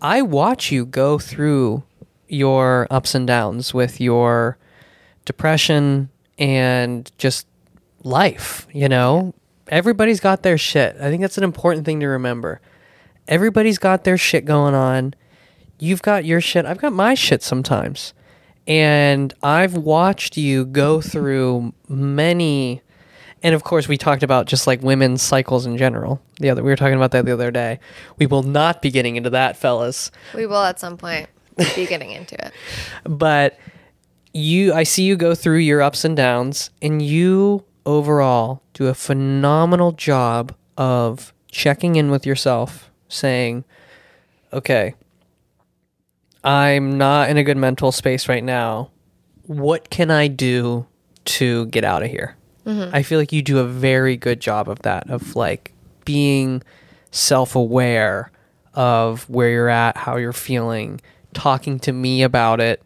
I 0.00 0.22
watch 0.22 0.70
you 0.70 0.86
go 0.86 1.18
through 1.18 1.82
your 2.28 2.86
ups 2.90 3.14
and 3.14 3.26
downs 3.26 3.72
with 3.74 4.00
your 4.00 4.58
depression 5.24 6.08
and 6.38 7.10
just 7.18 7.46
life, 8.02 8.66
you 8.72 8.88
know? 8.88 9.34
Everybody's 9.68 10.20
got 10.20 10.42
their 10.42 10.58
shit. 10.58 10.96
I 11.00 11.10
think 11.10 11.22
that's 11.22 11.38
an 11.38 11.44
important 11.44 11.84
thing 11.84 11.98
to 12.00 12.06
remember. 12.06 12.60
Everybody's 13.26 13.78
got 13.78 14.04
their 14.04 14.16
shit 14.16 14.44
going 14.44 14.74
on. 14.74 15.14
You've 15.80 16.02
got 16.02 16.24
your 16.24 16.40
shit. 16.40 16.64
I've 16.64 16.78
got 16.78 16.92
my 16.92 17.14
shit 17.14 17.42
sometimes. 17.42 18.14
And 18.68 19.34
I've 19.42 19.74
watched 19.74 20.36
you 20.36 20.64
go 20.64 21.00
through 21.00 21.72
many 21.88 22.82
and 23.46 23.54
of 23.54 23.62
course 23.62 23.86
we 23.86 23.96
talked 23.96 24.24
about 24.24 24.46
just 24.46 24.66
like 24.66 24.82
women's 24.82 25.22
cycles 25.22 25.66
in 25.66 25.78
general. 25.78 26.20
The 26.40 26.50
other 26.50 26.64
we 26.64 26.68
were 26.68 26.74
talking 26.74 26.96
about 26.96 27.12
that 27.12 27.24
the 27.24 27.32
other 27.32 27.52
day. 27.52 27.78
We 28.18 28.26
will 28.26 28.42
not 28.42 28.82
be 28.82 28.90
getting 28.90 29.14
into 29.14 29.30
that, 29.30 29.56
fellas. 29.56 30.10
We 30.34 30.46
will 30.46 30.64
at 30.64 30.80
some 30.80 30.96
point 30.96 31.28
be 31.76 31.86
getting 31.86 32.10
into 32.10 32.34
it. 32.44 32.52
But 33.04 33.56
you 34.32 34.74
I 34.74 34.82
see 34.82 35.04
you 35.04 35.14
go 35.14 35.36
through 35.36 35.58
your 35.58 35.80
ups 35.80 36.04
and 36.04 36.16
downs 36.16 36.70
and 36.82 37.00
you 37.00 37.64
overall 37.86 38.62
do 38.74 38.88
a 38.88 38.94
phenomenal 38.94 39.92
job 39.92 40.52
of 40.76 41.32
checking 41.48 41.94
in 41.94 42.10
with 42.10 42.26
yourself, 42.26 42.90
saying, 43.08 43.64
"Okay, 44.52 44.94
I'm 46.42 46.98
not 46.98 47.30
in 47.30 47.36
a 47.36 47.44
good 47.44 47.56
mental 47.56 47.92
space 47.92 48.28
right 48.28 48.42
now. 48.42 48.90
What 49.44 49.88
can 49.88 50.10
I 50.10 50.26
do 50.26 50.86
to 51.26 51.66
get 51.66 51.84
out 51.84 52.02
of 52.02 52.10
here?" 52.10 52.34
Mm-hmm. 52.66 52.94
I 52.94 53.02
feel 53.02 53.18
like 53.18 53.32
you 53.32 53.42
do 53.42 53.58
a 53.58 53.64
very 53.64 54.16
good 54.16 54.40
job 54.40 54.68
of 54.68 54.80
that, 54.80 55.08
of 55.08 55.36
like 55.36 55.72
being 56.04 56.62
self 57.12 57.54
aware 57.54 58.30
of 58.74 59.28
where 59.30 59.50
you're 59.50 59.68
at, 59.68 59.96
how 59.96 60.16
you're 60.16 60.32
feeling, 60.32 61.00
talking 61.32 61.78
to 61.80 61.92
me 61.92 62.22
about 62.22 62.60
it, 62.60 62.82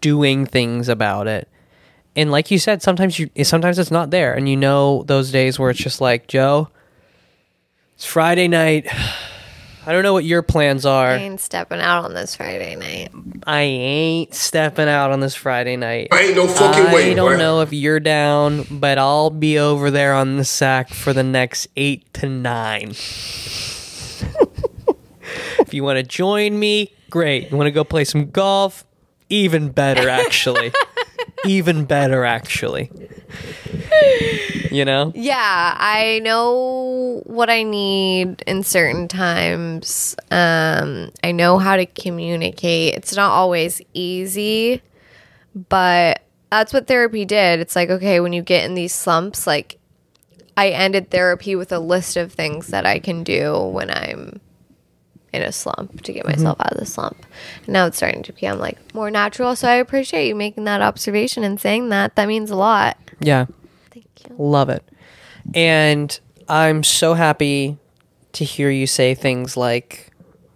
doing 0.00 0.46
things 0.46 0.88
about 0.88 1.26
it. 1.26 1.48
And 2.14 2.30
like 2.30 2.50
you 2.50 2.58
said, 2.58 2.82
sometimes 2.82 3.18
you 3.18 3.30
sometimes 3.42 3.78
it's 3.78 3.90
not 3.90 4.10
there. 4.10 4.34
And 4.34 4.48
you 4.48 4.56
know 4.56 5.02
those 5.04 5.30
days 5.30 5.58
where 5.58 5.70
it's 5.70 5.80
just 5.80 6.00
like, 6.00 6.28
Joe, 6.28 6.68
it's 7.94 8.04
Friday 8.04 8.48
night. 8.48 8.86
I 9.84 9.92
don't 9.92 10.04
know 10.04 10.12
what 10.12 10.24
your 10.24 10.42
plans 10.42 10.86
are. 10.86 11.08
I 11.08 11.14
are. 11.14 11.16
ain't 11.16 11.40
stepping 11.40 11.80
out 11.80 12.04
on 12.04 12.14
this 12.14 12.36
Friday 12.36 12.76
night. 12.76 13.10
I 13.46 13.62
ain't 13.62 14.32
stepping 14.32 14.88
out 14.88 15.10
on 15.10 15.18
this 15.20 15.34
Friday 15.34 15.76
night. 15.76 16.08
I 16.12 16.20
ain't 16.22 16.36
no 16.36 16.46
fucking 16.46 16.86
I 16.86 16.94
way, 16.94 17.10
I 17.10 17.14
don't 17.14 17.32
boy. 17.32 17.38
know 17.38 17.60
if 17.62 17.72
you're 17.72 17.98
down, 17.98 18.64
but 18.70 18.98
I'll 18.98 19.30
be 19.30 19.58
over 19.58 19.90
there 19.90 20.14
on 20.14 20.36
the 20.36 20.44
sack 20.44 20.90
for 20.90 21.12
the 21.12 21.24
next 21.24 21.66
eight 21.76 22.12
to 22.14 22.28
nine. 22.28 22.90
if 25.60 25.72
you 25.72 25.82
want 25.82 25.96
to 25.96 26.04
join 26.04 26.58
me, 26.58 26.92
great. 27.10 27.50
You 27.50 27.56
want 27.56 27.66
to 27.66 27.72
go 27.72 27.82
play 27.82 28.04
some 28.04 28.30
golf? 28.30 28.84
Even 29.28 29.70
better, 29.70 30.08
actually. 30.08 30.72
Even 31.44 31.84
better, 31.84 32.24
actually. 32.24 32.90
you 34.70 34.84
know? 34.84 35.12
Yeah, 35.14 35.76
I 35.78 36.20
know 36.22 37.22
what 37.26 37.50
I 37.50 37.62
need 37.62 38.42
in 38.46 38.62
certain 38.62 39.08
times. 39.08 40.16
Um, 40.30 41.10
I 41.22 41.32
know 41.32 41.58
how 41.58 41.76
to 41.76 41.86
communicate. 41.86 42.94
It's 42.94 43.14
not 43.14 43.30
always 43.30 43.80
easy, 43.92 44.82
but 45.68 46.22
that's 46.50 46.72
what 46.72 46.86
therapy 46.86 47.24
did. 47.24 47.60
It's 47.60 47.76
like, 47.76 47.90
okay, 47.90 48.20
when 48.20 48.32
you 48.32 48.42
get 48.42 48.64
in 48.64 48.74
these 48.74 48.94
slumps, 48.94 49.46
like 49.46 49.78
I 50.56 50.70
ended 50.70 51.10
therapy 51.10 51.56
with 51.56 51.72
a 51.72 51.78
list 51.78 52.16
of 52.16 52.32
things 52.32 52.68
that 52.68 52.86
I 52.86 52.98
can 52.98 53.24
do 53.24 53.58
when 53.58 53.90
I'm 53.90 54.40
in 55.32 55.42
a 55.42 55.52
slump 55.52 56.02
to 56.02 56.12
get 56.12 56.24
mm-hmm. 56.24 56.38
myself 56.38 56.60
out 56.60 56.72
of 56.72 56.78
the 56.78 56.86
slump. 56.86 57.24
And 57.64 57.68
now 57.68 57.86
it's 57.86 57.96
starting 57.96 58.22
to 58.24 58.32
become 58.32 58.58
like 58.58 58.78
more 58.94 59.10
natural. 59.10 59.56
So 59.56 59.68
I 59.68 59.74
appreciate 59.74 60.28
you 60.28 60.34
making 60.34 60.64
that 60.64 60.82
observation 60.82 61.44
and 61.44 61.60
saying 61.60 61.88
that. 61.88 62.16
That 62.16 62.28
means 62.28 62.50
a 62.50 62.56
lot. 62.56 62.96
Yeah. 63.20 63.46
Thank 63.90 64.06
you. 64.28 64.36
Love 64.38 64.68
it. 64.68 64.84
And 65.54 66.18
I'm 66.48 66.82
so 66.82 67.14
happy 67.14 67.78
to 68.32 68.44
hear 68.44 68.70
you 68.70 68.86
say 68.86 69.14
things 69.14 69.56
like, 69.56 70.11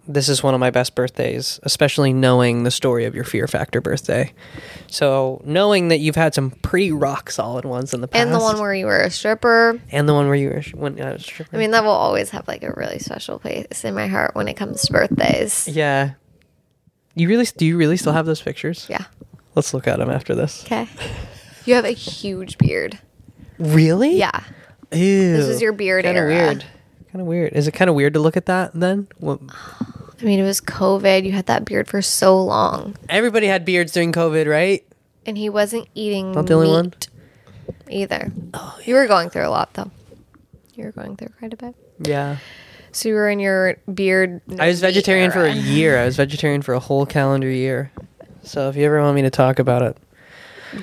this 0.07 0.29
is 0.29 0.41
one 0.41 0.53
of 0.53 0.59
my 0.59 0.69
best 0.69 0.95
birthdays, 0.95 1.59
especially 1.63 2.13
knowing 2.13 2.63
the 2.63 2.71
story 2.71 3.05
of 3.05 3.13
your 3.13 3.23
Fear 3.23 3.47
Factor 3.47 3.81
birthday. 3.81 4.33
So, 4.87 5.41
knowing 5.43 5.89
that 5.89 5.97
you've 5.99 6.15
had 6.15 6.33
some 6.33 6.51
pretty 6.51 6.91
rock 6.91 7.29
solid 7.29 7.65
ones 7.65 7.93
in 7.93 8.01
the 8.01 8.07
past. 8.07 8.21
And 8.25 8.33
the 8.33 8.39
one 8.39 8.59
where 8.59 8.73
you 8.73 8.85
were 8.85 9.01
a 9.01 9.09
stripper. 9.11 9.79
And 9.91 10.07
the 10.07 10.13
one 10.13 10.27
where 10.27 10.35
you 10.35 10.49
were 10.49 10.61
when 10.75 10.99
uh, 10.99 11.05
I 11.09 11.13
was 11.13 11.31
I 11.51 11.57
mean, 11.57 11.71
that 11.71 11.83
will 11.83 11.91
always 11.91 12.29
have 12.29 12.47
like 12.47 12.63
a 12.63 12.71
really 12.77 12.99
special 12.99 13.37
place 13.39 13.83
in 13.83 13.93
my 13.93 14.07
heart 14.07 14.33
when 14.35 14.47
it 14.47 14.55
comes 14.55 14.81
to 14.83 14.93
birthdays. 14.93 15.67
Yeah. 15.67 16.11
You 17.15 17.27
really 17.27 17.45
do 17.57 17.65
you 17.65 17.77
really 17.77 17.97
still 17.97 18.13
have 18.13 18.25
those 18.25 18.41
pictures? 18.41 18.85
Yeah. 18.89 19.05
Let's 19.55 19.73
look 19.73 19.87
at 19.87 19.99
them 19.99 20.09
after 20.09 20.35
this. 20.35 20.63
Okay. 20.65 20.87
You 21.65 21.73
have 21.75 21.85
a 21.85 21.89
huge 21.91 22.57
beard. 22.57 22.97
Really? 23.57 24.15
Yeah. 24.17 24.43
Ew. 24.91 25.35
This 25.37 25.47
is 25.47 25.61
your 25.61 25.73
beard 25.73 26.05
Kind 26.05 26.17
of 26.17 26.21
era. 26.21 26.29
weird. 26.33 26.65
Kind 27.11 27.21
of 27.21 27.27
weird. 27.27 27.53
Is 27.53 27.67
it 27.67 27.71
kind 27.71 27.89
of 27.89 27.95
weird 27.95 28.13
to 28.15 28.19
look 28.19 28.35
at 28.37 28.45
that 28.47 28.71
then? 28.73 29.07
What, 29.19 29.39
I 30.21 30.23
mean, 30.25 30.39
it 30.39 30.43
was 30.43 30.59
COVID. 30.61 31.23
You 31.25 31.31
had 31.31 31.45
that 31.47 31.65
beard 31.65 31.87
for 31.87 32.01
so 32.01 32.41
long. 32.43 32.95
everybody 33.09 33.47
had 33.47 33.63
beards 33.65 33.91
during 33.93 34.11
COVID, 34.11 34.47
right? 34.49 34.83
And 35.25 35.37
he 35.37 35.49
wasn't 35.49 35.87
eating 35.95 36.31
Not 36.33 36.47
the 36.47 36.53
only 36.55 36.69
one? 36.69 36.85
meat 36.85 37.07
either. 37.89 38.31
Oh, 38.53 38.77
you 38.83 38.95
were 38.95 39.07
going 39.07 39.29
through 39.29 39.47
a 39.47 39.49
lot, 39.49 39.73
though. 39.73 39.89
You 40.75 40.85
were 40.85 40.91
going 40.91 41.15
through 41.15 41.29
quite 41.39 41.53
a 41.53 41.57
bit. 41.57 41.75
Yeah. 41.99 42.37
So 42.91 43.09
you 43.09 43.15
were 43.15 43.29
in 43.29 43.39
your 43.39 43.77
beard. 43.93 44.41
I 44.59 44.67
was 44.67 44.81
vegetarian 44.81 45.31
for 45.31 45.43
a 45.45 45.49
era. 45.51 45.55
year. 45.55 45.97
I 45.99 46.05
was 46.05 46.15
vegetarian 46.17 46.61
for 46.61 46.73
a 46.73 46.79
whole 46.79 47.05
calendar 47.05 47.49
year. 47.49 47.91
So 48.43 48.69
if 48.69 48.75
you 48.75 48.85
ever 48.85 49.01
want 49.01 49.15
me 49.15 49.21
to 49.23 49.29
talk 49.29 49.59
about 49.59 49.81
it, 49.81 49.97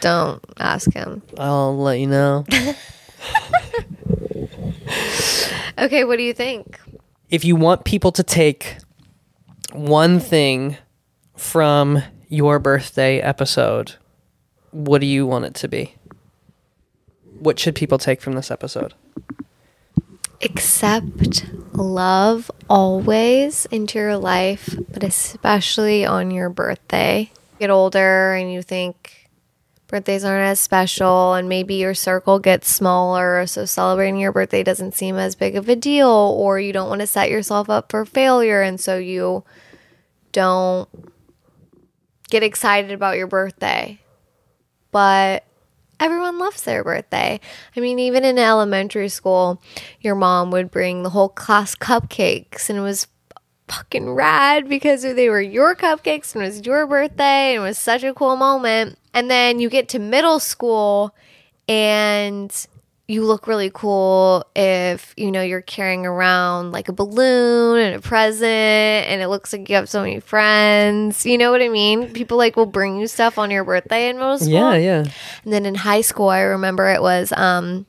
Don't 0.01 0.43
ask 0.59 0.93
him. 0.93 1.23
I'll 1.39 1.77
let 1.77 1.99
you 2.01 2.07
know. 2.07 2.45
Okay, 5.77 6.05
what 6.05 6.17
do 6.19 6.23
you 6.23 6.33
think? 6.33 6.79
if 7.35 7.45
you 7.45 7.57
want 7.57 7.85
people 7.85 8.13
to 8.13 8.23
take 8.23 8.77
one 9.73 10.21
thing 10.21 10.77
from 11.37 12.01
your 12.29 12.61
birthday 12.61 13.19
episode, 13.19 13.97
what 14.71 15.01
do 15.01 15.07
you 15.07 15.27
want 15.27 15.45
it 15.45 15.55
to 15.55 15.67
be? 15.67 15.97
What 17.41 17.59
should 17.59 17.75
people 17.75 17.99
take 17.99 18.21
from 18.21 18.35
this 18.35 18.53
episode? 18.53 18.95
accept 20.43 21.47
love 21.73 22.51
always 22.69 23.67
into 23.67 23.99
your 23.99 24.17
life, 24.17 24.77
but 24.93 25.03
especially 25.03 26.05
on 26.05 26.31
your 26.31 26.51
birthday. 26.51 27.31
Get 27.59 27.71
older 27.71 28.35
and 28.35 28.53
you 28.53 28.61
think 28.61 29.24
birthdays 29.87 30.25
aren't 30.25 30.45
as 30.45 30.61
special, 30.61 31.35
and 31.35 31.49
maybe 31.49 31.75
your 31.75 31.95
circle 31.95 32.39
gets 32.39 32.69
smaller, 32.69 33.47
so 33.47 33.65
celebrating 33.65 34.19
your 34.19 34.33
birthday 34.33 34.63
doesn't 34.63 34.95
seem 34.95 35.17
as 35.17 35.35
big 35.35 35.57
of 35.57 35.69
a 35.69 35.77
deal, 35.77 36.09
or 36.09 36.59
you 36.59 36.73
don't 36.73 36.89
want 36.89 37.01
to 37.01 37.07
set 37.07 37.31
yourself 37.31 37.71
up 37.71 37.91
for 37.91 38.05
failure, 38.05 38.63
and 38.63 38.81
so 38.81 38.99
you 38.99 39.45
don't 40.33 40.89
get 42.31 42.43
excited 42.43 42.91
about 42.91 43.17
your 43.17 43.27
birthday. 43.27 44.01
But 44.91 45.45
everyone 46.01 46.39
loves 46.39 46.63
their 46.63 46.83
birthday. 46.83 47.41
I 47.77 47.81
mean, 47.81 47.99
even 47.99 48.25
in 48.25 48.39
elementary 48.39 49.09
school, 49.09 49.63
your 50.01 50.15
mom 50.15 50.51
would 50.51 50.71
bring 50.71 51.03
the 51.03 51.11
whole 51.11 51.29
class 51.29 51.75
cupcakes, 51.75 52.69
and 52.69 52.79
it 52.79 52.83
was 52.83 53.07
fucking 53.69 54.11
rad 54.11 54.69
because 54.69 55.03
they 55.03 55.29
were 55.29 55.41
your 55.41 55.75
cupcakes 55.75 56.35
and 56.35 56.45
it 56.45 56.49
was 56.49 56.67
your 56.67 56.87
birthday, 56.87 57.55
and 57.55 57.63
it 57.63 57.67
was 57.67 57.79
such 57.79 58.03
a 58.03 58.15
cool 58.15 58.37
moment. 58.37 58.99
And 59.15 59.31
then 59.31 59.61
you 59.61 59.71
get 59.71 59.89
to 59.91 59.99
middle 59.99 60.41
school, 60.41 61.15
and 61.69 62.55
you 63.07 63.23
look 63.25 63.47
really 63.47 63.71
cool 63.73 64.45
if 64.57 65.13
you 65.17 65.31
know 65.31 65.43
you're 65.43 65.61
carrying 65.61 66.07
around 66.07 66.73
like 66.73 66.89
a 66.89 66.93
balloon 66.93 67.79
and 67.79 67.97
a 67.97 68.01
present 68.01 68.43
and 68.51 69.21
it 69.21 69.29
looks 69.29 69.53
like 69.53 69.69
you 69.69 69.75
have 69.77 69.91
so 69.91 70.01
many 70.01 70.21
friends 70.21 71.27
you 71.27 71.37
know 71.37 71.51
what 71.51 71.61
i 71.61 71.69
mean 71.69 72.11
people 72.15 72.39
like 72.39 72.57
will 72.57 72.65
bring 72.65 72.99
you 72.99 73.07
stuff 73.07 73.37
on 73.37 73.51
your 73.51 73.63
birthday 73.63 74.09
in 74.09 74.17
middle 74.17 74.39
school 74.39 74.51
Yeah, 74.51 74.75
yeah. 74.77 75.05
and 75.45 75.53
then 75.53 75.67
in 75.67 75.75
high 75.75 76.01
school, 76.01 76.31
I 76.31 76.41
remember 76.41 76.89
it 76.89 77.03
was 77.03 77.31
um 77.37 77.85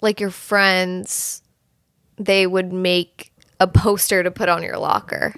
like 0.00 0.20
your 0.20 0.30
friends 0.30 1.42
they 2.16 2.46
would 2.46 2.72
make 2.72 3.30
a 3.60 3.66
poster 3.66 4.22
to 4.22 4.30
put 4.30 4.48
on 4.48 4.62
your 4.62 4.78
locker. 4.78 5.34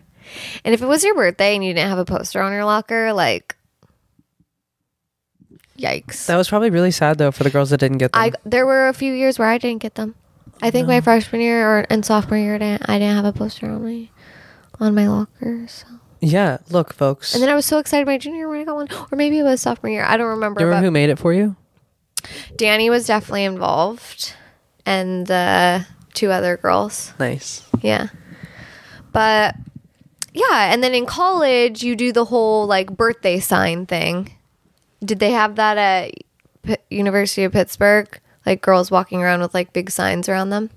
And 0.65 0.75
if 0.75 0.83
it 0.83 0.87
was 0.87 1.03
your 1.05 1.15
birthday 1.15 1.55
and 1.55 1.65
you 1.65 1.73
didn't 1.75 1.89
have 1.89 1.99
a 1.99 2.05
poster 2.05 2.41
on 2.41 2.53
your 2.53 2.65
locker, 2.65 3.13
like 3.13 3.57
yikes. 5.79 6.27
That 6.27 6.37
was 6.37 6.49
probably 6.49 6.71
really 6.71 6.91
sad 6.91 7.19
though 7.19 7.31
for 7.31 7.45
the 7.45 7.51
girls 7.51 7.71
that 7.71 7.79
didn't 7.79 7.99
get 7.99 8.13
them. 8.13 8.23
I 8.23 8.33
there 8.45 8.67
were 8.67 8.89
a 8.89 8.93
few 8.93 9.13
years 9.13 9.39
where 9.39 9.49
I 9.49 9.59
didn't 9.59 9.83
get 9.83 9.95
them. 9.95 10.15
I 10.63 10.71
think 10.71 10.89
my 10.89 11.01
freshman 11.01 11.41
year 11.41 11.67
or 11.67 11.87
and 11.91 12.05
sophomore 12.05 12.39
year, 12.39 12.55
I 12.55 12.59
didn't, 12.59 12.89
I 12.89 12.99
didn't 12.99 13.17
have 13.17 13.25
a 13.25 13.33
poster 13.33 13.67
on 13.67 13.85
my 13.85 14.09
on 14.81 14.95
my 14.95 15.09
locker. 15.09 15.67
So. 15.69 15.87
yeah, 16.21 16.59
look, 16.71 16.93
folks. 16.95 17.35
And 17.35 17.43
then 17.43 17.51
I 17.51 17.55
was 17.55 17.67
so 17.67 17.79
excited 17.79 18.07
my 18.07 18.19
junior 18.19 18.39
year 18.39 18.49
when 18.49 18.61
I 18.61 18.65
got 18.65 18.75
one, 18.77 18.89
or 19.11 19.17
maybe 19.17 19.39
it 19.39 19.43
was 19.43 19.61
sophomore 19.61 19.91
year. 19.91 20.05
I 20.05 20.17
don't 20.17 20.29
remember. 20.29 20.59
Do 20.59 20.65
you 20.65 20.69
remember 20.69 20.87
who 20.87 20.91
made 20.91 21.11
it 21.11 21.19
for 21.19 21.33
you? 21.33 21.57
Danny 22.57 22.91
was 22.91 23.07
definitely 23.07 23.45
involved, 23.45 24.35
and 24.85 25.31
uh, 25.31 25.81
two 26.15 26.31
other 26.31 26.57
girls. 26.57 27.13
Nice. 27.19 27.69
Yeah, 27.83 28.09
but 29.13 29.57
yeah, 30.33 30.73
and 30.73 30.83
then 30.83 30.95
in 30.95 31.07
college 31.07 31.83
you 31.83 31.97
do 31.97 32.13
the 32.13 32.25
whole 32.25 32.67
like 32.67 32.97
birthday 32.97 33.41
sign 33.41 33.87
thing. 33.87 34.33
Did 35.07 35.21
they 35.21 35.31
have 35.31 35.57
that 35.57 35.79
at 35.79 36.13
P- 36.63 36.77
University 36.91 37.45
of 37.45 37.53
Pittsburgh? 37.53 38.21
Like 38.45 38.61
girls 38.61 38.91
walking 38.91 39.23
around 39.23 39.41
with 39.41 39.55
like 39.55 39.73
big 39.73 39.91
signs 39.91 40.29
around 40.29 40.51
them. 40.51 40.71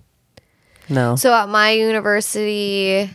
No. 0.87 1.15
So 1.15 1.33
at 1.33 1.49
my 1.49 1.71
university, 1.71 3.09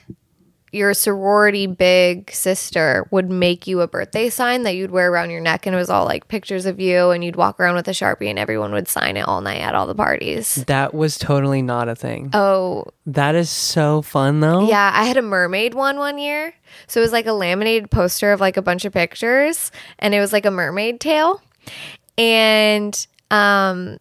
your 0.74 0.92
sorority 0.92 1.66
big 1.66 2.30
sister 2.32 3.06
would 3.10 3.30
make 3.30 3.66
you 3.66 3.80
a 3.80 3.86
birthday 3.86 4.28
sign 4.28 4.64
that 4.64 4.74
you'd 4.74 4.90
wear 4.90 5.10
around 5.10 5.30
your 5.30 5.40
neck, 5.40 5.66
and 5.66 5.74
it 5.74 5.78
was 5.78 5.88
all 5.88 6.04
like 6.04 6.28
pictures 6.28 6.66
of 6.66 6.80
you, 6.80 7.10
and 7.10 7.24
you'd 7.24 7.36
walk 7.36 7.60
around 7.60 7.76
with 7.76 7.86
a 7.88 7.92
sharpie, 7.92 8.28
and 8.28 8.38
everyone 8.38 8.72
would 8.72 8.88
sign 8.88 9.16
it 9.16 9.26
all 9.28 9.40
night 9.40 9.60
at 9.60 9.74
all 9.74 9.86
the 9.86 9.94
parties. 9.94 10.56
that 10.66 10.92
was 10.92 11.16
totally 11.18 11.62
not 11.62 11.88
a 11.88 11.94
thing. 11.94 12.30
Oh, 12.34 12.84
That 13.06 13.34
is 13.34 13.48
so 13.50 14.02
fun 14.02 14.40
though. 14.40 14.66
yeah, 14.68 14.90
I 14.94 15.04
had 15.04 15.16
a 15.16 15.22
mermaid 15.22 15.74
one 15.74 15.96
one 15.98 16.18
year. 16.18 16.52
So 16.88 17.00
it 17.00 17.02
was 17.04 17.12
like 17.12 17.26
a 17.26 17.32
laminated 17.32 17.90
poster 17.90 18.32
of 18.32 18.40
like 18.40 18.56
a 18.56 18.62
bunch 18.62 18.84
of 18.84 18.92
pictures, 18.92 19.70
and 20.00 20.12
it 20.14 20.20
was 20.20 20.32
like 20.32 20.44
a 20.44 20.50
mermaid 20.50 21.00
tail, 21.00 21.40
and 22.18 23.06
um. 23.30 23.98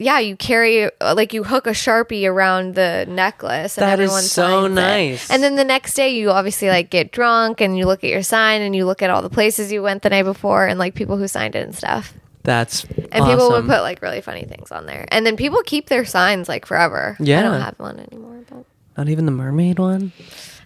Yeah, 0.00 0.20
you 0.20 0.36
carry 0.36 0.84
uh, 1.00 1.14
like 1.16 1.32
you 1.32 1.42
hook 1.42 1.66
a 1.66 1.70
sharpie 1.70 2.24
around 2.30 2.76
the 2.76 3.04
necklace, 3.08 3.76
and 3.76 3.82
That 3.82 3.98
is 3.98 4.04
everyone 4.10 4.22
so 4.22 4.42
signs 4.62 4.66
it. 4.72 4.74
nice. 4.74 5.30
And 5.30 5.42
then 5.42 5.56
the 5.56 5.64
next 5.64 5.94
day, 5.94 6.10
you 6.10 6.30
obviously 6.30 6.68
like 6.68 6.88
get 6.88 7.10
drunk 7.10 7.60
and 7.60 7.76
you 7.76 7.84
look 7.86 8.04
at 8.04 8.10
your 8.10 8.22
sign 8.22 8.60
and 8.62 8.76
you 8.76 8.86
look 8.86 9.02
at 9.02 9.10
all 9.10 9.22
the 9.22 9.30
places 9.30 9.72
you 9.72 9.82
went 9.82 10.02
the 10.02 10.10
night 10.10 10.22
before 10.22 10.66
and 10.68 10.78
like 10.78 10.94
people 10.94 11.16
who 11.16 11.26
signed 11.26 11.56
it 11.56 11.64
and 11.66 11.74
stuff. 11.74 12.14
That's 12.44 12.84
And 13.12 13.24
people 13.26 13.50
would 13.50 13.66
put 13.66 13.82
like 13.82 14.00
really 14.00 14.20
funny 14.20 14.44
things 14.44 14.70
on 14.70 14.86
there. 14.86 15.04
And 15.08 15.26
then 15.26 15.36
people 15.36 15.60
keep 15.66 15.88
their 15.88 16.04
signs 16.04 16.48
like 16.48 16.64
forever. 16.64 17.16
Yeah, 17.18 17.40
I 17.40 17.42
don't 17.42 17.60
have 17.60 17.74
one 17.78 17.98
anymore, 17.98 18.40
but 18.48 18.64
Not 18.96 19.08
even 19.08 19.26
the 19.26 19.32
mermaid 19.32 19.78
one? 19.80 20.12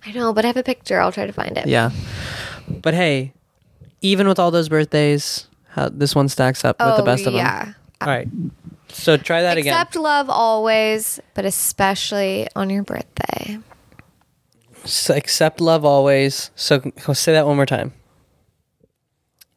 I 0.04 0.12
know, 0.12 0.32
but 0.34 0.44
I 0.44 0.48
have 0.48 0.56
a 0.58 0.62
picture. 0.62 1.00
I'll 1.00 1.10
try 1.10 1.26
to 1.26 1.32
find 1.32 1.56
it. 1.56 1.66
Yeah. 1.66 1.90
But 2.68 2.92
hey, 2.92 3.32
even 4.02 4.28
with 4.28 4.38
all 4.38 4.50
those 4.50 4.68
birthdays, 4.68 5.46
how 5.70 5.88
this 5.88 6.14
one 6.14 6.28
stacks 6.28 6.64
up 6.66 6.78
with 6.78 6.96
the 6.96 7.02
Oh, 7.02 7.04
best 7.06 7.26
of 7.26 7.32
them. 7.32 7.36
yeah. 7.40 7.72
All 8.02 8.08
right. 8.08 8.28
So 8.92 9.16
try 9.16 9.42
that 9.42 9.56
again. 9.58 9.72
Accept 9.72 9.96
love 9.96 10.28
always, 10.30 11.20
but 11.34 11.44
especially 11.44 12.48
on 12.54 12.70
your 12.70 12.82
birthday. 12.82 13.42
again. 13.44 13.64
S- 14.84 15.10
accept 15.10 15.60
love 15.60 15.84
always. 15.84 16.50
So 16.56 16.78
go 16.78 17.12
say 17.12 17.32
that 17.32 17.46
one 17.46 17.56
more 17.56 17.66
time. 17.66 17.92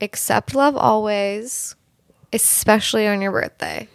Accept 0.01 0.53
love 0.53 0.75
always, 0.75 1.75
especially 2.33 3.07
on 3.07 3.21
your 3.21 3.31
birthday. 3.31 3.87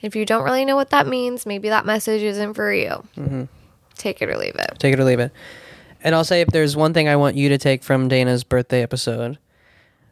If 0.00 0.16
you 0.16 0.26
don't 0.26 0.44
really 0.44 0.64
know 0.64 0.76
what 0.76 0.90
that 0.90 1.06
means, 1.06 1.46
maybe 1.46 1.68
that 1.70 1.86
message 1.86 2.22
isn't 2.22 2.54
for 2.54 2.72
you. 2.72 2.88
Mm-hmm. 3.16 3.44
Take 3.96 4.20
it 4.20 4.28
or 4.28 4.36
leave 4.36 4.54
it. 4.56 4.74
Take 4.78 4.92
it 4.92 5.00
or 5.00 5.04
leave 5.04 5.20
it. 5.20 5.32
And 6.02 6.14
I'll 6.14 6.24
say 6.24 6.42
if 6.42 6.48
there's 6.48 6.76
one 6.76 6.92
thing 6.92 7.08
I 7.08 7.16
want 7.16 7.36
you 7.36 7.48
to 7.48 7.58
take 7.58 7.82
from 7.82 8.08
Dana's 8.08 8.44
birthday 8.44 8.82
episode, 8.82 9.38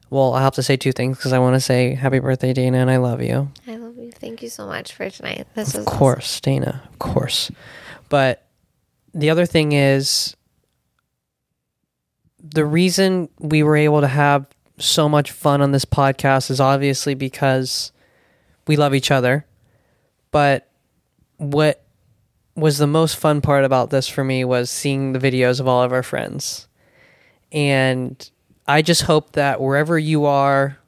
well, 0.09 0.35
I'll 0.35 0.43
have 0.43 0.55
to 0.55 0.63
say 0.63 0.77
two 0.77 0.93
things 0.93 1.19
because 1.19 1.33
I 1.33 1.39
want 1.39 1.55
to 1.55 1.61
say 1.61 1.95
happy 1.95 2.19
birthday, 2.19 2.53
Dana, 2.53 2.79
and 2.79 2.91
I 2.91 2.97
love 2.99 3.23
you. 3.23 3.51
I 3.67 3.77
you. 3.97 4.11
Thank 4.13 4.43
you 4.43 4.49
so 4.49 4.67
much 4.67 4.93
for 4.95 5.09
tonight. 5.11 5.47
This 5.55 5.75
was 5.75 5.87
Of 5.87 5.93
course, 5.93 6.41
Dana, 6.41 6.83
of 6.91 6.99
course. 6.99 7.51
But 8.09 8.47
the 9.15 9.31
other 9.31 9.47
thing 9.47 9.73
is 9.73 10.37
the 12.43 12.65
reason 12.65 13.29
we 13.39 13.63
were 13.63 13.77
able 13.77 14.01
to 14.01 14.09
have 14.09 14.47
so 14.79 15.09
much 15.09 15.31
fun 15.31 15.61
on 15.61 15.73
this 15.73 15.85
podcast 15.85 16.51
is 16.51 16.61
obviously 16.61 17.15
because 17.15 17.93
we 18.67 18.77
love 18.77 18.95
each 18.95 19.11
other. 19.11 19.47
But 20.31 20.69
what 21.37 21.85
was 22.55 22.79
the 22.79 22.87
most 22.87 23.17
fun 23.17 23.41
part 23.41 23.65
about 23.65 23.91
this 23.91 24.09
for 24.09 24.25
me 24.25 24.45
was 24.45 24.71
seeing 24.71 25.13
the 25.13 25.19
videos 25.19 25.61
of 25.61 25.67
all 25.67 25.83
of 25.83 25.93
our 25.93 26.03
friends. 26.03 26.69
And 27.51 28.31
I 28.67 28.83
just 28.83 29.03
hope 29.03 29.33
that 29.33 29.61
wherever 29.61 29.99
you 29.99 30.25
are, 30.27 30.79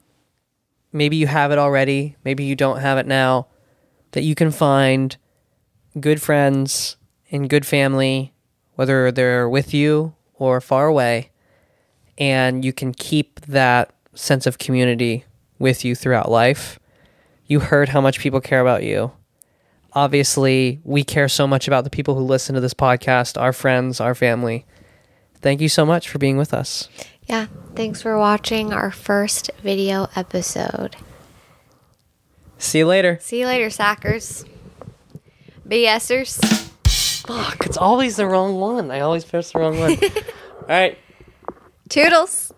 maybe 0.95 1.17
you 1.17 1.27
have 1.27 1.51
it 1.51 1.57
already, 1.57 2.15
maybe 2.23 2.45
you 2.45 2.55
don't 2.55 2.79
have 2.79 2.97
it 2.97 3.05
now, 3.05 3.47
that 4.11 4.23
you 4.23 4.33
can 4.33 4.49
find 4.49 5.17
good 5.99 6.21
friends 6.21 6.95
and 7.29 7.49
good 7.49 7.65
family, 7.65 8.33
whether 8.75 9.11
they're 9.11 9.49
with 9.49 9.73
you 9.73 10.15
or 10.35 10.61
far 10.61 10.87
away, 10.87 11.31
and 12.17 12.63
you 12.63 12.71
can 12.71 12.93
keep 12.93 13.41
that 13.41 13.93
sense 14.13 14.47
of 14.47 14.57
community 14.57 15.25
with 15.59 15.83
you 15.83 15.95
throughout 15.95 16.31
life. 16.31 16.79
You 17.45 17.59
heard 17.59 17.89
how 17.89 17.99
much 17.99 18.19
people 18.19 18.39
care 18.39 18.61
about 18.61 18.83
you. 18.83 19.11
Obviously, 19.93 20.79
we 20.83 21.03
care 21.03 21.27
so 21.27 21.45
much 21.45 21.67
about 21.67 21.83
the 21.83 21.89
people 21.89 22.15
who 22.15 22.23
listen 22.23 22.55
to 22.55 22.61
this 22.61 22.73
podcast, 22.73 23.39
our 23.39 23.53
friends, 23.53 23.99
our 23.99 24.15
family. 24.15 24.65
Thank 25.41 25.61
you 25.61 25.69
so 25.69 25.85
much 25.85 26.09
for 26.09 26.17
being 26.17 26.37
with 26.37 26.53
us. 26.53 26.89
Yeah, 27.27 27.47
thanks 27.75 28.01
for 28.01 28.17
watching 28.17 28.71
our 28.71 28.91
first 28.91 29.49
video 29.61 30.07
episode. 30.15 30.95
See 32.57 32.79
you 32.79 32.87
later. 32.87 33.17
See 33.21 33.39
you 33.39 33.47
later, 33.47 33.67
sackers. 33.67 34.45
BSers. 35.67 36.39
Fuck, 37.25 37.65
it's 37.65 37.77
always 37.77 38.17
the 38.17 38.27
wrong 38.27 38.59
one. 38.59 38.91
I 38.91 38.99
always 38.99 39.25
press 39.25 39.51
the 39.51 39.59
wrong 39.59 39.79
one. 39.79 39.97
All 40.03 40.67
right. 40.67 40.97
Toodles. 41.89 42.53